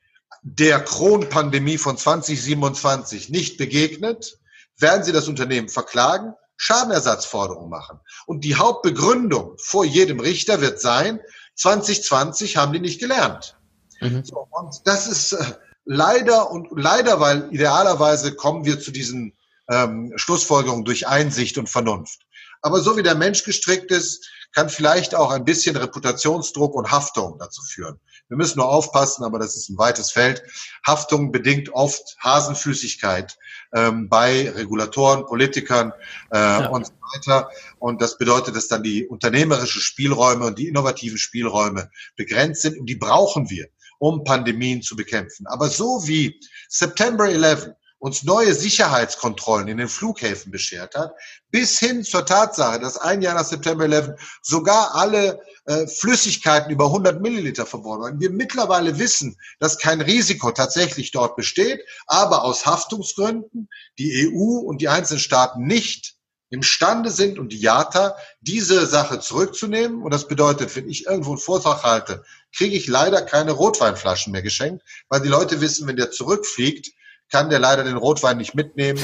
der 0.42 0.80
Kronpandemie 0.80 1.78
von 1.78 1.98
2027 1.98 3.30
nicht 3.30 3.58
begegnet, 3.58 4.40
werden 4.78 5.04
sie 5.04 5.12
das 5.12 5.28
Unternehmen 5.28 5.70
verklagen, 5.70 6.34
Schadenersatzforderungen 6.58 7.70
machen. 7.70 8.00
Und 8.26 8.44
die 8.44 8.56
Hauptbegründung 8.56 9.56
vor 9.58 9.84
jedem 9.84 10.20
Richter 10.20 10.62
wird 10.62 10.80
sein, 10.80 11.20
2020 11.56 12.58
haben 12.58 12.74
die 12.74 12.80
nicht 12.80 13.00
gelernt. 13.00 13.58
Mhm. 14.00 14.24
So, 14.24 14.48
und 14.50 14.82
das 14.86 15.08
ist 15.08 15.34
äh, 15.34 15.44
leider 15.86 16.52
und 16.52 16.70
leider, 16.72 17.20
weil 17.20 17.50
idealerweise 17.52 18.34
kommen 18.36 18.66
wir 18.66 18.80
zu 18.80 18.92
diesen 18.92 19.34
ähm, 19.70 20.14
Schlussfolgerungen 20.16 20.86
durch 20.86 21.08
Einsicht 21.08 21.58
und 21.58 21.70
Vernunft. 21.70 22.22
Aber 22.62 22.80
so 22.82 22.98
wie 22.98 23.04
der 23.04 23.16
Mensch 23.16 23.44
gestrickt 23.44 23.92
ist, 23.92 24.28
kann 24.54 24.70
vielleicht 24.70 25.16
auch 25.16 25.32
ein 25.32 25.46
bisschen 25.46 25.78
Reputationsdruck 25.78 26.76
und 26.76 26.92
Haftung 26.92 27.38
dazu 27.40 27.62
führen. 27.64 28.00
Wir 28.28 28.38
müssen 28.38 28.60
nur 28.60 28.70
aufpassen, 28.70 29.24
aber 29.24 29.40
das 29.40 29.56
ist 29.56 29.70
ein 29.70 29.78
weites 29.78 30.12
Feld. 30.12 30.44
Haftung 30.86 31.32
bedingt 31.32 31.70
oft 31.74 32.18
Hasenfüßigkeit 32.24 33.38
ähm, 33.74 34.10
bei 34.10 34.50
Regulatoren, 34.52 35.26
Politikern 35.26 35.94
äh, 36.32 36.38
ja. 36.38 36.68
und 36.68 36.88
so 36.88 36.94
weiter. 37.14 37.50
Und 37.80 38.02
das 38.02 38.18
bedeutet, 38.18 38.56
dass 38.56 38.68
dann 38.68 38.84
die 38.84 39.08
unternehmerische 39.08 39.80
Spielräume 39.80 40.46
und 40.46 40.60
die 40.60 40.68
innovativen 40.68 41.18
Spielräume 41.18 41.90
begrenzt 42.16 42.62
sind. 42.62 42.80
Und 42.80 42.86
die 42.86 42.96
brauchen 42.96 43.50
wir, 43.50 43.68
um 44.00 44.24
Pandemien 44.24 44.82
zu 44.82 44.96
bekämpfen. 44.96 45.48
Aber 45.48 45.70
so 45.70 46.08
wie 46.08 46.40
September 46.70 47.30
11 47.30 47.70
uns 48.02 48.24
neue 48.24 48.56
Sicherheitskontrollen 48.56 49.68
in 49.68 49.78
den 49.78 49.88
Flughäfen 49.88 50.52
beschert 50.52 50.96
hat, 50.96 51.14
bis 51.52 51.78
hin 51.78 52.04
zur 52.04 52.26
Tatsache, 52.26 52.80
dass 52.80 52.98
ein 52.98 53.22
Jahr 53.22 53.36
nach 53.36 53.46
September 53.46 53.86
11 53.86 54.20
sogar 54.42 54.96
alle 54.96 55.40
äh, 55.66 55.86
Flüssigkeiten 55.86 56.72
über 56.72 56.86
100 56.86 57.22
Milliliter 57.22 57.68
verboten 57.68 58.02
waren. 58.02 58.20
Wir 58.20 58.32
mittlerweile 58.32 58.98
wissen, 58.98 59.38
dass 59.60 59.78
kein 59.78 60.02
Risiko 60.02 60.52
tatsächlich 60.52 61.12
dort 61.12 61.36
besteht, 61.36 61.80
aber 62.08 62.44
aus 62.44 62.66
Haftungsgründen 62.66 63.70
die 64.00 64.28
EU 64.28 64.58
und 64.58 64.82
die 64.82 64.90
einzelnen 64.90 65.20
Staaten 65.20 65.68
nicht 65.68 66.16
imstande 66.50 67.12
sind 67.12 67.38
und 67.38 67.50
die 67.50 67.60
JATA 67.60 68.16
diese 68.42 68.88
Sache 68.88 69.20
zurückzunehmen. 69.20 70.02
Und 70.02 70.12
das 70.12 70.28
bedeutet, 70.28 70.76
wenn 70.76 70.90
ich 70.90 71.06
irgendwo 71.06 71.30
einen 71.30 71.38
Vortrag 71.38 71.84
halte, 71.84 72.24
kriege 72.52 72.76
ich 72.76 72.88
leider 72.88 73.22
keine 73.22 73.52
Rotweinflaschen 73.52 74.32
mehr 74.32 74.42
geschenkt, 74.42 74.84
weil 75.08 75.22
die 75.22 75.30
Leute 75.30 75.62
wissen, 75.62 75.88
wenn 75.88 75.98
der 75.98 76.10
zurückfliegt, 76.10 76.92
kann 77.32 77.50
der 77.50 77.60
leider 77.60 77.84
den 77.84 77.98
Rotwein 77.98 78.38
nicht 78.38 78.54
mitnehmen. 78.54 79.04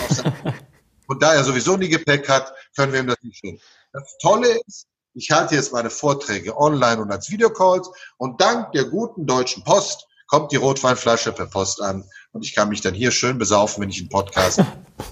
Und 1.08 1.24
da 1.24 1.34
er 1.34 1.44
sowieso 1.44 1.78
nie 1.78 1.88
Gepäck 1.88 2.28
hat, 2.30 2.54
können 2.76 2.92
wir 2.92 3.00
ihm 3.00 3.08
das 3.08 3.18
nicht 3.22 3.40
schenken. 3.40 3.62
Das 3.94 4.18
Tolle 4.22 4.60
ist, 4.68 4.88
ich 5.14 5.32
halte 5.32 5.56
jetzt 5.56 5.74
meine 5.74 5.90
Vorträge 5.90 6.56
online 6.58 7.02
und 7.02 7.12
als 7.12 7.32
Videocalls 7.32 7.90
und 8.18 8.40
dank 8.40 8.72
der 8.74 8.86
guten 8.86 9.26
deutschen 9.26 9.64
Post 9.64 10.06
kommt 10.28 10.52
die 10.52 10.58
Rotweinflasche 10.58 11.32
per 11.32 11.48
Post 11.48 11.82
an 11.82 12.04
und 12.34 12.46
ich 12.46 12.54
kann 12.54 12.70
mich 12.70 12.82
dann 12.82 12.94
hier 12.94 13.12
schön 13.12 13.40
besaufen, 13.40 13.82
wenn 13.82 13.90
ich 13.90 14.00
einen 14.00 14.10
Podcast 14.10 14.62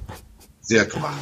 sehr 0.62 0.86
gemacht. 0.86 1.18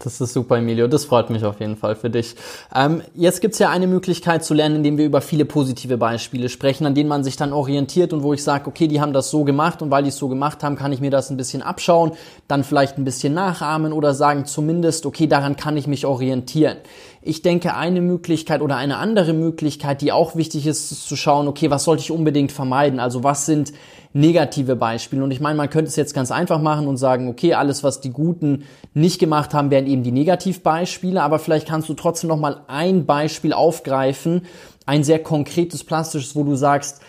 Das 0.00 0.20
ist 0.20 0.32
super, 0.32 0.58
Emilio. 0.58 0.86
Das 0.88 1.04
freut 1.04 1.30
mich 1.30 1.44
auf 1.44 1.60
jeden 1.60 1.76
Fall 1.76 1.94
für 1.94 2.10
dich. 2.10 2.34
Ähm, 2.74 3.02
jetzt 3.14 3.40
gibt's 3.40 3.58
ja 3.58 3.70
eine 3.70 3.86
Möglichkeit 3.86 4.44
zu 4.44 4.52
lernen, 4.52 4.76
indem 4.76 4.98
wir 4.98 5.06
über 5.06 5.20
viele 5.20 5.44
positive 5.44 5.96
Beispiele 5.96 6.48
sprechen, 6.48 6.84
an 6.84 6.94
denen 6.94 7.08
man 7.08 7.24
sich 7.24 7.36
dann 7.36 7.52
orientiert 7.52 8.12
und 8.12 8.22
wo 8.22 8.34
ich 8.34 8.42
sage, 8.42 8.66
okay, 8.66 8.88
die 8.88 9.00
haben 9.00 9.12
das 9.12 9.30
so 9.30 9.44
gemacht 9.44 9.82
und 9.82 9.90
weil 9.90 10.02
die 10.02 10.08
es 10.08 10.16
so 10.16 10.28
gemacht 10.28 10.62
haben, 10.62 10.76
kann 10.76 10.92
ich 10.92 11.00
mir 11.00 11.10
das 11.10 11.30
ein 11.30 11.36
bisschen 11.36 11.62
abschauen, 11.62 12.12
dann 12.48 12.64
vielleicht 12.64 12.98
ein 12.98 13.04
bisschen 13.04 13.34
nachahmen 13.34 13.92
oder 13.92 14.14
sagen 14.14 14.46
zumindest, 14.46 15.06
okay, 15.06 15.26
daran 15.26 15.56
kann 15.56 15.76
ich 15.76 15.86
mich 15.86 16.06
orientieren. 16.06 16.76
Ich 17.22 17.40
denke, 17.40 17.74
eine 17.74 18.02
Möglichkeit 18.02 18.60
oder 18.60 18.76
eine 18.76 18.98
andere 18.98 19.32
Möglichkeit, 19.32 20.02
die 20.02 20.12
auch 20.12 20.36
wichtig 20.36 20.66
ist, 20.66 20.92
ist 20.92 21.08
zu 21.08 21.16
schauen, 21.16 21.48
okay, 21.48 21.70
was 21.70 21.84
sollte 21.84 22.02
ich 22.02 22.10
unbedingt 22.10 22.52
vermeiden? 22.52 23.00
Also 23.00 23.24
was 23.24 23.46
sind 23.46 23.72
negative 24.12 24.76
Beispiele? 24.76 25.24
Und 25.24 25.30
ich 25.30 25.40
meine, 25.40 25.56
man 25.56 25.70
könnte 25.70 25.88
es 25.88 25.96
jetzt 25.96 26.14
ganz 26.14 26.30
einfach 26.30 26.60
machen 26.60 26.86
und 26.86 26.96
sagen, 26.96 27.28
okay, 27.28 27.54
alles, 27.54 27.82
was 27.82 28.00
die 28.00 28.10
Guten 28.10 28.64
nicht 28.94 29.18
gemacht 29.18 29.54
haben, 29.54 29.70
wären 29.70 29.86
eben 29.94 30.02
die 30.02 30.12
Negativbeispiele, 30.12 31.22
aber 31.22 31.38
vielleicht 31.38 31.66
kannst 31.66 31.88
du 31.88 31.94
trotzdem 31.94 32.28
noch 32.28 32.38
mal 32.38 32.62
ein 32.66 33.06
Beispiel 33.06 33.52
aufgreifen, 33.52 34.42
ein 34.86 35.02
sehr 35.02 35.22
konkretes, 35.22 35.84
plastisches, 35.84 36.36
wo 36.36 36.44
du 36.44 36.54
sagst, 36.56 37.00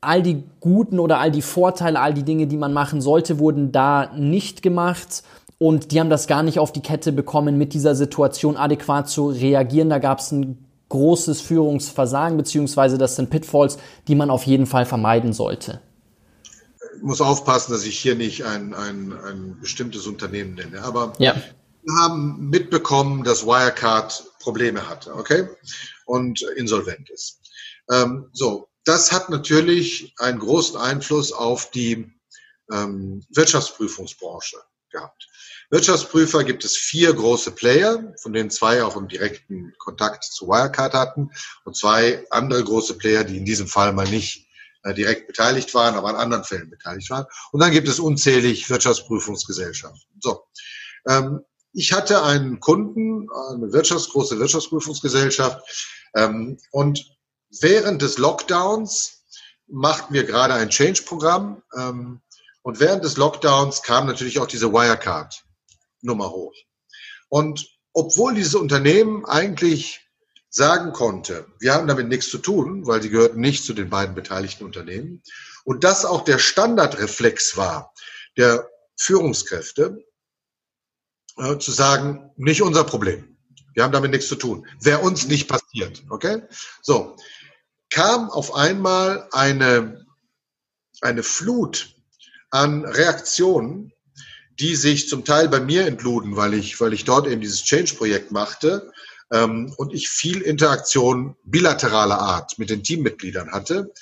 all 0.00 0.22
die 0.22 0.44
guten 0.60 1.00
oder 1.00 1.18
all 1.18 1.32
die 1.32 1.42
Vorteile, 1.42 2.00
all 2.00 2.14
die 2.14 2.22
Dinge, 2.22 2.46
die 2.46 2.56
man 2.56 2.72
machen 2.72 3.00
sollte, 3.00 3.38
wurden 3.38 3.72
da 3.72 4.12
nicht 4.16 4.62
gemacht 4.62 5.24
und 5.58 5.90
die 5.90 5.98
haben 5.98 6.10
das 6.10 6.28
gar 6.28 6.44
nicht 6.44 6.60
auf 6.60 6.72
die 6.72 6.82
Kette 6.82 7.10
bekommen, 7.10 7.58
mit 7.58 7.74
dieser 7.74 7.96
Situation 7.96 8.56
adäquat 8.56 9.08
zu 9.08 9.28
reagieren. 9.28 9.90
Da 9.90 9.98
gab 9.98 10.20
es 10.20 10.30
ein 10.30 10.64
großes 10.88 11.40
Führungsversagen, 11.40 12.36
beziehungsweise 12.36 12.96
das 12.96 13.16
sind 13.16 13.28
Pitfalls, 13.28 13.78
die 14.06 14.14
man 14.14 14.30
auf 14.30 14.44
jeden 14.44 14.66
Fall 14.66 14.86
vermeiden 14.86 15.32
sollte. 15.32 15.80
Ich 16.96 17.02
muss 17.02 17.20
aufpassen, 17.20 17.72
dass 17.72 17.84
ich 17.84 17.98
hier 17.98 18.14
nicht 18.14 18.44
ein, 18.44 18.72
ein, 18.74 19.12
ein 19.12 19.56
bestimmtes 19.60 20.06
Unternehmen 20.06 20.54
nenne. 20.54 20.82
Aber 20.82 21.12
ja. 21.18 21.34
Haben 21.96 22.48
mitbekommen, 22.50 23.24
dass 23.24 23.46
Wirecard 23.46 24.24
Probleme 24.40 24.88
hatte, 24.88 25.14
okay? 25.14 25.48
Und 26.06 26.42
insolvent 26.56 27.10
ist. 27.10 27.40
Ähm, 27.90 28.28
so, 28.32 28.68
das 28.84 29.12
hat 29.12 29.30
natürlich 29.30 30.14
einen 30.18 30.38
großen 30.38 30.76
Einfluss 30.76 31.32
auf 31.32 31.70
die 31.70 32.10
ähm, 32.72 33.24
Wirtschaftsprüfungsbranche 33.30 34.56
gehabt. 34.90 35.28
Wirtschaftsprüfer 35.70 36.44
gibt 36.44 36.64
es 36.64 36.76
vier 36.76 37.12
große 37.12 37.50
Player, 37.50 38.14
von 38.22 38.32
denen 38.32 38.50
zwei 38.50 38.82
auch 38.82 38.96
im 38.96 39.08
direkten 39.08 39.74
Kontakt 39.78 40.24
zu 40.24 40.48
Wirecard 40.48 40.94
hatten 40.94 41.30
und 41.64 41.76
zwei 41.76 42.24
andere 42.30 42.64
große 42.64 42.94
Player, 42.94 43.24
die 43.24 43.36
in 43.36 43.44
diesem 43.44 43.66
Fall 43.66 43.92
mal 43.92 44.08
nicht 44.08 44.48
äh, 44.84 44.94
direkt 44.94 45.26
beteiligt 45.26 45.74
waren, 45.74 45.94
aber 45.94 46.08
an 46.08 46.16
anderen 46.16 46.44
Fällen 46.44 46.70
beteiligt 46.70 47.10
waren. 47.10 47.26
Und 47.52 47.60
dann 47.60 47.72
gibt 47.72 47.88
es 47.88 47.98
unzählig 47.98 48.70
Wirtschaftsprüfungsgesellschaften. 48.70 50.20
So. 50.20 50.44
Ähm, 51.06 51.40
ich 51.72 51.92
hatte 51.92 52.22
einen 52.22 52.60
Kunden, 52.60 53.28
eine 53.50 53.66
Wirtschafts-, 53.72 54.10
große 54.10 54.38
Wirtschaftsprüfungsgesellschaft, 54.38 55.62
ähm, 56.14 56.58
und 56.70 57.04
während 57.60 58.02
des 58.02 58.18
Lockdowns 58.18 59.24
machten 59.66 60.14
wir 60.14 60.24
gerade 60.24 60.54
ein 60.54 60.70
Change-Programm. 60.70 61.62
Ähm, 61.76 62.20
und 62.62 62.80
während 62.80 63.04
des 63.04 63.16
Lockdowns 63.16 63.82
kam 63.82 64.06
natürlich 64.06 64.38
auch 64.40 64.46
diese 64.46 64.72
Wirecard-Nummer 64.72 66.30
hoch. 66.30 66.54
Und 67.28 67.68
obwohl 67.92 68.34
dieses 68.34 68.54
Unternehmen 68.54 69.24
eigentlich 69.26 70.06
sagen 70.50 70.92
konnte, 70.92 71.46
wir 71.60 71.74
haben 71.74 71.86
damit 71.86 72.08
nichts 72.08 72.30
zu 72.30 72.38
tun, 72.38 72.86
weil 72.86 73.02
sie 73.02 73.10
gehörten 73.10 73.40
nicht 73.40 73.64
zu 73.64 73.74
den 73.74 73.90
beiden 73.90 74.14
beteiligten 74.14 74.64
Unternehmen, 74.64 75.22
und 75.64 75.84
das 75.84 76.06
auch 76.06 76.24
der 76.24 76.38
Standardreflex 76.38 77.58
war 77.58 77.92
der 78.38 78.70
Führungskräfte, 78.96 80.02
äh, 81.38 81.58
zu 81.58 81.72
sagen, 81.72 82.30
nicht 82.36 82.62
unser 82.62 82.84
Problem. 82.84 83.36
Wir 83.74 83.84
haben 83.84 83.92
damit 83.92 84.10
nichts 84.10 84.28
zu 84.28 84.36
tun. 84.36 84.66
Wäre 84.80 85.00
uns 85.00 85.26
nicht 85.28 85.48
passiert, 85.48 86.02
okay? 86.10 86.42
So, 86.82 87.16
kam 87.90 88.30
auf 88.30 88.54
einmal 88.54 89.28
eine, 89.32 90.04
eine 91.00 91.22
Flut 91.22 91.94
an 92.50 92.84
Reaktionen, 92.84 93.92
die 94.58 94.74
sich 94.74 95.08
zum 95.08 95.24
Teil 95.24 95.48
bei 95.48 95.60
mir 95.60 95.86
entluden, 95.86 96.36
weil 96.36 96.54
ich, 96.54 96.80
weil 96.80 96.92
ich 96.92 97.04
dort 97.04 97.26
eben 97.28 97.40
dieses 97.40 97.62
Change-Projekt 97.62 98.32
machte 98.32 98.90
ähm, 99.30 99.72
und 99.76 99.94
ich 99.94 100.08
viel 100.08 100.40
Interaktion 100.40 101.36
bilateraler 101.44 102.18
Art 102.18 102.58
mit 102.58 102.70
den 102.70 102.82
Teammitgliedern 102.82 103.52
hatte. 103.52 103.92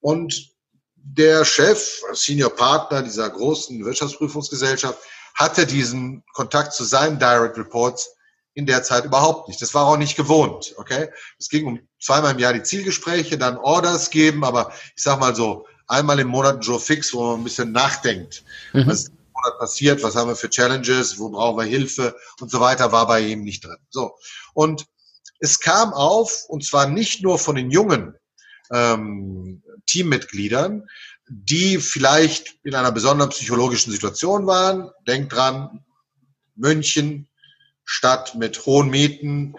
Und 0.00 0.50
der 0.94 1.44
Chef, 1.44 2.02
Senior 2.12 2.50
Partner 2.50 3.02
dieser 3.02 3.28
großen 3.28 3.84
Wirtschaftsprüfungsgesellschaft, 3.84 4.98
hatte 5.38 5.66
diesen 5.66 6.24
Kontakt 6.34 6.72
zu 6.72 6.82
seinen 6.82 7.18
Direct 7.18 7.56
Reports 7.56 8.10
in 8.54 8.66
der 8.66 8.82
Zeit 8.82 9.04
überhaupt 9.04 9.46
nicht. 9.46 9.62
Das 9.62 9.72
war 9.72 9.86
auch 9.86 9.96
nicht 9.96 10.16
gewohnt, 10.16 10.74
okay? 10.78 11.10
Es 11.38 11.48
ging 11.48 11.64
um 11.64 11.80
zweimal 12.00 12.32
im 12.32 12.40
Jahr 12.40 12.52
die 12.52 12.64
Zielgespräche, 12.64 13.38
dann 13.38 13.56
Orders 13.56 14.10
geben, 14.10 14.44
aber 14.44 14.72
ich 14.96 15.02
sag 15.04 15.20
mal 15.20 15.36
so, 15.36 15.64
einmal 15.86 16.18
im 16.18 16.26
Monat 16.26 16.56
ein 16.56 16.60
Joe 16.60 16.80
Fix, 16.80 17.14
wo 17.14 17.22
man 17.22 17.40
ein 17.40 17.44
bisschen 17.44 17.70
nachdenkt. 17.70 18.42
Mhm. 18.72 18.88
Was 18.88 19.02
ist 19.02 19.08
im 19.10 19.14
Monat 19.32 19.58
passiert? 19.60 20.02
Was 20.02 20.16
haben 20.16 20.28
wir 20.28 20.34
für 20.34 20.50
Challenges? 20.50 21.20
Wo 21.20 21.30
brauchen 21.30 21.56
wir 21.56 21.66
Hilfe? 21.66 22.16
Und 22.40 22.50
so 22.50 22.58
weiter 22.58 22.90
war 22.90 23.06
bei 23.06 23.20
ihm 23.20 23.44
nicht 23.44 23.64
drin. 23.64 23.78
So. 23.90 24.16
Und 24.54 24.86
es 25.38 25.60
kam 25.60 25.92
auf, 25.92 26.46
und 26.48 26.64
zwar 26.64 26.88
nicht 26.88 27.22
nur 27.22 27.38
von 27.38 27.54
den 27.54 27.70
jungen 27.70 28.16
ähm, 28.72 29.62
Teammitgliedern, 29.86 30.88
die 31.28 31.78
vielleicht 31.78 32.56
in 32.64 32.74
einer 32.74 32.92
besonderen 32.92 33.30
psychologischen 33.30 33.92
Situation 33.92 34.46
waren. 34.46 34.90
Denkt 35.06 35.32
dran, 35.32 35.84
München, 36.56 37.28
Stadt 37.84 38.34
mit 38.34 38.66
hohen 38.66 38.90
Mieten, 38.90 39.56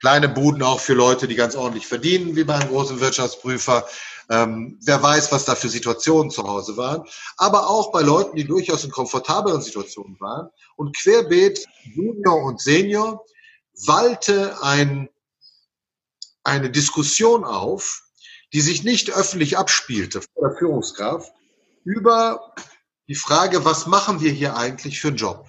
kleine 0.00 0.28
Buden 0.28 0.62
auch 0.62 0.80
für 0.80 0.94
Leute, 0.94 1.28
die 1.28 1.34
ganz 1.34 1.56
ordentlich 1.56 1.86
verdienen, 1.86 2.36
wie 2.36 2.44
beim 2.44 2.68
großen 2.68 3.00
Wirtschaftsprüfer. 3.00 3.86
Ähm, 4.28 4.78
wer 4.82 5.02
weiß, 5.02 5.30
was 5.32 5.44
da 5.44 5.54
für 5.54 5.68
Situationen 5.68 6.30
zu 6.30 6.42
Hause 6.42 6.76
waren. 6.76 7.04
Aber 7.36 7.68
auch 7.68 7.92
bei 7.92 8.02
Leuten, 8.02 8.36
die 8.36 8.44
durchaus 8.44 8.84
in 8.84 8.90
komfortableren 8.90 9.62
Situationen 9.62 10.18
waren. 10.20 10.48
Und 10.76 10.96
querbeet 10.96 11.64
Junior 11.84 12.42
und 12.42 12.60
Senior 12.60 13.24
wallte 13.86 14.56
ein, 14.62 15.08
eine 16.44 16.70
Diskussion 16.70 17.44
auf, 17.44 18.05
die 18.52 18.60
sich 18.60 18.84
nicht 18.84 19.10
öffentlich 19.10 19.58
abspielte 19.58 20.22
vor 20.22 20.48
der 20.48 20.58
Führungskraft 20.58 21.32
über 21.84 22.54
die 23.08 23.14
Frage, 23.14 23.64
was 23.64 23.86
machen 23.86 24.20
wir 24.20 24.32
hier 24.32 24.56
eigentlich 24.56 25.00
für 25.00 25.08
einen 25.08 25.16
Job? 25.16 25.46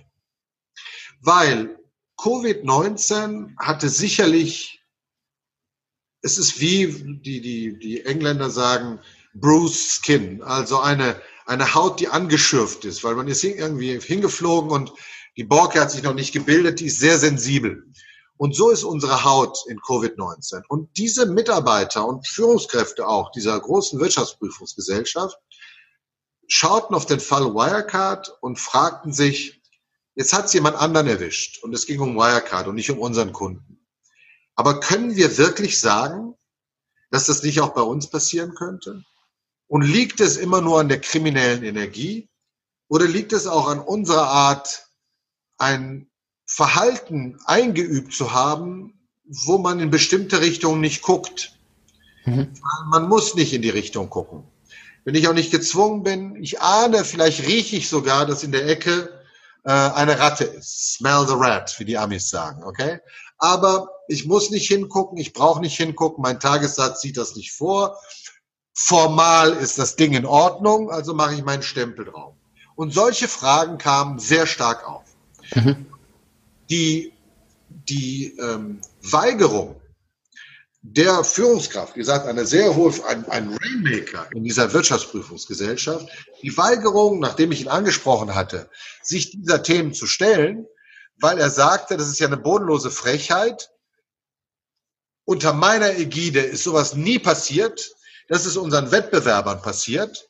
Weil 1.22 1.80
Covid-19 2.18 3.58
hatte 3.58 3.90
sicherlich, 3.90 4.84
es 6.22 6.38
ist 6.38 6.60
wie 6.60 6.88
die, 7.22 7.42
die, 7.42 7.80
die 7.80 8.06
Engländer 8.06 8.50
sagen, 8.50 9.00
bruised 9.34 10.04
skin, 10.04 10.42
also 10.42 10.80
eine, 10.80 11.22
eine 11.46 11.74
Haut, 11.74 12.00
die 12.00 12.08
angeschürft 12.08 12.86
ist, 12.86 13.04
weil 13.04 13.16
man 13.16 13.28
ist 13.28 13.44
irgendwie 13.44 14.00
hingeflogen 14.00 14.72
und 14.72 14.92
die 15.38 15.44
Borke 15.44 15.80
hat 15.80 15.92
sich 15.92 16.04
noch 16.04 16.16
nicht 16.16 16.34
gebildet, 16.34 16.80
die 16.80 16.88
ist 16.88 17.00
sehr 17.00 17.20
sensibel. 17.20 17.86
Und 18.38 18.56
so 18.56 18.70
ist 18.70 18.84
unsere 18.84 19.24
Haut 19.24 19.66
in 19.68 19.80
Covid-19. 19.80 20.64
Und 20.68 20.96
diese 20.98 21.26
Mitarbeiter 21.26 22.06
und 22.06 22.28
Führungskräfte 22.28 23.08
auch 23.08 23.32
dieser 23.32 23.60
großen 23.60 24.00
Wirtschaftsprüfungsgesellschaft 24.00 25.38
schauten 26.48 26.96
auf 26.96 27.06
den 27.06 27.20
Fall 27.20 27.54
Wirecard 27.54 28.38
und 28.42 28.60
fragten 28.60 29.12
sich, 29.12 29.58
Jetzt 30.18 30.34
hat 30.34 30.46
es 30.46 30.54
jemand 30.54 30.76
anderen 30.78 31.06
erwischt 31.06 31.64
und 31.64 31.76
es 31.76 31.86
ging 31.86 32.02
um 32.02 32.16
Wirecard 32.16 32.68
und 32.68 32.74
nicht 32.74 32.90
um 32.90 32.98
unseren 32.98 33.34
Kunden. 33.34 33.86
Aber 34.56 34.80
können 34.80 35.16
wir 35.16 35.38
wirklich 35.38 35.80
sagen, 35.80 36.34
dass 37.12 37.28
das 37.28 37.44
nicht 37.44 37.62
auch 37.62 37.76
bei 37.76 37.84
uns 37.84 38.10
passieren 38.10 38.56
könnte? 38.56 39.04
Und 39.68 39.84
liegt 39.84 40.20
es 40.20 40.38
immer 40.38 40.60
nur 40.60 40.80
an 40.80 40.90
der 40.90 41.00
kriminellen 41.00 41.64
Energie 41.64 42.32
oder 42.88 43.06
liegt 43.06 43.32
es 43.32 43.46
auch 43.46 43.68
an 43.68 43.80
unserer 43.80 44.28
Art, 44.28 44.88
ein 45.60 46.10
Verhalten 46.58 47.38
eingeübt 47.46 48.14
zu 48.14 48.34
haben, 48.34 49.00
wo 49.26 49.60
man 49.60 49.80
in 49.80 49.92
bestimmte 49.92 50.42
Richtungen 50.42 50.82
nicht 50.82 51.04
guckt? 51.04 51.52
Mhm. 52.26 52.52
Man 52.90 53.08
muss 53.08 53.36
nicht 53.36 53.54
in 53.54 53.62
die 53.62 53.70
Richtung 53.70 54.10
gucken. 54.10 54.44
Wenn 55.06 55.14
ich 55.14 55.28
auch 55.28 55.36
nicht 55.36 55.52
gezwungen 55.52 56.02
bin, 56.02 56.36
ich 56.42 56.60
ahne, 56.60 57.06
vielleicht 57.06 57.46
rieche 57.46 57.76
ich 57.76 57.90
sogar, 57.90 58.26
dass 58.26 58.44
in 58.44 58.52
der 58.52 58.68
Ecke 58.68 59.22
äh, 59.66 59.72
eine 59.72 60.18
Ratte 60.18 60.46
ist. 60.46 60.96
Smell 60.96 61.28
the 61.28 61.36
rat, 61.36 61.80
wie 61.80 61.86
die 61.86 61.96
Amis 61.96 62.28
sagen, 62.28 62.64
okay? 62.64 63.02
Aber 63.38 63.90
ich 64.08 64.26
muss 64.26 64.50
nicht 64.50 64.68
hingucken, 64.68 65.20
ich 65.20 65.34
brauche 65.34 65.62
nicht 65.62 65.78
hingucken, 65.78 66.24
mein 66.24 66.40
Tagessatz 66.40 67.02
sieht 67.02 67.18
das 67.18 67.36
nicht 67.36 67.52
vor. 67.52 68.00
Formal 68.74 69.52
ist 69.52 69.78
das 69.78 69.96
Ding 69.96 70.14
in 70.14 70.26
Ordnung, 70.26 70.90
also 70.90 71.14
mache 71.14 71.36
ich 71.36 71.44
meinen 71.44 71.62
Stempel 71.62 72.06
drauf. 72.06 72.34
Und 72.76 72.96
solche 72.96 73.28
Fragen 73.28 73.78
kamen 73.78 74.18
sehr 74.18 74.48
stark 74.48 74.90
auf. 74.90 75.04
Mhm. 75.54 75.86
Die, 76.70 77.14
die 77.70 78.38
ähm, 78.40 78.82
Weigerung 79.02 79.82
der 80.90 81.24
Führungskraft, 81.24 81.96
wie 81.96 82.00
gesagt, 82.00 82.28
eine 82.28 82.46
sehr 82.46 82.76
hohe, 82.76 82.94
ein, 83.08 83.26
ein 83.30 83.50
Rainmaker 83.54 84.30
in 84.34 84.44
dieser 84.44 84.72
Wirtschaftsprüfungsgesellschaft, 84.72 86.08
die 86.42 86.56
Weigerung, 86.56 87.20
nachdem 87.20 87.52
ich 87.52 87.62
ihn 87.62 87.68
angesprochen 87.68 88.36
hatte, 88.36 88.70
sich 89.04 89.32
dieser 89.32 89.64
Themen 89.64 89.94
zu 89.94 90.08
stellen, 90.08 90.66
weil 91.20 91.40
er 91.40 91.50
sagte, 91.50 91.98
das 91.98 92.08
ist 92.08 92.20
ja 92.20 92.28
eine 92.28 92.38
bodenlose 92.38 92.92
Frechheit. 92.92 93.70
Unter 95.26 95.52
meiner 95.52 95.98
Ägide 95.98 96.40
ist 96.40 96.64
sowas 96.64 96.96
nie 96.96 97.20
passiert. 97.20 97.92
Das 98.30 98.46
ist 98.46 98.56
unseren 98.56 98.92
Wettbewerbern 98.92 99.62
passiert. 99.62 100.30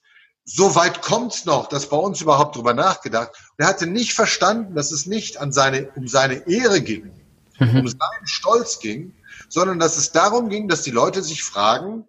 So 0.49 0.75
weit 0.75 1.01
kommt's 1.01 1.43
noch, 1.43 1.67
dass 1.67 1.89
bei 1.89 1.97
uns 1.97 2.21
überhaupt 2.21 2.55
drüber 2.55 2.73
nachgedacht. 2.73 3.31
Und 3.51 3.65
er 3.65 3.67
hatte 3.67 3.85
nicht 3.85 4.13
verstanden, 4.13 4.75
dass 4.75 4.93
es 4.93 5.05
nicht 5.05 5.37
an 5.37 5.51
seine, 5.51 5.89
um 5.95 6.07
seine 6.07 6.47
Ehre 6.47 6.81
ging, 6.81 7.11
mhm. 7.59 7.79
um 7.81 7.87
seinen 7.87 8.25
Stolz 8.27 8.79
ging, 8.79 9.13
sondern 9.49 9.77
dass 9.77 9.97
es 9.97 10.13
darum 10.13 10.47
ging, 10.47 10.69
dass 10.69 10.83
die 10.83 10.91
Leute 10.91 11.21
sich 11.21 11.43
fragen, 11.43 12.07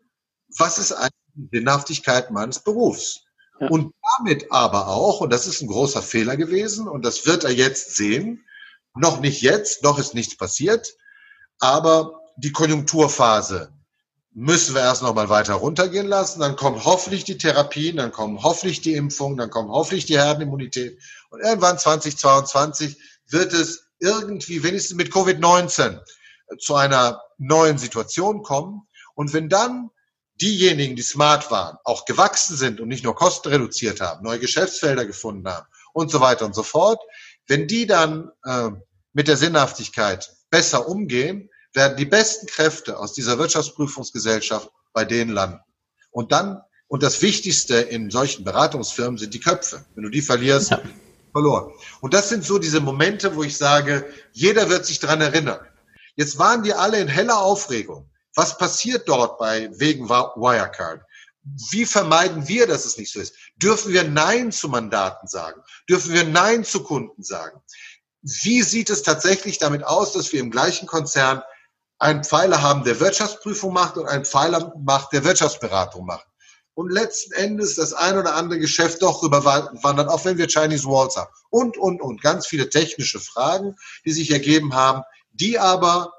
was 0.56 0.78
ist 0.78 0.92
eigentlich 0.92 1.12
die 1.34 1.58
Sinnhaftigkeit 1.58 2.30
meines 2.30 2.60
Berufs? 2.60 3.22
Ja. 3.58 3.70
Und 3.70 3.92
damit 4.18 4.52
aber 4.52 4.86
auch, 4.86 5.20
und 5.20 5.30
das 5.30 5.48
ist 5.48 5.60
ein 5.60 5.68
großer 5.68 6.00
Fehler 6.00 6.36
gewesen, 6.36 6.86
und 6.86 7.04
das 7.04 7.26
wird 7.26 7.42
er 7.42 7.50
jetzt 7.50 7.96
sehen, 7.96 8.44
noch 8.94 9.18
nicht 9.18 9.42
jetzt, 9.42 9.82
noch 9.82 9.98
ist 9.98 10.14
nichts 10.14 10.36
passiert, 10.36 10.94
aber 11.58 12.20
die 12.36 12.52
Konjunkturphase 12.52 13.72
müssen 14.38 14.76
wir 14.76 14.82
erst 14.82 15.02
noch 15.02 15.14
mal 15.16 15.28
weiter 15.28 15.54
runtergehen 15.54 16.06
lassen. 16.06 16.38
Dann 16.38 16.54
kommen 16.54 16.84
hoffentlich 16.84 17.24
die 17.24 17.38
Therapien, 17.38 17.96
dann 17.96 18.12
kommen 18.12 18.40
hoffentlich 18.40 18.80
die 18.80 18.94
Impfungen, 18.94 19.36
dann 19.36 19.50
kommen 19.50 19.68
hoffentlich 19.68 20.06
die 20.06 20.16
Herdenimmunität. 20.16 20.96
Und 21.30 21.40
irgendwann 21.40 21.76
2022 21.76 22.96
wird 23.26 23.52
es 23.52 23.88
irgendwie, 23.98 24.62
wenigstens 24.62 24.96
mit 24.96 25.12
Covid-19, 25.12 26.00
zu 26.60 26.76
einer 26.76 27.20
neuen 27.38 27.78
Situation 27.78 28.44
kommen. 28.44 28.86
Und 29.16 29.32
wenn 29.32 29.48
dann 29.48 29.90
diejenigen, 30.40 30.94
die 30.94 31.02
smart 31.02 31.50
waren, 31.50 31.76
auch 31.82 32.04
gewachsen 32.04 32.56
sind 32.56 32.80
und 32.80 32.86
nicht 32.86 33.02
nur 33.02 33.16
Kosten 33.16 33.48
reduziert 33.48 34.00
haben, 34.00 34.22
neue 34.22 34.38
Geschäftsfelder 34.38 35.04
gefunden 35.04 35.48
haben 35.48 35.66
und 35.92 36.12
so 36.12 36.20
weiter 36.20 36.46
und 36.46 36.54
so 36.54 36.62
fort, 36.62 37.00
wenn 37.48 37.66
die 37.66 37.88
dann 37.88 38.30
äh, 38.44 38.70
mit 39.12 39.26
der 39.26 39.36
Sinnhaftigkeit 39.36 40.30
besser 40.48 40.86
umgehen, 40.86 41.50
werden 41.78 41.96
die 41.96 42.04
besten 42.04 42.46
Kräfte 42.46 42.98
aus 42.98 43.14
dieser 43.14 43.38
Wirtschaftsprüfungsgesellschaft 43.38 44.70
bei 44.92 45.06
denen 45.06 45.30
landen. 45.30 45.60
Und 46.10 46.32
dann, 46.32 46.60
und 46.88 47.02
das 47.02 47.22
Wichtigste 47.22 47.76
in 47.76 48.10
solchen 48.10 48.44
Beratungsfirmen 48.44 49.16
sind 49.16 49.32
die 49.32 49.40
Köpfe. 49.40 49.86
Wenn 49.94 50.04
du 50.04 50.10
die 50.10 50.20
verlierst, 50.20 50.72
ja. 50.72 50.82
verloren. 51.32 51.72
Und 52.02 52.12
das 52.12 52.28
sind 52.28 52.44
so 52.44 52.58
diese 52.58 52.80
Momente, 52.80 53.34
wo 53.34 53.42
ich 53.42 53.56
sage, 53.56 54.04
jeder 54.32 54.68
wird 54.68 54.84
sich 54.84 54.98
dran 54.98 55.22
erinnern. 55.22 55.60
Jetzt 56.16 56.38
waren 56.38 56.62
die 56.62 56.74
alle 56.74 57.00
in 57.00 57.08
heller 57.08 57.38
Aufregung. 57.38 58.10
Was 58.34 58.58
passiert 58.58 59.08
dort 59.08 59.38
bei 59.38 59.70
wegen 59.78 60.08
Wirecard? 60.08 61.02
Wie 61.70 61.86
vermeiden 61.86 62.46
wir, 62.46 62.66
dass 62.66 62.84
es 62.84 62.98
nicht 62.98 63.12
so 63.12 63.20
ist? 63.20 63.34
Dürfen 63.56 63.92
wir 63.94 64.04
Nein 64.04 64.52
zu 64.52 64.68
Mandaten 64.68 65.28
sagen? 65.28 65.62
Dürfen 65.88 66.12
wir 66.12 66.24
Nein 66.24 66.64
zu 66.64 66.82
Kunden 66.82 67.22
sagen? 67.22 67.62
wie 68.22 68.62
sieht 68.62 68.90
es 68.90 69.02
tatsächlich 69.02 69.58
damit 69.58 69.84
aus, 69.84 70.12
dass 70.12 70.32
wir 70.32 70.40
im 70.40 70.50
gleichen 70.50 70.86
Konzern 70.86 71.42
einen 71.98 72.24
Pfeiler 72.24 72.62
haben, 72.62 72.84
der 72.84 73.00
Wirtschaftsprüfung 73.00 73.72
macht 73.72 73.96
und 73.96 74.06
einen 74.06 74.24
Pfeiler 74.24 74.72
macht, 74.78 75.12
der 75.12 75.24
Wirtschaftsberatung 75.24 76.06
macht. 76.06 76.26
Und 76.74 76.92
letzten 76.92 77.32
Endes 77.32 77.74
das 77.74 77.92
ein 77.92 78.16
oder 78.16 78.36
andere 78.36 78.60
Geschäft 78.60 79.02
doch 79.02 79.22
rüberwandert, 79.22 80.08
auch 80.08 80.24
wenn 80.24 80.38
wir 80.38 80.46
Chinese 80.46 80.84
Walls 80.84 81.16
haben. 81.16 81.30
Und, 81.50 81.76
und, 81.76 82.00
und. 82.00 82.22
Ganz 82.22 82.46
viele 82.46 82.68
technische 82.68 83.18
Fragen, 83.18 83.74
die 84.04 84.12
sich 84.12 84.30
ergeben 84.30 84.74
haben, 84.74 85.02
die 85.32 85.58
aber 85.58 86.12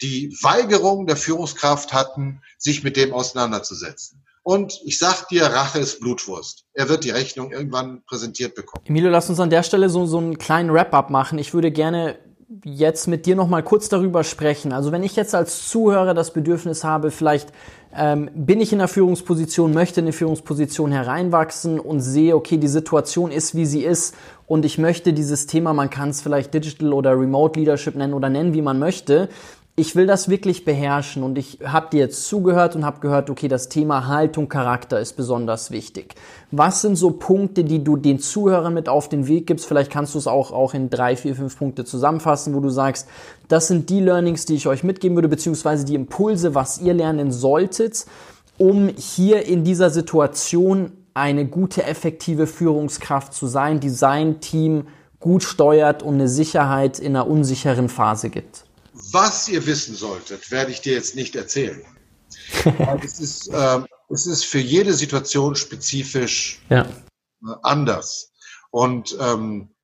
die 0.00 0.34
Weigerung 0.40 1.06
der 1.06 1.16
Führungskraft 1.16 1.92
hatten, 1.92 2.40
sich 2.56 2.82
mit 2.82 2.96
dem 2.96 3.12
auseinanderzusetzen. 3.12 4.24
Und 4.42 4.80
ich 4.86 4.98
sag 4.98 5.28
dir, 5.28 5.44
Rache 5.44 5.78
ist 5.78 6.00
Blutwurst. 6.00 6.64
Er 6.72 6.88
wird 6.88 7.04
die 7.04 7.10
Rechnung 7.10 7.52
irgendwann 7.52 8.02
präsentiert 8.06 8.54
bekommen. 8.54 8.86
Emilio, 8.86 9.10
lass 9.10 9.28
uns 9.28 9.38
an 9.38 9.50
der 9.50 9.62
Stelle 9.62 9.90
so, 9.90 10.06
so 10.06 10.16
einen 10.16 10.38
kleinen 10.38 10.72
Wrap-up 10.72 11.10
machen. 11.10 11.38
Ich 11.38 11.52
würde 11.52 11.70
gerne 11.70 12.18
jetzt 12.64 13.06
mit 13.06 13.26
dir 13.26 13.36
noch 13.36 13.48
mal 13.48 13.62
kurz 13.62 13.88
darüber 13.88 14.24
sprechen. 14.24 14.72
Also 14.72 14.90
wenn 14.90 15.04
ich 15.04 15.14
jetzt 15.14 15.34
als 15.34 15.68
Zuhörer 15.68 16.14
das 16.14 16.32
Bedürfnis 16.32 16.82
habe, 16.82 17.12
vielleicht 17.12 17.52
ähm, 17.96 18.28
bin 18.34 18.60
ich 18.60 18.72
in 18.72 18.80
einer 18.80 18.88
Führungsposition, 18.88 19.72
möchte 19.72 20.00
in 20.00 20.06
eine 20.06 20.12
Führungsposition 20.12 20.90
hereinwachsen 20.90 21.78
und 21.78 22.00
sehe, 22.00 22.34
okay, 22.34 22.56
die 22.56 22.68
Situation 22.68 23.30
ist, 23.30 23.54
wie 23.54 23.66
sie 23.66 23.84
ist 23.84 24.16
und 24.46 24.64
ich 24.64 24.78
möchte 24.78 25.12
dieses 25.12 25.46
Thema, 25.46 25.72
man 25.74 25.90
kann 25.90 26.10
es 26.10 26.22
vielleicht 26.22 26.52
Digital 26.52 26.92
oder 26.92 27.12
Remote 27.12 27.58
Leadership 27.58 27.94
nennen 27.94 28.14
oder 28.14 28.28
nennen, 28.28 28.52
wie 28.52 28.62
man 28.62 28.80
möchte, 28.80 29.28
ich 29.80 29.96
will 29.96 30.06
das 30.06 30.28
wirklich 30.28 30.66
beherrschen 30.66 31.22
und 31.22 31.38
ich 31.38 31.58
habe 31.64 31.88
dir 31.90 32.00
jetzt 32.00 32.26
zugehört 32.26 32.76
und 32.76 32.84
habe 32.84 33.00
gehört, 33.00 33.30
okay, 33.30 33.48
das 33.48 33.70
Thema 33.70 34.06
Haltung, 34.08 34.50
Charakter 34.50 35.00
ist 35.00 35.16
besonders 35.16 35.70
wichtig. 35.70 36.14
Was 36.50 36.82
sind 36.82 36.96
so 36.96 37.12
Punkte, 37.12 37.64
die 37.64 37.82
du 37.82 37.96
den 37.96 38.18
Zuhörern 38.18 38.74
mit 38.74 38.90
auf 38.90 39.08
den 39.08 39.26
Weg 39.26 39.46
gibst? 39.46 39.64
Vielleicht 39.66 39.90
kannst 39.90 40.14
du 40.14 40.18
es 40.18 40.26
auch, 40.26 40.52
auch 40.52 40.74
in 40.74 40.90
drei, 40.90 41.16
vier, 41.16 41.34
fünf 41.34 41.58
Punkte 41.58 41.86
zusammenfassen, 41.86 42.54
wo 42.54 42.60
du 42.60 42.68
sagst, 42.68 43.08
das 43.48 43.68
sind 43.68 43.88
die 43.88 44.00
Learnings, 44.00 44.44
die 44.44 44.54
ich 44.54 44.66
euch 44.66 44.84
mitgeben 44.84 45.16
würde, 45.16 45.28
beziehungsweise 45.28 45.86
die 45.86 45.94
Impulse, 45.94 46.54
was 46.54 46.78
ihr 46.78 46.92
lernen 46.92 47.32
solltet, 47.32 48.04
um 48.58 48.88
hier 48.88 49.46
in 49.46 49.64
dieser 49.64 49.88
Situation 49.88 50.92
eine 51.14 51.46
gute, 51.46 51.84
effektive 51.84 52.46
Führungskraft 52.46 53.32
zu 53.32 53.46
sein, 53.46 53.80
die 53.80 53.88
sein 53.88 54.40
Team 54.40 54.88
gut 55.20 55.42
steuert 55.42 56.02
und 56.02 56.14
eine 56.14 56.28
Sicherheit 56.28 56.98
in 56.98 57.16
einer 57.16 57.26
unsicheren 57.26 57.88
Phase 57.88 58.28
gibt. 58.28 58.64
Was 59.12 59.48
ihr 59.48 59.66
wissen 59.66 59.94
solltet, 59.94 60.50
werde 60.50 60.72
ich 60.72 60.80
dir 60.80 60.92
jetzt 60.92 61.14
nicht 61.14 61.34
erzählen. 61.36 61.84
es, 63.02 63.18
ist, 63.18 63.48
äh, 63.48 63.80
es 64.08 64.26
ist 64.26 64.44
für 64.44 64.58
jede 64.58 64.94
Situation 64.94 65.56
spezifisch 65.56 66.60
ja. 66.68 66.82
Äh, 66.82 67.54
anders. 67.62 68.32
Und 68.70 69.16
ähm, 69.20 69.74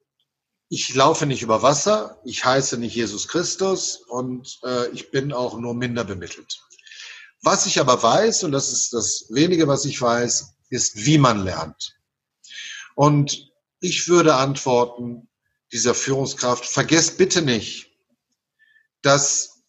ich 0.68 0.94
laufe 0.94 1.26
nicht 1.26 1.42
über 1.42 1.62
Wasser, 1.62 2.20
ich 2.24 2.44
heiße 2.44 2.78
nicht 2.78 2.94
Jesus 2.94 3.28
Christus 3.28 3.96
und 4.08 4.58
äh, 4.64 4.88
ich 4.90 5.10
bin 5.10 5.32
auch 5.32 5.58
nur 5.58 5.74
minder 5.74 6.04
bemittelt. 6.04 6.60
Was 7.42 7.66
ich 7.66 7.78
aber 7.78 8.02
weiß, 8.02 8.44
und 8.44 8.52
das 8.52 8.72
ist 8.72 8.92
das 8.92 9.26
wenige, 9.30 9.68
was 9.68 9.84
ich 9.84 10.00
weiß, 10.00 10.54
ist, 10.70 11.04
wie 11.04 11.18
man 11.18 11.44
lernt. 11.44 11.96
Und 12.94 13.52
ich 13.80 14.08
würde 14.08 14.34
antworten, 14.34 15.28
dieser 15.72 15.94
Führungskraft, 15.94 16.64
vergesst 16.64 17.18
bitte 17.18 17.42
nicht, 17.42 17.85
dass 19.06 19.62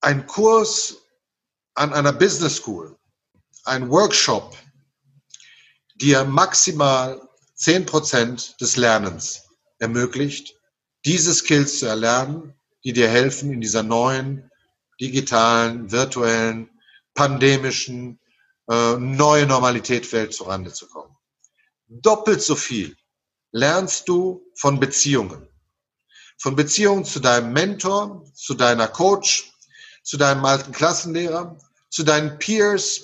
ein 0.00 0.26
Kurs 0.26 0.96
an 1.74 1.92
einer 1.92 2.12
Business 2.12 2.56
School, 2.56 2.98
ein 3.64 3.88
Workshop, 3.90 4.56
dir 5.94 6.24
maximal 6.24 7.22
zehn 7.54 7.86
Prozent 7.86 8.60
des 8.60 8.76
Lernens 8.76 9.44
ermöglicht, 9.78 10.56
diese 11.04 11.32
Skills 11.32 11.78
zu 11.78 11.86
erlernen, 11.86 12.54
die 12.82 12.92
dir 12.92 13.08
helfen, 13.08 13.52
in 13.52 13.60
dieser 13.60 13.84
neuen, 13.84 14.50
digitalen, 15.00 15.92
virtuellen, 15.92 16.70
pandemischen, 17.14 18.18
äh, 18.68 18.96
neue 18.96 19.46
Normalität-Welt 19.46 20.34
zurande 20.34 20.72
zu 20.72 20.88
kommen. 20.88 21.16
Doppelt 21.86 22.42
so 22.42 22.56
viel 22.56 22.96
lernst 23.52 24.08
du 24.08 24.42
von 24.56 24.80
Beziehungen 24.80 25.49
von 26.40 26.56
Beziehungen 26.56 27.04
zu 27.04 27.20
deinem 27.20 27.52
Mentor, 27.52 28.24
zu 28.34 28.54
deiner 28.54 28.88
Coach, 28.88 29.52
zu 30.02 30.16
deinem 30.16 30.44
alten 30.46 30.72
Klassenlehrer, 30.72 31.58
zu 31.90 32.02
deinen 32.02 32.38
Peers, 32.38 33.02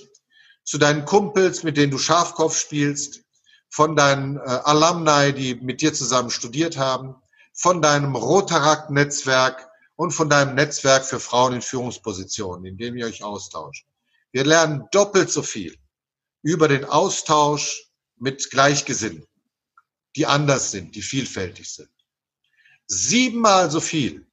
zu 0.64 0.78
deinen 0.78 1.04
Kumpels, 1.04 1.62
mit 1.62 1.76
denen 1.76 1.92
du 1.92 1.98
Schafkopf 1.98 2.58
spielst, 2.58 3.20
von 3.68 3.94
deinen 3.94 4.38
äh, 4.38 4.40
Alumni, 4.40 5.34
die 5.34 5.54
mit 5.56 5.82
dir 5.82 5.92
zusammen 5.92 6.30
studiert 6.30 6.78
haben, 6.78 7.14
von 7.52 7.82
deinem 7.82 8.16
Rotaract-Netzwerk 8.16 9.68
und 9.96 10.12
von 10.12 10.30
deinem 10.30 10.54
Netzwerk 10.54 11.04
für 11.04 11.20
Frauen 11.20 11.54
in 11.54 11.62
Führungspositionen, 11.62 12.64
in 12.64 12.78
dem 12.78 12.96
ihr 12.96 13.04
euch 13.04 13.22
austauscht. 13.22 13.86
Wir 14.32 14.44
lernen 14.44 14.88
doppelt 14.92 15.30
so 15.30 15.42
viel 15.42 15.76
über 16.42 16.68
den 16.68 16.86
Austausch 16.86 17.90
mit 18.16 18.50
Gleichgesinnten, 18.50 19.26
die 20.16 20.24
anders 20.24 20.70
sind, 20.70 20.94
die 20.94 21.02
vielfältig 21.02 21.70
sind 21.70 21.90
siebenmal 22.86 23.70
so 23.70 23.80
viel 23.80 24.26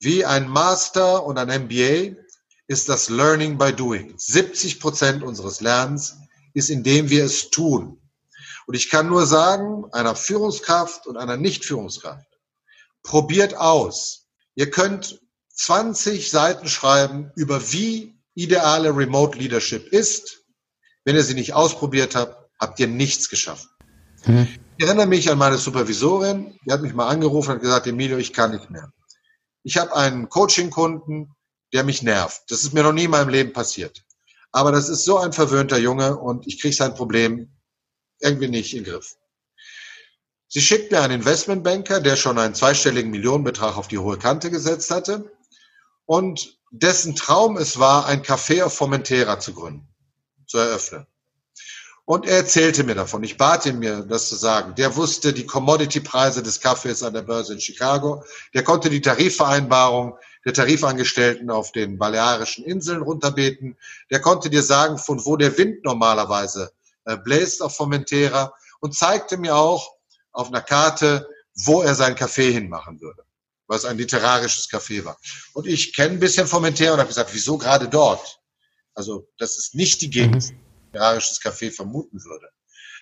wie 0.00 0.24
ein 0.24 0.48
Master 0.48 1.24
und 1.24 1.38
ein 1.38 1.64
MBA 1.64 2.16
ist 2.66 2.88
das 2.88 3.08
Learning 3.08 3.58
by 3.58 3.72
Doing. 3.72 4.14
70 4.16 4.80
Prozent 4.80 5.22
unseres 5.22 5.60
Lernens 5.60 6.16
ist, 6.52 6.70
indem 6.70 7.10
wir 7.10 7.24
es 7.24 7.50
tun. 7.50 8.00
Und 8.66 8.74
ich 8.74 8.88
kann 8.88 9.08
nur 9.08 9.26
sagen, 9.26 9.84
einer 9.92 10.16
Führungskraft 10.16 11.06
und 11.06 11.16
einer 11.16 11.36
Nicht-Führungskraft, 11.36 12.26
probiert 13.02 13.56
aus. 13.56 14.26
Ihr 14.54 14.70
könnt 14.70 15.20
20 15.54 16.30
Seiten 16.30 16.68
schreiben 16.68 17.30
über 17.36 17.72
wie 17.72 18.18
ideale 18.34 18.96
Remote 18.96 19.38
Leadership 19.38 19.92
ist. 19.92 20.44
Wenn 21.04 21.16
ihr 21.16 21.22
sie 21.22 21.34
nicht 21.34 21.52
ausprobiert 21.52 22.14
habt, 22.14 22.50
habt 22.58 22.80
ihr 22.80 22.86
nichts 22.86 23.28
geschaffen. 23.28 23.68
Mhm. 24.24 24.48
Ich 24.76 24.84
erinnere 24.84 25.06
mich 25.06 25.30
an 25.30 25.38
meine 25.38 25.56
Supervisorin, 25.56 26.58
die 26.66 26.72
hat 26.72 26.82
mich 26.82 26.94
mal 26.94 27.06
angerufen 27.06 27.52
und 27.52 27.60
gesagt, 27.60 27.86
Emilio, 27.86 28.16
ich 28.18 28.32
kann 28.32 28.50
nicht 28.50 28.70
mehr. 28.70 28.92
Ich 29.62 29.76
habe 29.76 29.94
einen 29.94 30.28
Coaching-Kunden, 30.28 31.32
der 31.72 31.84
mich 31.84 32.02
nervt. 32.02 32.42
Das 32.48 32.64
ist 32.64 32.74
mir 32.74 32.82
noch 32.82 32.92
nie 32.92 33.04
in 33.04 33.10
meinem 33.10 33.28
Leben 33.28 33.52
passiert. 33.52 34.04
Aber 34.50 34.72
das 34.72 34.88
ist 34.88 35.04
so 35.04 35.18
ein 35.18 35.32
verwöhnter 35.32 35.78
Junge 35.78 36.16
und 36.16 36.46
ich 36.48 36.60
kriege 36.60 36.74
sein 36.74 36.94
Problem 36.94 37.52
irgendwie 38.20 38.48
nicht 38.48 38.74
in 38.74 38.82
den 38.82 38.92
Griff. 38.92 39.14
Sie 40.48 40.60
schickt 40.60 40.90
mir 40.90 41.02
einen 41.02 41.20
Investmentbanker, 41.20 42.00
der 42.00 42.16
schon 42.16 42.38
einen 42.38 42.54
zweistelligen 42.54 43.10
Millionenbetrag 43.12 43.76
auf 43.76 43.88
die 43.88 43.98
hohe 43.98 44.18
Kante 44.18 44.50
gesetzt 44.50 44.90
hatte 44.90 45.32
und 46.04 46.58
dessen 46.72 47.14
Traum 47.14 47.56
es 47.56 47.78
war, 47.78 48.06
ein 48.06 48.22
Café 48.22 48.64
auf 48.64 48.74
Formentera 48.74 49.38
zu 49.38 49.54
gründen, 49.54 49.88
zu 50.46 50.58
eröffnen. 50.58 51.06
Und 52.06 52.26
er 52.26 52.36
erzählte 52.36 52.84
mir 52.84 52.94
davon. 52.94 53.22
Ich 53.22 53.38
bat 53.38 53.64
ihn 53.64 53.78
mir, 53.78 54.02
das 54.02 54.28
zu 54.28 54.36
sagen. 54.36 54.74
Der 54.74 54.94
wusste 54.94 55.32
die 55.32 55.46
Commodity-Preise 55.46 56.42
des 56.42 56.60
Kaffees 56.60 57.02
an 57.02 57.14
der 57.14 57.22
Börse 57.22 57.54
in 57.54 57.60
Chicago. 57.60 58.22
Der 58.52 58.62
konnte 58.62 58.90
die 58.90 59.00
Tarifvereinbarung 59.00 60.18
der 60.44 60.52
Tarifangestellten 60.52 61.50
auf 61.50 61.72
den 61.72 61.96
Balearischen 61.96 62.64
Inseln 62.66 63.00
runterbeten. 63.00 63.78
Der 64.10 64.20
konnte 64.20 64.50
dir 64.50 64.62
sagen, 64.62 64.98
von 64.98 65.24
wo 65.24 65.36
der 65.36 65.56
Wind 65.56 65.82
normalerweise 65.84 66.72
äh, 67.06 67.16
bläst 67.16 67.62
auf 67.62 67.74
Formentera 67.74 68.52
und 68.80 68.94
zeigte 68.94 69.38
mir 69.38 69.56
auch 69.56 69.94
auf 70.32 70.48
einer 70.48 70.60
Karte, 70.60 71.26
wo 71.54 71.80
er 71.80 71.94
sein 71.94 72.16
Café 72.16 72.50
hinmachen 72.50 73.00
würde, 73.00 73.22
was 73.66 73.86
ein 73.86 73.96
literarisches 73.96 74.68
Café 74.68 75.06
war. 75.06 75.16
Und 75.54 75.66
ich 75.66 75.94
kenne 75.94 76.16
ein 76.16 76.20
bisschen 76.20 76.46
Formentera 76.46 76.92
und 76.92 76.98
habe 76.98 77.08
gesagt, 77.08 77.30
wieso 77.32 77.56
gerade 77.56 77.88
dort? 77.88 78.40
Also 78.92 79.26
das 79.38 79.56
ist 79.56 79.74
nicht 79.74 80.02
die 80.02 80.10
Gegend. 80.10 80.52
Mhm 80.52 80.63
literarisches 80.94 81.40
Café 81.40 81.70
vermuten 81.70 82.24
würde. 82.24 82.48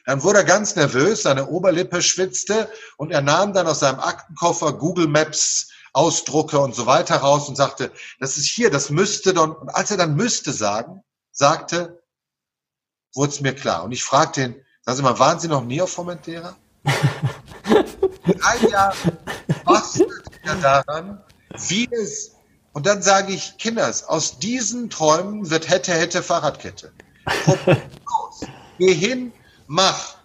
Dann 0.04 0.22
wurde 0.22 0.38
er 0.38 0.44
ganz 0.44 0.74
nervös, 0.74 1.22
seine 1.22 1.48
Oberlippe 1.48 2.02
schwitzte 2.02 2.68
und 2.96 3.12
er 3.12 3.20
nahm 3.20 3.52
dann 3.52 3.68
aus 3.68 3.80
seinem 3.80 4.00
Aktenkoffer 4.00 4.72
Google 4.72 5.06
Maps 5.06 5.68
Ausdrucke 5.92 6.58
und 6.58 6.74
so 6.74 6.86
weiter 6.86 7.16
raus 7.16 7.48
und 7.48 7.56
sagte, 7.56 7.92
das 8.18 8.38
ist 8.38 8.48
hier, 8.48 8.70
das 8.70 8.88
müsste 8.88 9.34
dann, 9.34 9.52
und 9.52 9.68
als 9.68 9.90
er 9.90 9.98
dann 9.98 10.16
müsste 10.16 10.50
sagen, 10.52 11.04
sagte, 11.32 12.02
wurde 13.14 13.30
es 13.30 13.40
mir 13.42 13.54
klar. 13.54 13.84
Und 13.84 13.92
ich 13.92 14.02
fragte 14.02 14.42
ihn, 14.42 14.64
sagen 14.80 14.96
Sie 14.96 15.02
mal, 15.02 15.18
waren 15.18 15.38
Sie 15.38 15.48
noch 15.48 15.62
nie 15.62 15.82
auf 15.82 15.92
Formentera? 15.92 16.56
Ein 16.84 18.70
Jahr 18.70 18.94
bastelt 19.66 20.24
er 20.44 20.54
daran, 20.56 21.22
wie 21.68 21.88
es, 21.92 22.32
und 22.72 22.86
dann 22.86 23.02
sage 23.02 23.34
ich, 23.34 23.58
Kinders, 23.58 24.04
aus 24.04 24.38
diesen 24.38 24.88
Träumen 24.88 25.50
wird 25.50 25.68
hätte, 25.68 25.92
hätte 25.92 26.22
Fahrradkette. 26.22 26.92
Geh 28.78 28.94
hin, 28.94 29.32
mach 29.66 30.16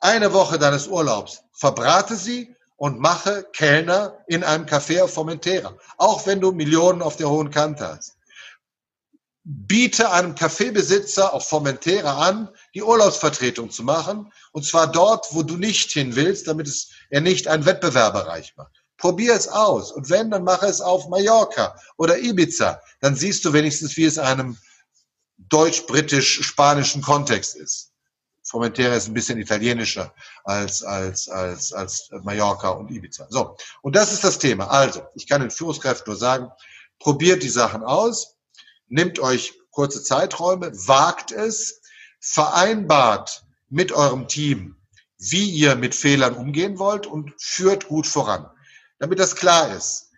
eine 0.00 0.32
Woche 0.32 0.58
deines 0.58 0.88
Urlaubs, 0.88 1.42
verbrate 1.52 2.16
sie 2.16 2.54
und 2.76 2.98
mache 2.98 3.44
Kellner 3.52 4.18
in 4.26 4.42
einem 4.42 4.66
Café 4.66 5.02
auf 5.02 5.14
Formentera. 5.14 5.72
Auch 5.98 6.26
wenn 6.26 6.40
du 6.40 6.50
Millionen 6.50 7.00
auf 7.00 7.16
der 7.16 7.30
hohen 7.30 7.50
Kante 7.50 7.86
hast. 7.86 8.16
Biete 9.44 10.10
einem 10.10 10.34
Kaffeebesitzer 10.34 11.32
auf 11.32 11.48
Formentera 11.48 12.26
an, 12.26 12.48
die 12.74 12.82
Urlaubsvertretung 12.82 13.70
zu 13.70 13.84
machen. 13.84 14.32
Und 14.52 14.64
zwar 14.64 14.90
dort, 14.90 15.26
wo 15.30 15.42
du 15.42 15.56
nicht 15.56 15.92
hin 15.92 16.16
willst, 16.16 16.48
damit 16.48 16.68
es 16.68 16.90
er 17.10 17.20
nicht 17.20 17.48
einen 17.48 17.66
Wettbewerber 17.66 18.26
reich 18.26 18.52
macht. 18.56 18.72
Probier 18.98 19.34
es 19.34 19.48
aus. 19.48 19.90
Und 19.92 20.10
wenn, 20.10 20.30
dann 20.30 20.44
mache 20.44 20.66
es 20.66 20.80
auf 20.80 21.08
Mallorca 21.08 21.76
oder 21.96 22.18
Ibiza. 22.18 22.80
Dann 23.00 23.16
siehst 23.16 23.44
du 23.44 23.52
wenigstens, 23.52 23.96
wie 23.96 24.04
es 24.04 24.18
einem 24.18 24.56
deutsch-britisch-spanischen 25.48 27.02
Kontext 27.02 27.56
ist. 27.56 27.92
Formentera 28.44 28.94
ist 28.94 29.08
ein 29.08 29.14
bisschen 29.14 29.38
italienischer 29.38 30.12
als, 30.44 30.82
als, 30.82 31.28
als, 31.28 31.72
als 31.72 32.10
Mallorca 32.22 32.70
und 32.70 32.90
Ibiza. 32.90 33.26
So. 33.30 33.56
Und 33.82 33.96
das 33.96 34.12
ist 34.12 34.24
das 34.24 34.38
Thema. 34.38 34.68
Also, 34.68 35.02
ich 35.14 35.26
kann 35.28 35.40
den 35.40 35.50
Führungskräften 35.50 36.10
nur 36.10 36.18
sagen, 36.18 36.50
probiert 36.98 37.42
die 37.42 37.48
Sachen 37.48 37.82
aus, 37.82 38.36
nehmt 38.88 39.18
euch 39.20 39.54
kurze 39.70 40.02
Zeiträume, 40.02 40.72
wagt 40.86 41.32
es, 41.32 41.80
vereinbart 42.20 43.44
mit 43.68 43.92
eurem 43.92 44.28
Team, 44.28 44.76
wie 45.18 45.50
ihr 45.50 45.76
mit 45.76 45.94
Fehlern 45.94 46.34
umgehen 46.34 46.78
wollt 46.78 47.06
und 47.06 47.32
führt 47.38 47.88
gut 47.88 48.06
voran. 48.06 48.48
Damit 48.98 49.18
das 49.18 49.34
klar 49.34 49.74
ist. 49.74 50.10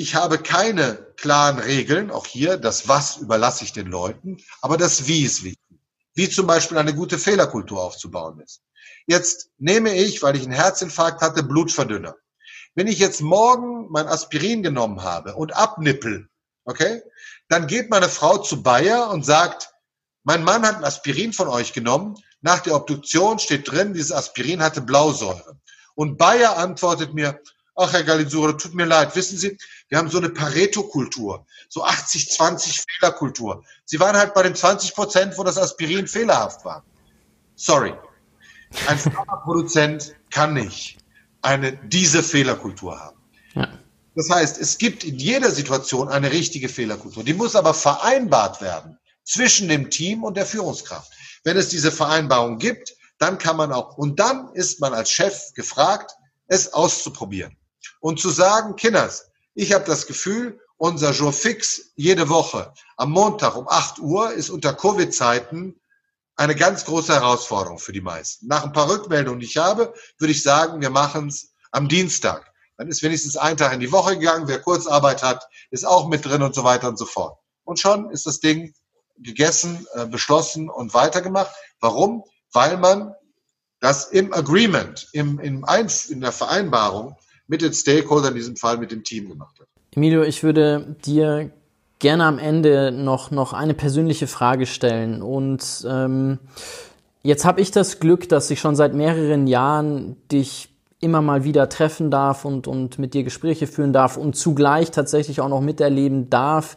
Ich 0.00 0.14
habe 0.14 0.38
keine 0.38 0.94
klaren 1.18 1.58
Regeln, 1.58 2.10
auch 2.10 2.24
hier, 2.24 2.56
das 2.56 2.88
Was 2.88 3.18
überlasse 3.18 3.64
ich 3.64 3.74
den 3.74 3.86
Leuten, 3.86 4.38
aber 4.62 4.78
das 4.78 5.06
Wie 5.06 5.26
ist 5.26 5.44
wichtig. 5.44 5.78
Wie 6.14 6.26
zum 6.30 6.46
Beispiel 6.46 6.78
eine 6.78 6.94
gute 6.94 7.18
Fehlerkultur 7.18 7.82
aufzubauen 7.82 8.40
ist. 8.40 8.62
Jetzt 9.06 9.50
nehme 9.58 9.94
ich, 9.94 10.22
weil 10.22 10.36
ich 10.36 10.44
einen 10.44 10.54
Herzinfarkt 10.54 11.20
hatte, 11.20 11.42
Blutverdünner. 11.42 12.16
Wenn 12.74 12.86
ich 12.86 12.98
jetzt 12.98 13.20
morgen 13.20 13.90
mein 13.90 14.06
Aspirin 14.06 14.62
genommen 14.62 15.02
habe 15.02 15.34
und 15.34 15.54
abnippel, 15.54 16.30
okay, 16.64 17.02
dann 17.50 17.66
geht 17.66 17.90
meine 17.90 18.08
Frau 18.08 18.38
zu 18.38 18.62
Bayer 18.62 19.10
und 19.10 19.26
sagt, 19.26 19.68
mein 20.22 20.44
Mann 20.44 20.66
hat 20.66 20.76
ein 20.76 20.84
Aspirin 20.84 21.34
von 21.34 21.48
euch 21.48 21.74
genommen. 21.74 22.14
Nach 22.40 22.60
der 22.60 22.74
Obduktion 22.74 23.38
steht 23.38 23.70
drin, 23.70 23.92
dieses 23.92 24.12
Aspirin 24.12 24.62
hatte 24.62 24.80
Blausäure. 24.80 25.60
Und 25.94 26.16
Bayer 26.16 26.56
antwortet 26.56 27.12
mir, 27.12 27.38
ach 27.80 27.92
Herr 27.92 28.04
Galizura, 28.04 28.52
tut 28.52 28.74
mir 28.74 28.84
leid, 28.84 29.16
wissen 29.16 29.38
Sie, 29.38 29.56
wir 29.88 29.98
haben 29.98 30.10
so 30.10 30.18
eine 30.18 30.28
Pareto-Kultur, 30.28 31.46
so 31.68 31.84
80-20 31.84 32.84
Fehlerkultur. 32.88 33.64
Sie 33.86 33.98
waren 33.98 34.16
halt 34.16 34.34
bei 34.34 34.42
den 34.42 34.54
20 34.54 34.94
Prozent, 34.94 35.38
wo 35.38 35.44
das 35.44 35.56
Aspirin 35.56 36.06
fehlerhaft 36.06 36.64
war. 36.64 36.84
Sorry. 37.56 37.94
Ein 38.86 38.98
Pharmaproduzent 38.98 40.14
kann 40.30 40.54
nicht 40.54 40.98
eine, 41.42 41.72
diese 41.72 42.22
Fehlerkultur 42.22 42.98
haben. 42.98 43.16
Ja. 43.54 43.68
Das 44.14 44.28
heißt, 44.28 44.60
es 44.60 44.76
gibt 44.76 45.04
in 45.04 45.18
jeder 45.18 45.50
Situation 45.50 46.08
eine 46.08 46.30
richtige 46.30 46.68
Fehlerkultur. 46.68 47.24
Die 47.24 47.34
muss 47.34 47.56
aber 47.56 47.74
vereinbart 47.74 48.60
werden 48.60 48.98
zwischen 49.24 49.68
dem 49.68 49.90
Team 49.90 50.24
und 50.24 50.36
der 50.36 50.46
Führungskraft. 50.46 51.12
Wenn 51.44 51.56
es 51.56 51.68
diese 51.68 51.90
Vereinbarung 51.90 52.58
gibt, 52.58 52.94
dann 53.18 53.38
kann 53.38 53.56
man 53.56 53.72
auch, 53.72 53.96
und 53.96 54.18
dann 54.20 54.52
ist 54.52 54.80
man 54.80 54.92
als 54.92 55.10
Chef 55.10 55.54
gefragt, 55.54 56.12
es 56.48 56.72
auszuprobieren 56.72 57.56
und 58.00 58.20
zu 58.20 58.30
sagen, 58.30 58.76
Kinders, 58.76 59.30
ich 59.54 59.72
habe 59.72 59.84
das 59.84 60.06
Gefühl, 60.06 60.60
unser 60.76 61.12
Jour 61.12 61.32
fix 61.32 61.92
jede 61.96 62.28
Woche 62.28 62.72
am 62.96 63.10
Montag 63.10 63.56
um 63.56 63.68
8 63.68 63.98
Uhr 63.98 64.32
ist 64.32 64.48
unter 64.48 64.72
Covid-Zeiten 64.72 65.78
eine 66.36 66.54
ganz 66.54 66.86
große 66.86 67.12
Herausforderung 67.12 67.78
für 67.78 67.92
die 67.92 68.00
meisten. 68.00 68.46
Nach 68.46 68.64
ein 68.64 68.72
paar 68.72 68.88
Rückmeldungen, 68.88 69.40
die 69.40 69.46
ich 69.46 69.58
habe, 69.58 69.92
würde 70.18 70.32
ich 70.32 70.42
sagen, 70.42 70.80
wir 70.80 70.88
machen 70.88 71.28
es 71.28 71.52
am 71.70 71.86
Dienstag. 71.88 72.50
Dann 72.78 72.88
ist 72.88 73.02
wenigstens 73.02 73.36
ein 73.36 73.58
Tag 73.58 73.74
in 73.74 73.80
die 73.80 73.92
Woche 73.92 74.18
gegangen. 74.18 74.48
Wer 74.48 74.58
Kurzarbeit 74.58 75.22
hat, 75.22 75.46
ist 75.70 75.86
auch 75.86 76.08
mit 76.08 76.24
drin 76.24 76.42
und 76.42 76.54
so 76.54 76.64
weiter 76.64 76.88
und 76.88 76.98
so 76.98 77.04
fort. 77.04 77.38
Und 77.64 77.78
schon 77.78 78.10
ist 78.10 78.24
das 78.24 78.40
Ding 78.40 78.72
gegessen, 79.18 79.86
äh, 79.92 80.06
beschlossen 80.06 80.70
und 80.70 80.94
weitergemacht. 80.94 81.50
Warum? 81.80 82.24
Weil 82.52 82.78
man 82.78 83.14
das 83.80 84.06
im 84.06 84.32
Agreement, 84.32 85.08
im, 85.12 85.38
im 85.40 85.64
Einf 85.66 86.08
in 86.08 86.22
der 86.22 86.32
Vereinbarung 86.32 87.16
mit 87.50 87.62
den 87.62 87.72
Stakeholdern, 87.72 88.30
in 88.30 88.36
diesem 88.36 88.56
Fall 88.56 88.78
mit 88.78 88.92
dem 88.92 89.02
Team 89.02 89.28
gemacht 89.28 89.58
hat. 89.58 89.66
Emilio, 89.94 90.22
ich 90.22 90.44
würde 90.44 90.96
dir 91.04 91.50
gerne 91.98 92.24
am 92.24 92.38
Ende 92.38 92.92
noch, 92.92 93.32
noch 93.32 93.52
eine 93.52 93.74
persönliche 93.74 94.28
Frage 94.28 94.66
stellen. 94.66 95.20
Und 95.20 95.84
ähm, 95.86 96.38
jetzt 97.22 97.44
habe 97.44 97.60
ich 97.60 97.72
das 97.72 97.98
Glück, 97.98 98.28
dass 98.28 98.50
ich 98.50 98.60
schon 98.60 98.76
seit 98.76 98.94
mehreren 98.94 99.48
Jahren 99.48 100.16
dich 100.30 100.68
immer 101.00 101.22
mal 101.22 101.42
wieder 101.42 101.68
treffen 101.68 102.10
darf 102.10 102.44
und, 102.44 102.68
und 102.68 103.00
mit 103.00 103.14
dir 103.14 103.24
Gespräche 103.24 103.66
führen 103.66 103.92
darf 103.92 104.16
und 104.16 104.36
zugleich 104.36 104.92
tatsächlich 104.92 105.40
auch 105.40 105.48
noch 105.48 105.60
miterleben 105.60 106.30
darf, 106.30 106.76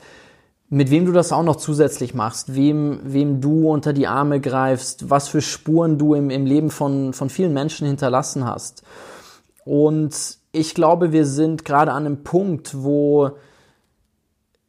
mit 0.69 0.89
wem 0.89 1.05
du 1.05 1.11
das 1.11 1.31
auch 1.31 1.43
noch 1.43 1.57
zusätzlich 1.57 2.15
machst, 2.15 2.55
wem, 2.55 2.99
wem 3.03 3.41
du 3.41 3.69
unter 3.69 3.93
die 3.93 4.07
Arme 4.07 4.41
greifst, 4.41 5.11
was 5.11 5.27
für 5.27 5.41
Spuren 5.41 5.99
du 5.99 6.15
im, 6.15 6.31
im 6.31 6.47
Leben 6.47 6.71
von, 6.71 7.13
von 7.13 7.29
vielen 7.29 7.53
Menschen 7.53 7.85
hinterlassen 7.85 8.45
hast. 8.45 8.81
Und 9.65 10.41
ich 10.53 10.75
glaube, 10.75 11.11
wir 11.11 11.25
sind 11.25 11.65
gerade 11.65 11.91
an 11.91 12.05
einem 12.05 12.23
Punkt, 12.23 12.83
wo 12.83 13.31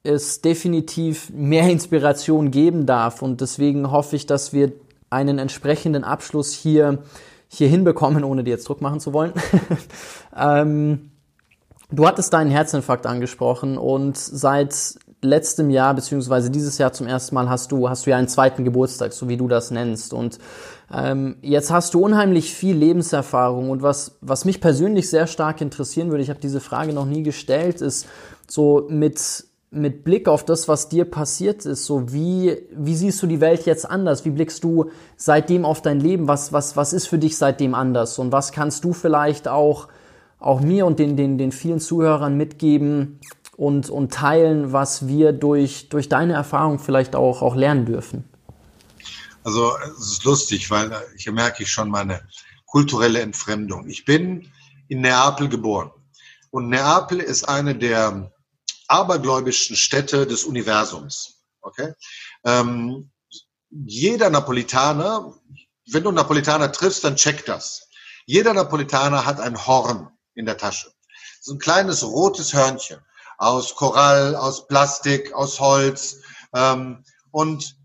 es 0.03 0.41
definitiv 0.41 1.31
mehr 1.31 1.69
Inspiration 1.69 2.51
geben 2.51 2.87
darf. 2.87 3.23
Und 3.23 3.41
deswegen 3.43 3.91
hoffe 3.91 4.17
ich, 4.17 4.27
dass 4.27 4.53
wir 4.53 4.73
einen 5.11 5.39
entsprechenden 5.39 6.03
Abschluss 6.03 6.53
hier, 6.53 7.03
hier 7.49 7.69
hinbekommen, 7.69 8.25
ohne 8.25 8.45
dir 8.45 8.51
jetzt 8.51 8.69
Druck 8.69 8.81
machen 8.81 8.99
zu 8.99 9.13
wollen. 9.13 9.35
ähm, 10.37 11.11
du 11.93 12.07
hattest 12.07 12.33
deinen 12.33 12.51
Herzinfarkt 12.51 13.07
angesprochen 13.07 13.77
und 13.77 14.17
seit 14.17 14.75
letztem 15.25 15.71
Jahr 15.71 15.95
beziehungsweise 15.95 16.51
dieses 16.51 16.79
Jahr 16.79 16.93
zum 16.93 17.07
ersten 17.07 17.35
Mal 17.35 17.49
hast 17.49 17.73
du 17.73 17.89
hast 17.89 18.07
du 18.07 18.11
ja 18.11 18.17
einen 18.17 18.29
zweiten 18.29 18.65
Geburtstag, 18.65 19.13
so 19.13 19.29
wie 19.29 19.37
du 19.37 19.49
das 19.49 19.71
nennst. 19.71 20.13
Und 20.13 20.39
ähm, 20.93 21.37
jetzt 21.43 21.71
hast 21.71 21.95
du 21.95 22.01
unheimlich 22.01 22.55
viel 22.55 22.77
Lebenserfahrung 22.77 23.71
und 23.71 23.83
was 23.83 24.19
was 24.21 24.45
mich 24.45 24.61
persönlich 24.61 25.09
sehr 25.11 25.27
stark 25.27 25.61
interessieren 25.61 26.11
würde, 26.11 26.23
ich 26.23 26.31
habe 26.31 26.41
diese 26.41 26.61
Frage 26.61 26.93
noch 26.93 27.07
nie 27.07 27.23
gestellt, 27.23 27.81
ist 27.81 28.07
so 28.47 28.87
mit 28.89 29.45
mit 29.75 30.05
Blick 30.05 30.29
auf 30.29 30.45
das, 30.45 30.69
was 30.69 30.89
dir 30.89 31.05
passiert 31.05 31.67
ist, 31.67 31.85
so 31.85 32.13
wie, 32.13 32.57
wie 32.71 32.95
siehst 32.95 33.21
du 33.23 33.27
die 33.27 33.41
Welt 33.41 33.67
jetzt 33.67 33.91
anders? 33.91 34.25
Wie 34.25 34.31
blickst 34.31 34.63
du 34.63 34.91
seitdem 35.17 35.65
auf 35.65 35.83
dein 35.83 36.01
Leben? 36.01 36.29
Was, 36.29 36.53
was, 36.53 36.77
was 36.77 36.93
ist 36.93 37.09
für 37.09 37.19
dich 37.19 37.37
seitdem 37.37 37.75
anders? 37.75 38.19
Und 38.19 38.31
was 38.31 38.53
kannst 38.53 38.85
du 38.85 38.93
vielleicht 38.93 39.49
auch, 39.49 39.89
auch 40.39 40.61
mir 40.61 40.87
und 40.87 41.01
den, 41.01 41.17
den, 41.17 41.39
den 41.39 41.51
vielen 41.51 41.81
Zuhörern 41.81 42.37
mitgeben, 42.37 43.19
und, 43.57 43.91
und 43.91 44.13
teilen, 44.13 44.73
was 44.73 45.07
wir 45.07 45.33
durch, 45.33 45.89
durch 45.89 46.09
deine 46.09 46.35
Erfahrung 46.35 46.79
vielleicht 46.79 47.15
auch, 47.17 47.43
auch 47.43 47.55
lernen 47.55 47.87
dürfen? 47.87 48.25
Also 49.45 49.77
es 49.99 50.13
ist 50.13 50.25
lustig, 50.25 50.71
weil 50.71 50.91
hier 51.17 51.33
merke 51.33 51.63
ich 51.63 51.71
schon 51.71 51.91
meine 51.91 52.27
kulturelle 52.67 53.21
Entfremdung. 53.21 53.89
Ich 53.89 54.05
bin 54.05 54.51
in 54.89 55.03
Neapel 55.03 55.49
geboren 55.49 55.91
und 56.51 56.69
Neapel 56.69 57.21
ist 57.21 57.49
eine 57.49 57.75
der 57.75 58.33
abergläubischen 58.89 59.77
Städte 59.77 60.27
des 60.27 60.45
Universums. 60.45 61.43
Okay? 61.61 61.93
Ähm, 62.45 63.11
jeder 63.71 64.31
Napolitaner, 64.31 65.35
wenn 65.91 66.05
du 66.05 66.11
Napolitaner 66.11 66.71
triffst, 66.73 67.05
dann 67.05 67.17
check 67.17 67.45
das. 67.45 67.89
Jeder 68.27 68.55
Napolitaner 68.55 69.27
hat 69.27 69.41
ein 69.41 69.67
Horn 69.67 70.09
in 70.35 70.47
der 70.47 70.57
Tasche. 70.57 70.93
So 71.41 71.53
ein 71.53 71.59
kleines 71.59 72.03
rotes 72.03 72.55
Hörnchen 72.55 72.99
aus 73.39 73.75
Korall, 73.75 74.37
aus 74.37 74.67
Plastik, 74.67 75.33
aus 75.33 75.61
Holz. 75.61 76.21
Ähm, 76.55 77.05
und 77.31 77.77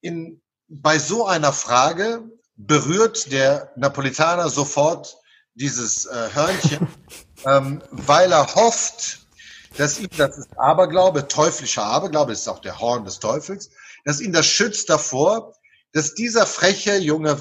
in, 0.00 0.40
bei 0.68 0.98
so 0.98 1.26
einer 1.26 1.52
Frage 1.52 2.24
berührt 2.56 3.30
der 3.32 3.72
Napolitaner 3.76 4.50
sofort 4.50 5.16
dieses 5.54 6.06
äh, 6.06 6.28
Hörnchen, 6.32 6.88
ähm, 7.46 7.82
weil 7.90 8.32
er 8.32 8.54
hofft, 8.54 9.20
dass 9.76 9.98
ihm, 9.98 10.08
das 10.16 10.38
ist 10.38 10.58
Aberglaube, 10.58 11.28
teuflischer 11.28 11.84
Aberglaube, 11.84 12.32
das 12.32 12.40
ist 12.40 12.48
auch 12.48 12.60
der 12.60 12.80
Horn 12.80 13.04
des 13.04 13.18
Teufels, 13.18 13.70
dass 14.04 14.20
ihn 14.20 14.32
das 14.32 14.46
schützt 14.46 14.90
davor, 14.90 15.54
dass 15.92 16.14
dieser 16.14 16.46
freche 16.46 16.96
junge 16.96 17.36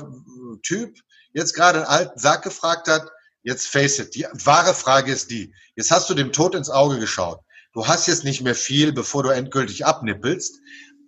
Typ 0.63 0.97
jetzt 1.33 1.53
gerade 1.53 1.79
einen 1.79 1.87
alten 1.87 2.19
Sack 2.19 2.43
gefragt 2.43 2.87
hat, 2.87 3.09
jetzt 3.43 3.67
face 3.67 3.99
it, 3.99 4.15
die 4.15 4.27
wahre 4.33 4.73
Frage 4.73 5.11
ist 5.11 5.31
die, 5.31 5.53
jetzt 5.75 5.91
hast 5.91 6.09
du 6.09 6.13
dem 6.13 6.31
Tod 6.31 6.55
ins 6.55 6.69
Auge 6.69 6.99
geschaut 6.99 7.39
du 7.77 7.85
hast 7.85 8.07
jetzt 8.07 8.23
nicht 8.23 8.41
mehr 8.41 8.55
viel, 8.55 8.91
bevor 8.91 9.21
du 9.21 9.29
endgültig 9.29 9.85
abnippelst. 9.85 10.61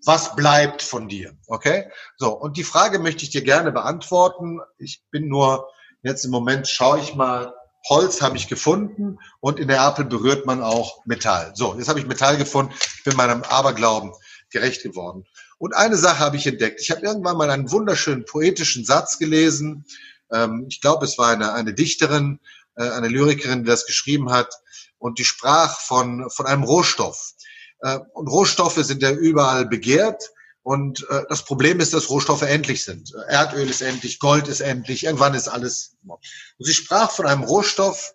Was 0.06 0.36
bleibt 0.36 0.84
von 0.84 1.08
dir? 1.08 1.34
Okay? 1.48 1.90
So, 2.18 2.32
und 2.32 2.58
die 2.58 2.64
Frage 2.64 3.00
möchte 3.00 3.24
ich 3.24 3.32
dir 3.32 3.42
gerne 3.42 3.72
beantworten. 3.72 4.60
Ich 4.78 5.02
bin 5.10 5.28
nur, 5.28 5.68
jetzt 6.04 6.26
im 6.26 6.32
Moment 6.32 6.68
schaue 6.68 7.00
ich 7.00 7.16
mal, 7.16 7.56
Holz 7.90 8.22
habe 8.22 8.38
ich 8.38 8.48
gefunden 8.48 9.18
und 9.40 9.60
in 9.60 9.68
der 9.68 9.82
Apel 9.82 10.06
berührt 10.06 10.46
man 10.46 10.62
auch 10.62 11.04
Metall. 11.06 11.54
So, 11.56 11.76
jetzt 11.76 11.90
habe 11.90 12.00
ich 12.00 12.06
Metall 12.06 12.38
gefunden, 12.38 12.72
bin 13.04 13.16
meinem 13.16 13.42
Aberglauben 13.42 14.12
gerecht 14.52 14.84
geworden. 14.84 15.26
Und 15.58 15.76
eine 15.76 15.96
Sache 15.96 16.20
habe 16.20 16.38
ich 16.38 16.46
entdeckt. 16.46 16.82
Ich 16.82 16.92
habe 16.92 17.02
irgendwann 17.02 17.38
mal 17.38 17.50
einen 17.50 17.72
wunderschönen 17.72 18.26
poetischen 18.26 18.86
Satz 18.86 19.18
gelesen. 19.18 19.86
Ähm, 20.32 20.66
ich 20.70 20.82
glaube, 20.82 21.06
es 21.06 21.18
war 21.18 21.30
eine, 21.30 21.54
eine 21.54 21.74
Dichterin, 21.74 22.40
äh, 22.76 22.90
eine 22.90 23.08
Lyrikerin, 23.08 23.64
die 23.64 23.70
das 23.70 23.86
geschrieben 23.86 24.32
hat 24.32 24.54
und 24.98 25.20
die 25.20 25.26
sprach 25.26 25.80
von, 25.80 26.30
von 26.30 26.46
einem 26.46 26.64
Rohstoff. 26.64 27.34
Äh, 27.82 28.00
und 28.14 28.28
Rohstoffe 28.28 28.84
sind 28.84 29.02
ja 29.02 29.12
überall 29.12 29.66
begehrt. 29.66 30.32
Und 30.62 31.08
äh, 31.10 31.24
das 31.30 31.46
Problem 31.46 31.80
ist, 31.80 31.94
dass 31.94 32.10
Rohstoffe 32.10 32.44
endlich 32.44 32.84
sind. 32.84 33.14
Erdöl 33.28 33.70
ist 33.70 33.82
endlich, 33.82 34.20
Gold 34.20 34.48
ist 34.48 34.60
endlich, 34.60 35.06
irgendwann 35.06 35.34
ist 35.34 35.48
alles. 35.48 35.96
Und 36.06 36.20
sie 36.60 36.74
sprach 36.74 37.12
von 37.12 37.26
einem 37.26 37.44
Rohstoff, 37.44 38.14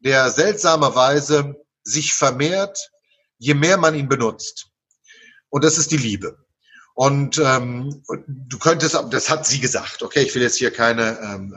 der 0.00 0.30
seltsamerweise 0.30 1.56
sich 1.82 2.12
vermehrt, 2.12 2.90
je 3.38 3.54
mehr 3.54 3.78
man 3.78 3.94
ihn 3.94 4.08
benutzt. 4.08 4.68
Und 5.48 5.64
das 5.64 5.78
ist 5.78 5.92
die 5.92 5.96
Liebe. 5.96 6.43
Und 6.94 7.42
ähm, 7.44 8.02
du 8.26 8.58
könntest, 8.58 8.98
das 9.10 9.28
hat 9.28 9.46
sie 9.46 9.60
gesagt, 9.60 10.02
okay, 10.02 10.22
ich 10.22 10.34
will 10.34 10.42
jetzt 10.42 10.56
hier 10.56 10.70
keine 10.70 11.18
ähm, 11.20 11.54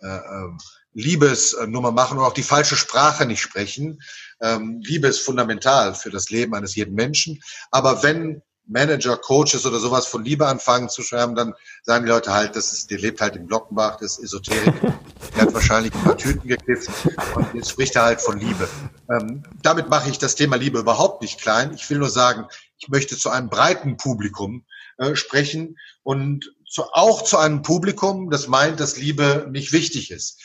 äh, 0.00 0.06
äh, 0.06 0.48
Liebesnummer 0.92 1.92
machen 1.92 2.18
und 2.18 2.24
auch 2.24 2.32
die 2.32 2.44
falsche 2.44 2.76
Sprache 2.76 3.26
nicht 3.26 3.40
sprechen. 3.40 4.00
Ähm, 4.40 4.80
Liebe 4.84 5.08
ist 5.08 5.20
fundamental 5.20 5.94
für 5.94 6.10
das 6.10 6.30
Leben 6.30 6.54
eines 6.54 6.76
jeden 6.76 6.94
Menschen. 6.94 7.40
Aber 7.70 8.02
wenn 8.04 8.42
Manager, 8.70 9.16
Coaches 9.16 9.66
oder 9.66 9.80
sowas 9.80 10.06
von 10.06 10.24
Liebe 10.24 10.46
anfangen 10.46 10.88
zu 10.88 11.02
schwärmen, 11.02 11.34
dann 11.34 11.54
sagen 11.82 12.04
die 12.04 12.10
Leute 12.10 12.32
halt, 12.32 12.54
das 12.54 12.72
ist, 12.72 12.90
der 12.90 12.98
lebt 12.98 13.20
halt 13.20 13.34
in 13.34 13.48
Glockenbach, 13.48 13.96
das 13.96 14.18
ist 14.18 14.24
Esoterik, 14.24 14.74
der 15.34 15.42
hat 15.42 15.54
wahrscheinlich 15.54 15.92
ein 15.92 16.04
paar 16.04 16.16
Tüten 16.16 16.46
gekifft 16.46 16.88
und 17.34 17.52
jetzt 17.54 17.70
spricht 17.70 17.96
er 17.96 18.02
halt 18.02 18.20
von 18.20 18.38
Liebe. 18.38 18.68
Ähm, 19.10 19.42
damit 19.62 19.88
mache 19.88 20.08
ich 20.08 20.18
das 20.18 20.36
Thema 20.36 20.56
Liebe 20.56 20.78
überhaupt 20.78 21.20
nicht 21.20 21.40
klein. 21.40 21.74
Ich 21.74 21.88
will 21.90 21.98
nur 21.98 22.10
sagen, 22.10 22.46
ich 22.80 22.88
möchte 22.88 23.16
zu 23.16 23.30
einem 23.30 23.50
breiten 23.50 23.96
Publikum 23.96 24.64
äh, 24.98 25.14
sprechen 25.14 25.78
und 26.02 26.52
zu, 26.68 26.84
auch 26.92 27.22
zu 27.22 27.36
einem 27.36 27.62
Publikum, 27.62 28.30
das 28.30 28.48
meint, 28.48 28.80
dass 28.80 28.96
Liebe 28.96 29.48
nicht 29.50 29.72
wichtig 29.72 30.10
ist. 30.10 30.40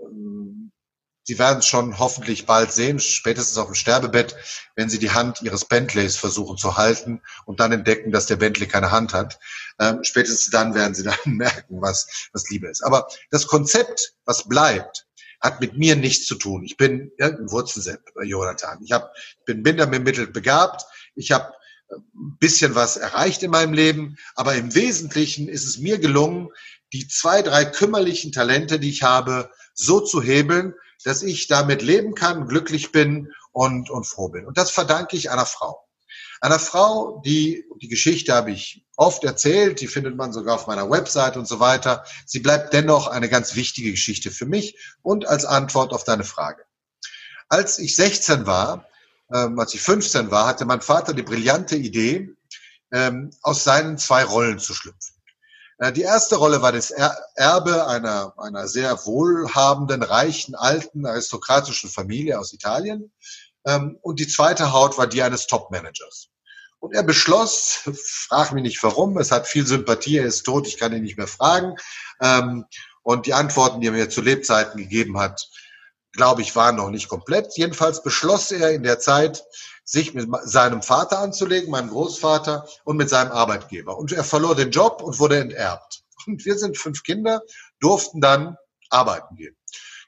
Ähm, 0.00 0.72
Sie 1.22 1.38
werden 1.38 1.58
es 1.58 1.66
schon 1.66 1.98
hoffentlich 1.98 2.46
bald 2.46 2.72
sehen, 2.72 2.98
spätestens 2.98 3.58
auf 3.58 3.66
dem 3.66 3.74
Sterbebett, 3.74 4.34
wenn 4.74 4.88
Sie 4.88 4.98
die 4.98 5.10
Hand 5.10 5.42
Ihres 5.42 5.64
Bentleys 5.64 6.16
versuchen 6.16 6.56
zu 6.56 6.76
halten 6.76 7.22
und 7.44 7.60
dann 7.60 7.70
entdecken, 7.72 8.10
dass 8.10 8.26
der 8.26 8.36
Bentley 8.36 8.66
keine 8.66 8.90
Hand 8.90 9.12
hat. 9.12 9.38
Ähm, 9.78 10.02
spätestens 10.02 10.50
dann 10.50 10.74
werden 10.74 10.94
Sie 10.94 11.02
dann 11.04 11.16
merken, 11.26 11.82
was, 11.82 12.30
was 12.32 12.48
Liebe 12.50 12.68
ist. 12.68 12.82
Aber 12.82 13.06
das 13.30 13.46
Konzept, 13.46 14.14
was 14.24 14.48
bleibt, 14.48 15.06
hat 15.40 15.60
mit 15.60 15.76
mir 15.76 15.94
nichts 15.96 16.26
zu 16.26 16.34
tun. 16.34 16.64
Ich 16.64 16.76
bin 16.76 17.12
irgendein 17.16 17.50
Wurzelsepp, 17.50 18.02
Jonathan. 18.22 18.80
Ich 18.82 18.92
hab, 18.92 19.14
bin 19.46 19.62
minderbemittelt 19.62 20.32
begabt. 20.32 20.84
Ich 21.14 21.32
habe 21.32 21.52
bisschen 22.38 22.74
was 22.74 22.96
erreicht 22.96 23.42
in 23.42 23.50
meinem 23.50 23.72
Leben, 23.72 24.16
aber 24.34 24.54
im 24.54 24.74
Wesentlichen 24.74 25.48
ist 25.48 25.66
es 25.66 25.78
mir 25.78 25.98
gelungen, 25.98 26.48
die 26.92 27.06
zwei, 27.08 27.42
drei 27.42 27.64
kümmerlichen 27.64 28.32
Talente, 28.32 28.78
die 28.78 28.90
ich 28.90 29.02
habe, 29.02 29.50
so 29.74 30.00
zu 30.00 30.22
hebeln, 30.22 30.74
dass 31.04 31.22
ich 31.22 31.46
damit 31.46 31.82
leben 31.82 32.14
kann, 32.14 32.46
glücklich 32.46 32.92
bin 32.92 33.32
und, 33.52 33.90
und 33.90 34.06
froh 34.06 34.28
bin. 34.28 34.46
Und 34.46 34.58
das 34.58 34.70
verdanke 34.70 35.16
ich 35.16 35.30
einer 35.30 35.46
Frau. 35.46 35.86
Einer 36.42 36.58
Frau, 36.58 37.20
die, 37.24 37.64
die 37.80 37.88
Geschichte 37.88 38.32
habe 38.32 38.50
ich 38.50 38.86
oft 38.96 39.24
erzählt, 39.24 39.80
die 39.80 39.86
findet 39.86 40.16
man 40.16 40.32
sogar 40.32 40.54
auf 40.54 40.66
meiner 40.66 40.88
Website 40.90 41.36
und 41.36 41.46
so 41.46 41.60
weiter. 41.60 42.04
Sie 42.26 42.40
bleibt 42.40 42.72
dennoch 42.72 43.08
eine 43.08 43.28
ganz 43.28 43.56
wichtige 43.56 43.90
Geschichte 43.90 44.30
für 44.30 44.46
mich 44.46 44.78
und 45.02 45.28
als 45.28 45.44
Antwort 45.44 45.92
auf 45.92 46.04
deine 46.04 46.24
Frage. 46.24 46.64
Als 47.48 47.78
ich 47.78 47.94
16 47.96 48.46
war, 48.46 48.86
ähm, 49.34 49.58
als 49.58 49.74
ich 49.74 49.80
15 49.80 50.30
war, 50.30 50.46
hatte 50.46 50.64
mein 50.64 50.80
Vater 50.80 51.14
die 51.14 51.22
brillante 51.22 51.76
Idee, 51.76 52.30
ähm, 52.92 53.30
aus 53.42 53.64
seinen 53.64 53.98
zwei 53.98 54.24
Rollen 54.24 54.58
zu 54.58 54.74
schlüpfen. 54.74 55.14
Äh, 55.78 55.92
die 55.92 56.02
erste 56.02 56.36
Rolle 56.36 56.62
war 56.62 56.72
das 56.72 56.92
Erbe 57.34 57.86
einer, 57.86 58.34
einer 58.38 58.68
sehr 58.68 59.06
wohlhabenden, 59.06 60.02
reichen, 60.02 60.54
alten, 60.54 61.06
aristokratischen 61.06 61.90
Familie 61.90 62.38
aus 62.38 62.52
Italien. 62.52 63.12
Ähm, 63.66 63.98
und 64.02 64.20
die 64.20 64.28
zweite 64.28 64.72
Haut 64.72 64.98
war 64.98 65.06
die 65.06 65.22
eines 65.22 65.46
Top-Managers. 65.46 66.28
Und 66.78 66.94
er 66.94 67.02
beschloss, 67.02 67.80
frag 68.28 68.52
mich 68.52 68.62
nicht 68.62 68.82
warum, 68.82 69.18
es 69.18 69.30
hat 69.30 69.46
viel 69.46 69.66
Sympathie, 69.66 70.18
er 70.18 70.24
ist 70.24 70.44
tot, 70.44 70.66
ich 70.66 70.78
kann 70.78 70.92
ihn 70.94 71.02
nicht 71.02 71.18
mehr 71.18 71.26
fragen. 71.26 71.76
Ähm, 72.22 72.64
und 73.02 73.26
die 73.26 73.34
Antworten, 73.34 73.80
die 73.80 73.88
er 73.88 73.92
mir 73.92 74.10
zu 74.10 74.20
Lebzeiten 74.20 74.78
gegeben 74.78 75.18
hat, 75.18 75.48
glaube 76.12 76.42
ich, 76.42 76.56
waren 76.56 76.76
noch 76.76 76.90
nicht 76.90 77.08
komplett. 77.08 77.56
Jedenfalls 77.56 78.02
beschloss 78.02 78.50
er 78.50 78.72
in 78.72 78.82
der 78.82 78.98
Zeit, 78.98 79.44
sich 79.84 80.14
mit 80.14 80.28
seinem 80.44 80.82
Vater 80.82 81.18
anzulegen, 81.18 81.70
meinem 81.70 81.90
Großvater, 81.90 82.68
und 82.84 82.96
mit 82.96 83.08
seinem 83.08 83.32
Arbeitgeber. 83.32 83.98
Und 83.98 84.12
er 84.12 84.24
verlor 84.24 84.54
den 84.54 84.70
Job 84.70 85.02
und 85.02 85.18
wurde 85.18 85.38
enterbt. 85.38 86.02
Und 86.26 86.44
wir 86.44 86.58
sind 86.58 86.78
fünf 86.78 87.02
Kinder, 87.02 87.42
durften 87.80 88.20
dann 88.20 88.56
arbeiten 88.90 89.36
gehen. 89.36 89.56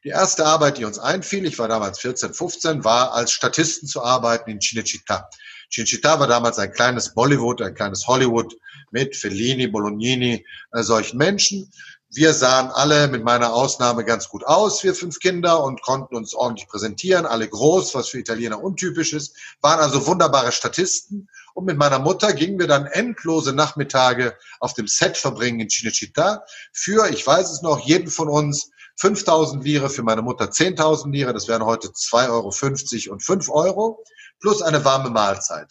Die 0.05 0.09
erste 0.09 0.45
Arbeit, 0.45 0.79
die 0.79 0.85
uns 0.85 0.99
einfiel, 0.99 1.47
ich 1.47 1.59
war 1.59 1.69
damals 1.69 2.01
14, 2.01 2.35
15, 2.35 2.85
war 2.85 3.13
als 3.13 3.31
Statisten 3.33 3.87
zu 3.87 4.03
arbeiten 4.03 4.51
in 4.51 4.59
Cinecittà. 4.59 5.27
Cinecittà 5.73 6.19
war 6.19 6.27
damals 6.27 6.59
ein 6.59 6.73
kleines 6.73 7.15
Bollywood, 7.15 7.63
ein 7.63 7.75
kleines 7.75 8.07
Hollywood 8.09 8.53
mit 8.91 9.17
Fellini, 9.17 9.69
Bolognini, 9.69 10.45
äh, 10.73 10.83
solchen 10.83 11.19
Menschen. 11.19 11.73
Wir 12.15 12.35
sahen 12.35 12.71
alle 12.71 13.09
mit 13.09 13.25
meiner 13.25 13.55
Ausnahme 13.55 14.05
ganz 14.05 14.29
gut 14.29 14.45
aus, 14.45 14.85
wir 14.85 14.95
fünf 14.95 15.19
Kinder, 15.19 15.65
und 15.65 15.81
konnten 15.81 16.15
uns 16.15 16.35
ordentlich 16.35 16.69
präsentieren, 16.69 17.25
alle 17.25 17.49
groß, 17.49 17.95
was 17.95 18.11
für 18.11 18.19
Italiener 18.19 18.63
untypisch 18.63 19.15
ist, 19.15 19.35
waren 19.63 19.81
also 19.81 20.07
wunderbare 20.07 20.53
Statisten. 20.53 21.31
Und 21.55 21.65
mit 21.65 21.79
meiner 21.79 21.99
Mutter 21.99 22.35
gingen 22.35 22.59
wir 22.59 22.67
dann 22.67 22.85
endlose 22.85 23.55
Nachmittage 23.55 24.37
auf 24.61 24.75
dem 24.75 24.89
Set 24.89 25.17
verbringen 25.17 25.61
in 25.61 25.69
Cinecittà 25.69 26.41
für, 26.71 27.09
ich 27.09 27.27
weiß 27.27 27.51
es 27.51 27.63
noch, 27.63 27.79
jeden 27.81 28.11
von 28.11 28.29
uns 28.29 28.71
5000 28.97 29.65
Lire, 29.65 29.89
für 29.89 30.03
meine 30.03 30.21
Mutter 30.21 30.45
10.000 30.45 31.11
Lire, 31.11 31.33
das 31.33 31.49
wären 31.49 31.65
heute 31.65 31.89
2,50 31.89 33.09
Euro 33.09 33.15
und 33.15 33.23
5 33.23 33.49
Euro, 33.49 34.05
plus 34.39 34.61
eine 34.61 34.85
warme 34.85 35.09
Mahlzeit. 35.09 35.69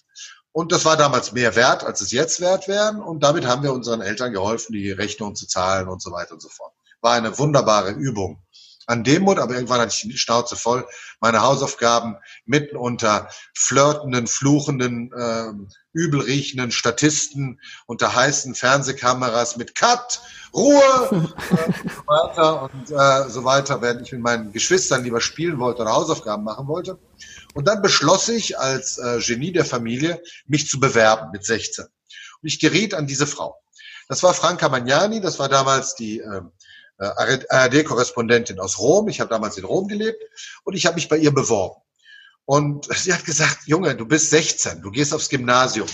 Und 0.53 0.71
das 0.71 0.83
war 0.83 0.97
damals 0.97 1.31
mehr 1.31 1.55
wert, 1.55 1.83
als 1.83 2.01
es 2.01 2.11
jetzt 2.11 2.41
wert 2.41 2.67
wären. 2.67 3.01
Und 3.01 3.23
damit 3.23 3.45
haben 3.45 3.63
wir 3.63 3.73
unseren 3.73 4.01
Eltern 4.01 4.33
geholfen, 4.33 4.73
die 4.73 4.91
Rechnungen 4.91 5.35
zu 5.35 5.47
zahlen 5.47 5.87
und 5.87 6.01
so 6.01 6.11
weiter 6.11 6.33
und 6.33 6.41
so 6.41 6.49
fort. 6.49 6.73
War 6.99 7.13
eine 7.13 7.37
wunderbare 7.37 7.91
Übung 7.91 8.43
an 8.87 9.03
Demut, 9.03 9.39
aber 9.39 9.53
irgendwann 9.53 9.79
hatte 9.79 9.93
ich 9.95 10.01
die 10.01 10.17
Schnauze 10.17 10.55
voll. 10.55 10.85
Meine 11.21 11.41
Hausaufgaben 11.41 12.17
mitten 12.45 12.75
unter 12.75 13.29
flirtenden, 13.53 14.27
fluchenden, 14.27 15.11
äh, 15.13 15.53
übelriechenden 15.93 16.71
Statisten, 16.71 17.59
unter 17.85 18.13
heißen 18.13 18.55
Fernsehkameras 18.55 19.55
mit 19.55 19.75
Cut, 19.75 20.21
Ruhe 20.53 20.81
äh, 21.11 21.15
und 21.15 21.33
so 21.91 22.07
weiter 22.07 22.63
und 22.63 22.91
äh, 22.91 23.29
so 23.29 23.43
weiter, 23.43 23.81
während 23.81 24.01
ich 24.01 24.11
mit 24.11 24.21
meinen 24.21 24.51
Geschwistern 24.51 25.03
lieber 25.03 25.21
spielen 25.21 25.59
wollte 25.59 25.81
oder 25.81 25.93
Hausaufgaben 25.93 26.43
machen 26.43 26.67
wollte. 26.67 26.97
Und 27.53 27.67
dann 27.67 27.81
beschloss 27.81 28.29
ich 28.29 28.59
als 28.59 28.97
äh, 28.97 29.19
Genie 29.19 29.51
der 29.51 29.65
Familie, 29.65 30.21
mich 30.47 30.67
zu 30.67 30.79
bewerben 30.79 31.31
mit 31.31 31.45
16. 31.45 31.85
Und 31.85 32.47
ich 32.47 32.59
geriet 32.59 32.93
an 32.93 33.07
diese 33.07 33.27
Frau. 33.27 33.61
Das 34.07 34.23
war 34.23 34.33
Franca 34.33 34.67
Magnani, 34.67 35.21
das 35.21 35.39
war 35.39 35.49
damals 35.49 35.95
die 35.95 36.19
äh, 36.19 36.41
ARD-Korrespondentin 36.97 38.59
aus 38.59 38.77
Rom. 38.79 39.07
Ich 39.07 39.19
habe 39.19 39.29
damals 39.29 39.57
in 39.57 39.65
Rom 39.65 39.87
gelebt 39.87 40.21
und 40.63 40.75
ich 40.75 40.85
habe 40.85 40.95
mich 40.95 41.09
bei 41.09 41.17
ihr 41.17 41.33
beworben. 41.33 41.81
Und 42.45 42.87
sie 42.93 43.13
hat 43.13 43.25
gesagt, 43.25 43.59
Junge, 43.65 43.95
du 43.95 44.05
bist 44.05 44.29
16, 44.29 44.81
du 44.81 44.91
gehst 44.91 45.13
aufs 45.13 45.29
Gymnasium 45.29 45.87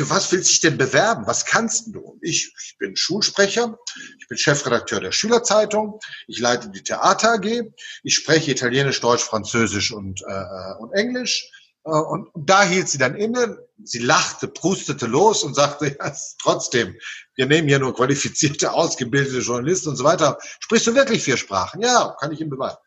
für 0.00 0.08
was 0.08 0.32
willst 0.32 0.48
du 0.48 0.52
dich 0.52 0.60
denn 0.60 0.78
bewerben? 0.78 1.26
Was 1.26 1.44
kannst 1.44 1.94
du? 1.94 2.18
Ich, 2.22 2.54
ich 2.64 2.78
bin 2.78 2.96
Schulsprecher, 2.96 3.78
ich 4.18 4.28
bin 4.28 4.38
Chefredakteur 4.38 4.98
der 4.98 5.12
Schülerzeitung, 5.12 6.00
ich 6.26 6.38
leite 6.38 6.70
die 6.70 6.82
Theater 6.82 7.34
AG, 7.34 7.70
ich 8.02 8.14
spreche 8.14 8.50
Italienisch, 8.50 8.98
Deutsch, 9.02 9.22
Französisch 9.22 9.92
und, 9.92 10.22
äh, 10.26 10.74
und 10.78 10.92
Englisch. 10.92 11.50
Äh, 11.84 11.90
und, 11.90 12.30
da 12.34 12.62
hielt 12.62 12.88
sie 12.88 12.96
dann 12.96 13.14
inne, 13.14 13.58
sie 13.84 13.98
lachte, 13.98 14.48
prustete 14.48 15.04
los 15.06 15.44
und 15.44 15.54
sagte, 15.54 15.88
ja, 16.00 16.16
trotzdem, 16.40 16.96
wir 17.34 17.44
nehmen 17.44 17.68
hier 17.68 17.78
nur 17.78 17.94
qualifizierte, 17.94 18.72
ausgebildete 18.72 19.40
Journalisten 19.40 19.90
und 19.90 19.96
so 19.96 20.04
weiter. 20.04 20.38
Sprichst 20.60 20.86
du 20.86 20.94
wirklich 20.94 21.22
vier 21.22 21.36
Sprachen? 21.36 21.82
Ja, 21.82 22.16
kann 22.18 22.32
ich 22.32 22.40
Ihnen 22.40 22.48
beweisen. 22.48 22.78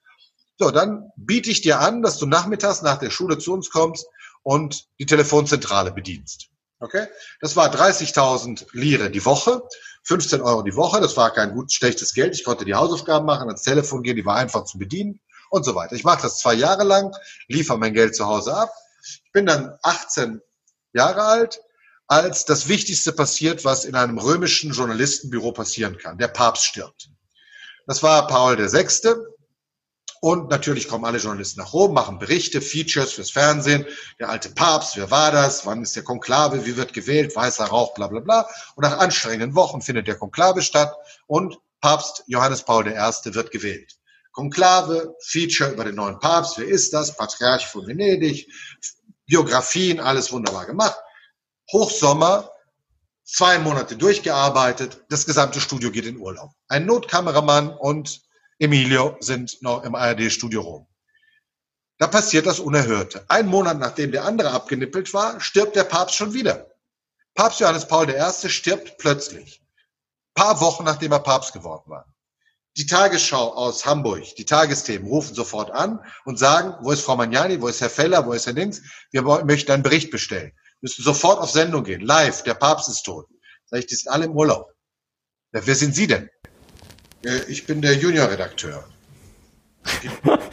So, 0.57 0.71
dann 0.71 1.11
biete 1.15 1.51
ich 1.51 1.61
dir 1.61 1.79
an, 1.79 2.01
dass 2.01 2.17
du 2.17 2.25
nachmittags 2.25 2.81
nach 2.81 2.97
der 2.97 3.11
Schule 3.11 3.37
zu 3.37 3.53
uns 3.53 3.69
kommst 3.69 4.07
und 4.41 4.87
die 4.97 5.05
Telefonzentrale 5.05 5.91
bedienst. 5.91 6.49
Okay? 6.83 7.07
Das 7.39 7.55
war 7.55 7.73
30.000 7.73 8.65
Lire 8.73 9.09
die 9.09 9.23
Woche, 9.23 9.63
15 10.03 10.41
Euro 10.41 10.63
die 10.63 10.75
Woche. 10.75 10.99
Das 10.99 11.15
war 11.15 11.31
kein 11.31 11.53
gut 11.53 11.71
schlechtes 11.71 12.13
Geld. 12.13 12.35
Ich 12.35 12.43
konnte 12.43 12.65
die 12.65 12.75
Hausaufgaben 12.75 13.25
machen, 13.25 13.47
ans 13.47 13.61
Telefon 13.61 14.03
gehen, 14.03 14.17
die 14.17 14.25
war 14.25 14.35
einfach 14.35 14.65
zu 14.65 14.77
bedienen 14.77 15.21
und 15.49 15.63
so 15.63 15.75
weiter. 15.75 15.95
Ich 15.95 16.03
mache 16.03 16.23
das 16.23 16.39
zwei 16.39 16.53
Jahre 16.53 16.83
lang, 16.83 17.15
liefere 17.47 17.77
mein 17.77 17.93
Geld 17.93 18.17
zu 18.17 18.25
Hause 18.25 18.53
ab. 18.53 18.69
Ich 19.01 19.31
bin 19.31 19.45
dann 19.45 19.77
18 19.81 20.41
Jahre 20.91 21.23
alt, 21.23 21.61
als 22.07 22.43
das 22.43 22.67
Wichtigste 22.67 23.13
passiert, 23.13 23.63
was 23.63 23.85
in 23.85 23.95
einem 23.95 24.17
römischen 24.17 24.73
Journalistenbüro 24.73 25.53
passieren 25.53 25.97
kann. 25.97 26.17
Der 26.17 26.27
Papst 26.27 26.65
stirbt. 26.65 27.09
Das 27.87 28.03
war 28.03 28.27
Paul 28.27 28.57
VI. 28.57 29.15
Und 30.23 30.49
natürlich 30.49 30.87
kommen 30.87 31.03
alle 31.03 31.17
Journalisten 31.17 31.59
nach 31.59 31.73
Rom, 31.73 31.93
machen 31.93 32.17
Berichte, 32.17 32.61
Features 32.61 33.11
fürs 33.11 33.29
Fernsehen. 33.29 33.85
Der 34.19 34.29
alte 34.29 34.51
Papst, 34.51 34.95
wer 34.95 35.11
war 35.11 35.33
das? 35.33 35.65
Wann 35.65 35.81
ist 35.81 35.97
der 35.97 36.03
Konklave? 36.03 36.65
Wie 36.65 36.77
wird 36.77 36.93
gewählt? 36.93 37.35
Weißer 37.35 37.65
Rauch, 37.65 37.93
bla 37.93 38.07
bla 38.07 38.21
bla. 38.21 38.47
Und 38.75 38.83
nach 38.83 38.99
anstrengenden 38.99 39.53
Wochen 39.53 39.81
findet 39.81 40.07
der 40.07 40.15
Konklave 40.15 40.61
statt 40.61 40.95
und 41.27 41.59
Papst 41.81 42.23
Johannes 42.27 42.63
Paul 42.63 42.87
I. 42.87 42.93
wird 43.35 43.51
gewählt. 43.51 43.97
Konklave, 44.31 45.13
Feature 45.25 45.71
über 45.71 45.83
den 45.83 45.95
neuen 45.95 46.17
Papst. 46.19 46.57
Wer 46.57 46.69
ist 46.69 46.93
das? 46.93 47.17
Patriarch 47.17 47.67
von 47.67 47.85
Venedig. 47.85 48.47
Biografien, 49.25 49.99
alles 49.99 50.31
wunderbar 50.31 50.65
gemacht. 50.65 50.95
Hochsommer, 51.69 52.49
zwei 53.25 53.59
Monate 53.59 53.97
durchgearbeitet. 53.97 55.03
Das 55.09 55.25
gesamte 55.25 55.59
Studio 55.59 55.91
geht 55.91 56.05
in 56.05 56.17
Urlaub. 56.17 56.51
Ein 56.69 56.85
Notkameramann 56.85 57.71
und 57.71 58.22
Emilio 58.63 59.17
sind 59.19 59.61
noch 59.61 59.83
im 59.83 59.93
ARD-Studio 59.93 60.61
rum. 60.61 60.87
Da 61.97 62.07
passiert 62.07 62.45
das 62.45 62.59
Unerhörte. 62.59 63.25
Ein 63.27 63.47
Monat 63.47 63.77
nachdem 63.77 64.13
der 64.13 64.23
andere 64.23 64.51
abgenippelt 64.51 65.13
war, 65.13 65.41
stirbt 65.41 65.75
der 65.75 65.83
Papst 65.83 66.15
schon 66.15 66.33
wieder. 66.33 66.71
Papst 67.35 67.59
Johannes 67.59 67.87
Paul 67.87 68.09
I. 68.09 68.49
stirbt 68.49 68.97
plötzlich. 68.97 69.61
Paar 70.33 70.61
Wochen 70.61 70.85
nachdem 70.85 71.11
er 71.11 71.19
Papst 71.19 71.51
geworden 71.51 71.89
war. 71.89 72.05
Die 72.77 72.85
Tagesschau 72.85 73.53
aus 73.53 73.85
Hamburg, 73.85 74.35
die 74.37 74.45
Tagesthemen 74.45 75.07
rufen 75.07 75.35
sofort 75.35 75.69
an 75.69 75.99
und 76.23 76.39
sagen, 76.39 76.73
wo 76.81 76.91
ist 76.91 77.01
Frau 77.01 77.17
Magnani, 77.17 77.61
wo 77.61 77.67
ist 77.67 77.81
Herr 77.81 77.89
Feller, 77.89 78.25
wo 78.25 78.31
ist 78.31 78.45
Herr 78.45 78.53
Dings? 78.53 78.81
Wir 79.11 79.21
möchten 79.21 79.73
einen 79.73 79.83
Bericht 79.83 80.09
bestellen. 80.09 80.53
Müssen 80.79 81.03
sofort 81.03 81.39
auf 81.39 81.51
Sendung 81.51 81.83
gehen. 81.83 82.01
Live, 82.01 82.43
der 82.43 82.55
Papst 82.55 82.87
ist 82.87 83.03
tot. 83.03 83.27
Sag 83.65 83.79
ich, 83.79 83.87
die 83.87 83.95
sind 83.95 84.09
alle 84.09 84.25
im 84.25 84.31
Urlaub. 84.31 84.73
Ja, 85.51 85.65
wer 85.65 85.75
sind 85.75 85.95
Sie 85.95 86.07
denn? 86.07 86.29
Ich 87.47 87.65
bin 87.65 87.81
der 87.81 87.95
Juniorredakteur. 87.95 88.83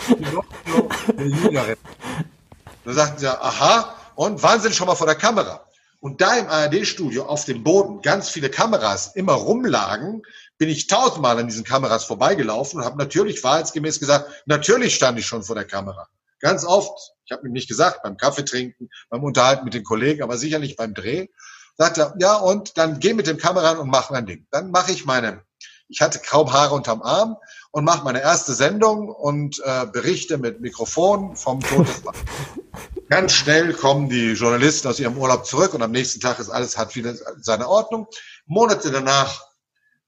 Da 2.82 2.94
sagten 2.94 3.18
sie, 3.18 3.28
aha, 3.28 3.94
und 4.14 4.42
waren 4.42 4.60
Sie 4.60 4.72
schon 4.72 4.86
mal 4.86 4.94
vor 4.94 5.06
der 5.06 5.16
Kamera? 5.16 5.64
Und 6.00 6.22
da 6.22 6.36
im 6.36 6.46
ARD-Studio 6.48 7.26
auf 7.26 7.44
dem 7.44 7.62
Boden 7.62 8.00
ganz 8.00 8.30
viele 8.30 8.48
Kameras 8.48 9.14
immer 9.14 9.34
rumlagen, 9.34 10.22
bin 10.56 10.70
ich 10.70 10.86
tausendmal 10.86 11.38
an 11.38 11.46
diesen 11.46 11.64
Kameras 11.64 12.04
vorbeigelaufen 12.04 12.80
und 12.80 12.86
habe 12.86 12.96
natürlich 12.96 13.44
wahrheitsgemäß 13.44 14.00
gesagt, 14.00 14.30
natürlich 14.46 14.94
stand 14.94 15.18
ich 15.18 15.26
schon 15.26 15.42
vor 15.42 15.54
der 15.56 15.66
Kamera. 15.66 16.08
Ganz 16.40 16.64
oft, 16.64 17.12
ich 17.26 17.32
habe 17.32 17.46
ihm 17.46 17.52
nicht 17.52 17.68
gesagt, 17.68 18.02
beim 18.02 18.16
Kaffee 18.16 18.44
trinken, 18.44 18.88
beim 19.10 19.22
Unterhalten 19.22 19.64
mit 19.64 19.74
den 19.74 19.84
Kollegen, 19.84 20.22
aber 20.22 20.38
sicher 20.38 20.58
nicht 20.58 20.76
beim 20.76 20.94
Dreh. 20.94 21.28
Sagt 21.76 21.98
er, 21.98 22.14
ja, 22.18 22.36
und 22.36 22.78
dann 22.78 22.98
geh 22.98 23.12
mit 23.12 23.26
dem 23.26 23.36
Kameran 23.36 23.78
und 23.78 23.90
mach 23.90 24.10
mein 24.10 24.26
Ding. 24.26 24.46
Dann 24.50 24.70
mache 24.70 24.92
ich 24.92 25.04
meine, 25.04 25.42
ich 25.90 26.00
hatte 26.00 26.20
kaum 26.20 26.52
Haare 26.52 26.74
unterm 26.74 27.02
Arm 27.02 27.36
und 27.72 27.84
mache 27.84 28.04
meine 28.04 28.22
erste 28.22 28.54
Sendung 28.54 29.08
und 29.08 29.60
äh, 29.64 29.86
berichte 29.86 30.38
mit 30.38 30.60
Mikrofon 30.60 31.36
vom 31.36 31.60
Todesmann. 31.60 32.14
Ganz 33.08 33.32
schnell 33.32 33.74
kommen 33.74 34.08
die 34.08 34.32
Journalisten 34.32 34.88
aus 34.88 35.00
ihrem 35.00 35.18
Urlaub 35.18 35.44
zurück 35.44 35.74
und 35.74 35.82
am 35.82 35.90
nächsten 35.90 36.20
Tag 36.20 36.38
ist 36.38 36.48
alles, 36.48 36.78
hat 36.78 36.94
wieder 36.94 37.14
seine 37.40 37.68
Ordnung. 37.68 38.06
Monate 38.46 38.90
danach 38.92 39.46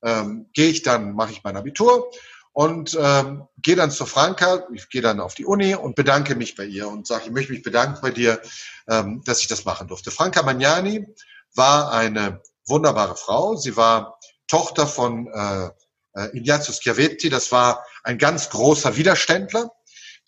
ähm, 0.03 0.47
gehe 0.55 0.69
ich 0.69 0.83
dann, 0.83 1.15
mache 1.15 1.33
ich 1.33 1.43
mein 1.43 1.57
Abitur 1.57 2.11
und 2.53 2.97
ähm, 3.01 3.49
gehe 3.61 3.77
dann 3.77 3.91
zu 3.91 4.07
Franka, 4.07 4.67
ich 4.73 4.89
gehe 4.89 5.03
dann 5.03 5.21
auf 5.21 5.35
die 5.35 5.47
Uni 5.47 5.75
und 5.75 5.97
bedanke 5.97 6.37
mich 6.37 6.55
bei 6.55 6.65
ihr 6.65 6.87
und 6.87 7.07
sage, 7.07 7.25
ich 7.27 7.33
möchte 7.33 7.53
mich 7.53 7.63
bedanken 7.63 7.99
bei 8.03 8.11
dir, 8.11 8.41
ähm, 8.89 9.23
dass 9.25 9.41
ich 9.41 9.49
das 9.49 9.65
machen 9.65 9.89
durfte. 9.89 10.11
Franka 10.11 10.43
Magnani 10.43 11.07
war 11.55 11.93
eine 11.93 12.41
wunderbare 12.67 13.17
Frau. 13.17 13.57
Sie 13.57 13.77
war 13.77 14.19
Tochter 14.53 14.87
von 14.87 15.29
äh, 15.29 15.71
äh, 16.13 16.37
Ignazio 16.37 16.75
Schiavetti. 16.75 17.31
Das 17.31 17.51
war 17.53 17.87
ein 18.05 18.19
ganz 18.19 18.51
großer 18.51 18.99
Widerständler, 18.99 19.71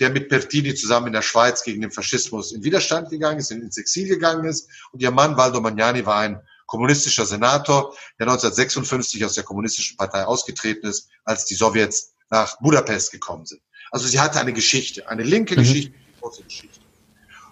der 0.00 0.08
mit 0.08 0.30
Pertini 0.30 0.74
zusammen 0.74 1.08
in 1.08 1.12
der 1.12 1.20
Schweiz 1.20 1.62
gegen 1.62 1.82
den 1.82 1.90
Faschismus 1.90 2.52
in 2.52 2.64
Widerstand 2.64 3.10
gegangen 3.10 3.38
ist, 3.38 3.50
ins 3.50 3.76
Exil 3.76 4.08
gegangen 4.08 4.46
ist. 4.46 4.70
Und 4.92 5.02
ihr 5.02 5.10
Mann 5.10 5.36
Valdo 5.36 5.60
Magnani 5.60 6.06
war 6.06 6.20
ein 6.20 6.40
kommunistischer 6.64 7.26
Senator, 7.26 7.94
der 8.18 8.26
1956 8.26 9.22
aus 9.26 9.34
der 9.34 9.44
kommunistischen 9.44 9.98
Partei 9.98 10.24
ausgetreten 10.24 10.86
ist, 10.86 11.10
als 11.24 11.44
die 11.44 11.54
Sowjets 11.54 12.14
nach 12.30 12.58
Budapest 12.60 13.12
gekommen 13.12 13.44
sind. 13.44 13.60
Also 13.90 14.08
sie 14.08 14.20
hatte 14.20 14.40
eine 14.40 14.54
Geschichte, 14.54 15.06
eine 15.06 15.22
linke 15.22 15.54
mhm. 15.54 15.58
Geschichte, 15.58 15.92
eine 15.94 16.20
große 16.22 16.42
Geschichte. 16.44 16.80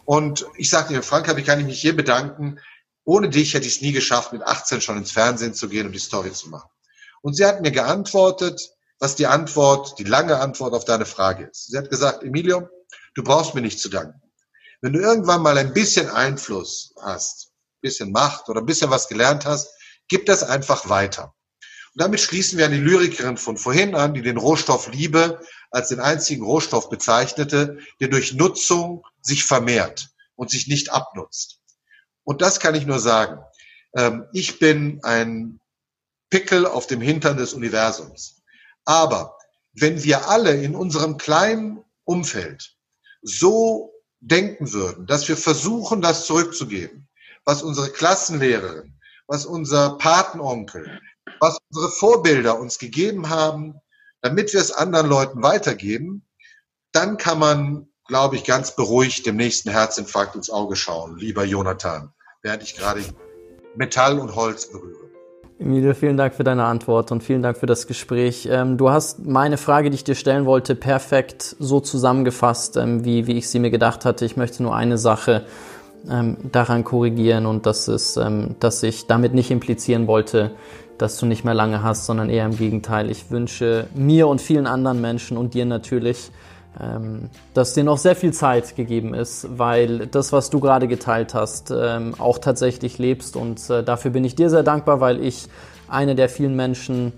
Und 0.06 0.46
ich 0.56 0.70
sagte 0.70 0.94
ihr, 0.94 1.02
Frank, 1.02 1.36
wie 1.36 1.42
kann 1.42 1.60
ich 1.60 1.66
mich 1.66 1.82
hier 1.82 1.94
bedanken? 1.94 2.58
Ohne 3.04 3.28
dich 3.28 3.54
hätte 3.54 3.66
ich 3.66 3.76
es 3.76 3.82
nie 3.82 3.92
geschafft, 3.92 4.32
mit 4.32 4.42
18 4.42 4.80
schon 4.80 4.98
ins 4.98 5.12
Fernsehen 5.12 5.54
zu 5.54 5.68
gehen 5.68 5.86
und 5.86 5.92
die 5.92 5.98
Story 5.98 6.32
zu 6.32 6.50
machen. 6.50 6.70
Und 7.22 7.34
sie 7.34 7.44
hat 7.44 7.60
mir 7.60 7.72
geantwortet, 7.72 8.70
was 8.98 9.16
die 9.16 9.26
Antwort, 9.26 9.98
die 9.98 10.04
lange 10.04 10.38
Antwort 10.38 10.74
auf 10.74 10.84
deine 10.84 11.06
Frage 11.06 11.44
ist. 11.44 11.70
Sie 11.70 11.78
hat 11.78 11.90
gesagt, 11.90 12.22
Emilio, 12.22 12.68
du 13.14 13.22
brauchst 13.24 13.54
mir 13.54 13.60
nicht 13.60 13.80
zu 13.80 13.88
danken. 13.88 14.20
Wenn 14.80 14.92
du 14.92 15.00
irgendwann 15.00 15.42
mal 15.42 15.58
ein 15.58 15.72
bisschen 15.72 16.08
Einfluss 16.08 16.94
hast, 17.00 17.52
bisschen 17.80 18.12
Macht 18.12 18.48
oder 18.48 18.60
ein 18.60 18.66
bisschen 18.66 18.90
was 18.90 19.08
gelernt 19.08 19.44
hast, 19.44 19.70
gib 20.08 20.26
das 20.26 20.42
einfach 20.42 20.88
weiter. 20.88 21.34
Und 21.94 22.00
damit 22.00 22.20
schließen 22.20 22.58
wir 22.58 22.66
an 22.66 22.72
die 22.72 22.78
Lyrikerin 22.78 23.36
von 23.36 23.56
vorhin 23.56 23.94
an, 23.94 24.14
die 24.14 24.22
den 24.22 24.38
Rohstoff 24.38 24.90
Liebe 24.90 25.40
als 25.70 25.88
den 25.88 26.00
einzigen 26.00 26.44
Rohstoff 26.44 26.88
bezeichnete, 26.88 27.78
der 28.00 28.08
durch 28.08 28.32
Nutzung 28.34 29.04
sich 29.20 29.44
vermehrt 29.44 30.10
und 30.36 30.50
sich 30.50 30.68
nicht 30.68 30.90
abnutzt. 30.90 31.61
Und 32.24 32.42
das 32.42 32.60
kann 32.60 32.74
ich 32.74 32.86
nur 32.86 33.00
sagen. 33.00 33.40
Ähm, 33.96 34.26
ich 34.32 34.58
bin 34.58 35.00
ein 35.02 35.60
Pickel 36.30 36.66
auf 36.66 36.86
dem 36.86 37.00
Hintern 37.00 37.36
des 37.36 37.52
Universums. 37.52 38.42
Aber 38.84 39.36
wenn 39.74 40.02
wir 40.02 40.28
alle 40.28 40.54
in 40.54 40.74
unserem 40.74 41.16
kleinen 41.16 41.84
Umfeld 42.04 42.76
so 43.22 43.92
denken 44.20 44.72
würden, 44.72 45.06
dass 45.06 45.28
wir 45.28 45.36
versuchen, 45.36 46.00
das 46.00 46.26
zurückzugeben, 46.26 47.08
was 47.44 47.62
unsere 47.62 47.90
Klassenlehrerin, 47.90 48.98
was 49.26 49.46
unser 49.46 49.98
Patenonkel, 49.98 51.00
was 51.40 51.58
unsere 51.70 51.90
Vorbilder 51.90 52.58
uns 52.58 52.78
gegeben 52.78 53.28
haben, 53.28 53.80
damit 54.20 54.52
wir 54.52 54.60
es 54.60 54.72
anderen 54.72 55.08
Leuten 55.08 55.42
weitergeben, 55.42 56.26
dann 56.92 57.16
kann 57.16 57.38
man, 57.38 57.91
glaube 58.06 58.36
ich, 58.36 58.44
ganz 58.44 58.74
beruhigt 58.74 59.26
dem 59.26 59.36
nächsten 59.36 59.70
Herzinfarkt 59.70 60.34
ins 60.34 60.50
Auge 60.50 60.76
schauen, 60.76 61.16
lieber 61.16 61.44
Jonathan, 61.44 62.12
während 62.42 62.62
ich 62.62 62.76
gerade 62.76 63.00
Metall 63.76 64.18
und 64.18 64.34
Holz 64.34 64.70
berühre. 64.70 65.10
Emilio, 65.58 65.94
vielen 65.94 66.16
Dank 66.16 66.34
für 66.34 66.42
deine 66.42 66.64
Antwort 66.64 67.12
und 67.12 67.22
vielen 67.22 67.42
Dank 67.42 67.56
für 67.56 67.66
das 67.66 67.86
Gespräch. 67.86 68.48
Ähm, 68.50 68.76
du 68.78 68.90
hast 68.90 69.24
meine 69.24 69.56
Frage, 69.56 69.90
die 69.90 69.94
ich 69.94 70.04
dir 70.04 70.16
stellen 70.16 70.44
wollte, 70.44 70.74
perfekt 70.74 71.54
so 71.58 71.78
zusammengefasst, 71.78 72.76
ähm, 72.76 73.04
wie, 73.04 73.28
wie 73.28 73.38
ich 73.38 73.48
sie 73.48 73.60
mir 73.60 73.70
gedacht 73.70 74.04
hatte. 74.04 74.24
Ich 74.24 74.36
möchte 74.36 74.64
nur 74.64 74.74
eine 74.74 74.98
Sache 74.98 75.46
ähm, 76.10 76.36
daran 76.50 76.82
korrigieren 76.82 77.46
und 77.46 77.64
das 77.66 77.86
ist, 77.86 78.18
dass 78.58 78.82
ich 78.82 79.06
damit 79.06 79.34
nicht 79.34 79.52
implizieren 79.52 80.08
wollte, 80.08 80.50
dass 80.98 81.18
du 81.18 81.26
nicht 81.26 81.44
mehr 81.44 81.54
lange 81.54 81.82
hast, 81.84 82.06
sondern 82.06 82.28
eher 82.28 82.44
im 82.44 82.56
Gegenteil. 82.56 83.08
Ich 83.08 83.30
wünsche 83.30 83.86
mir 83.94 84.26
und 84.26 84.40
vielen 84.40 84.66
anderen 84.66 85.00
Menschen 85.00 85.36
und 85.36 85.54
dir 85.54 85.64
natürlich, 85.64 86.32
ähm, 86.80 87.28
dass 87.54 87.74
dir 87.74 87.84
noch 87.84 87.98
sehr 87.98 88.16
viel 88.16 88.32
Zeit 88.32 88.76
gegeben 88.76 89.14
ist, 89.14 89.46
weil 89.58 90.06
das, 90.06 90.32
was 90.32 90.50
du 90.50 90.60
gerade 90.60 90.88
geteilt 90.88 91.34
hast, 91.34 91.70
ähm, 91.70 92.14
auch 92.18 92.38
tatsächlich 92.38 92.98
lebst 92.98 93.36
und 93.36 93.68
äh, 93.70 93.82
dafür 93.82 94.10
bin 94.10 94.24
ich 94.24 94.34
dir 94.34 94.48
sehr 94.50 94.62
dankbar, 94.62 95.00
weil 95.00 95.22
ich 95.22 95.48
eine 95.88 96.14
der 96.14 96.28
vielen 96.28 96.56
Menschen 96.56 97.12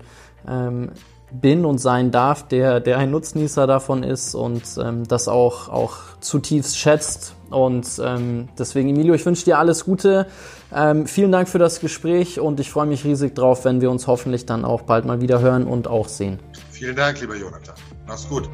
ähm, 0.47 0.91
bin 1.31 1.65
und 1.65 1.79
sein 1.79 2.11
darf, 2.11 2.47
der, 2.47 2.79
der 2.79 2.97
ein 2.97 3.11
Nutznießer 3.11 3.67
davon 3.67 4.03
ist 4.03 4.35
und 4.35 4.63
ähm, 4.81 5.07
das 5.07 5.27
auch, 5.27 5.69
auch 5.69 5.97
zutiefst 6.19 6.77
schätzt. 6.77 7.35
Und 7.49 7.87
ähm, 8.03 8.49
deswegen, 8.57 8.89
Emilio, 8.89 9.13
ich 9.13 9.25
wünsche 9.25 9.45
dir 9.45 9.59
alles 9.59 9.85
Gute. 9.85 10.27
Ähm, 10.73 11.07
vielen 11.07 11.31
Dank 11.31 11.47
für 11.47 11.59
das 11.59 11.79
Gespräch 11.79 12.39
und 12.39 12.59
ich 12.59 12.69
freue 12.69 12.87
mich 12.87 13.05
riesig 13.05 13.35
drauf, 13.35 13.65
wenn 13.65 13.81
wir 13.81 13.91
uns 13.91 14.07
hoffentlich 14.07 14.45
dann 14.45 14.65
auch 14.65 14.81
bald 14.81 15.05
mal 15.05 15.21
wieder 15.21 15.39
hören 15.39 15.65
und 15.65 15.87
auch 15.87 16.07
sehen. 16.07 16.39
Vielen 16.71 16.95
Dank, 16.95 17.21
lieber 17.21 17.35
Jonathan. 17.35 17.75
Mach's 18.07 18.27
gut. 18.27 18.49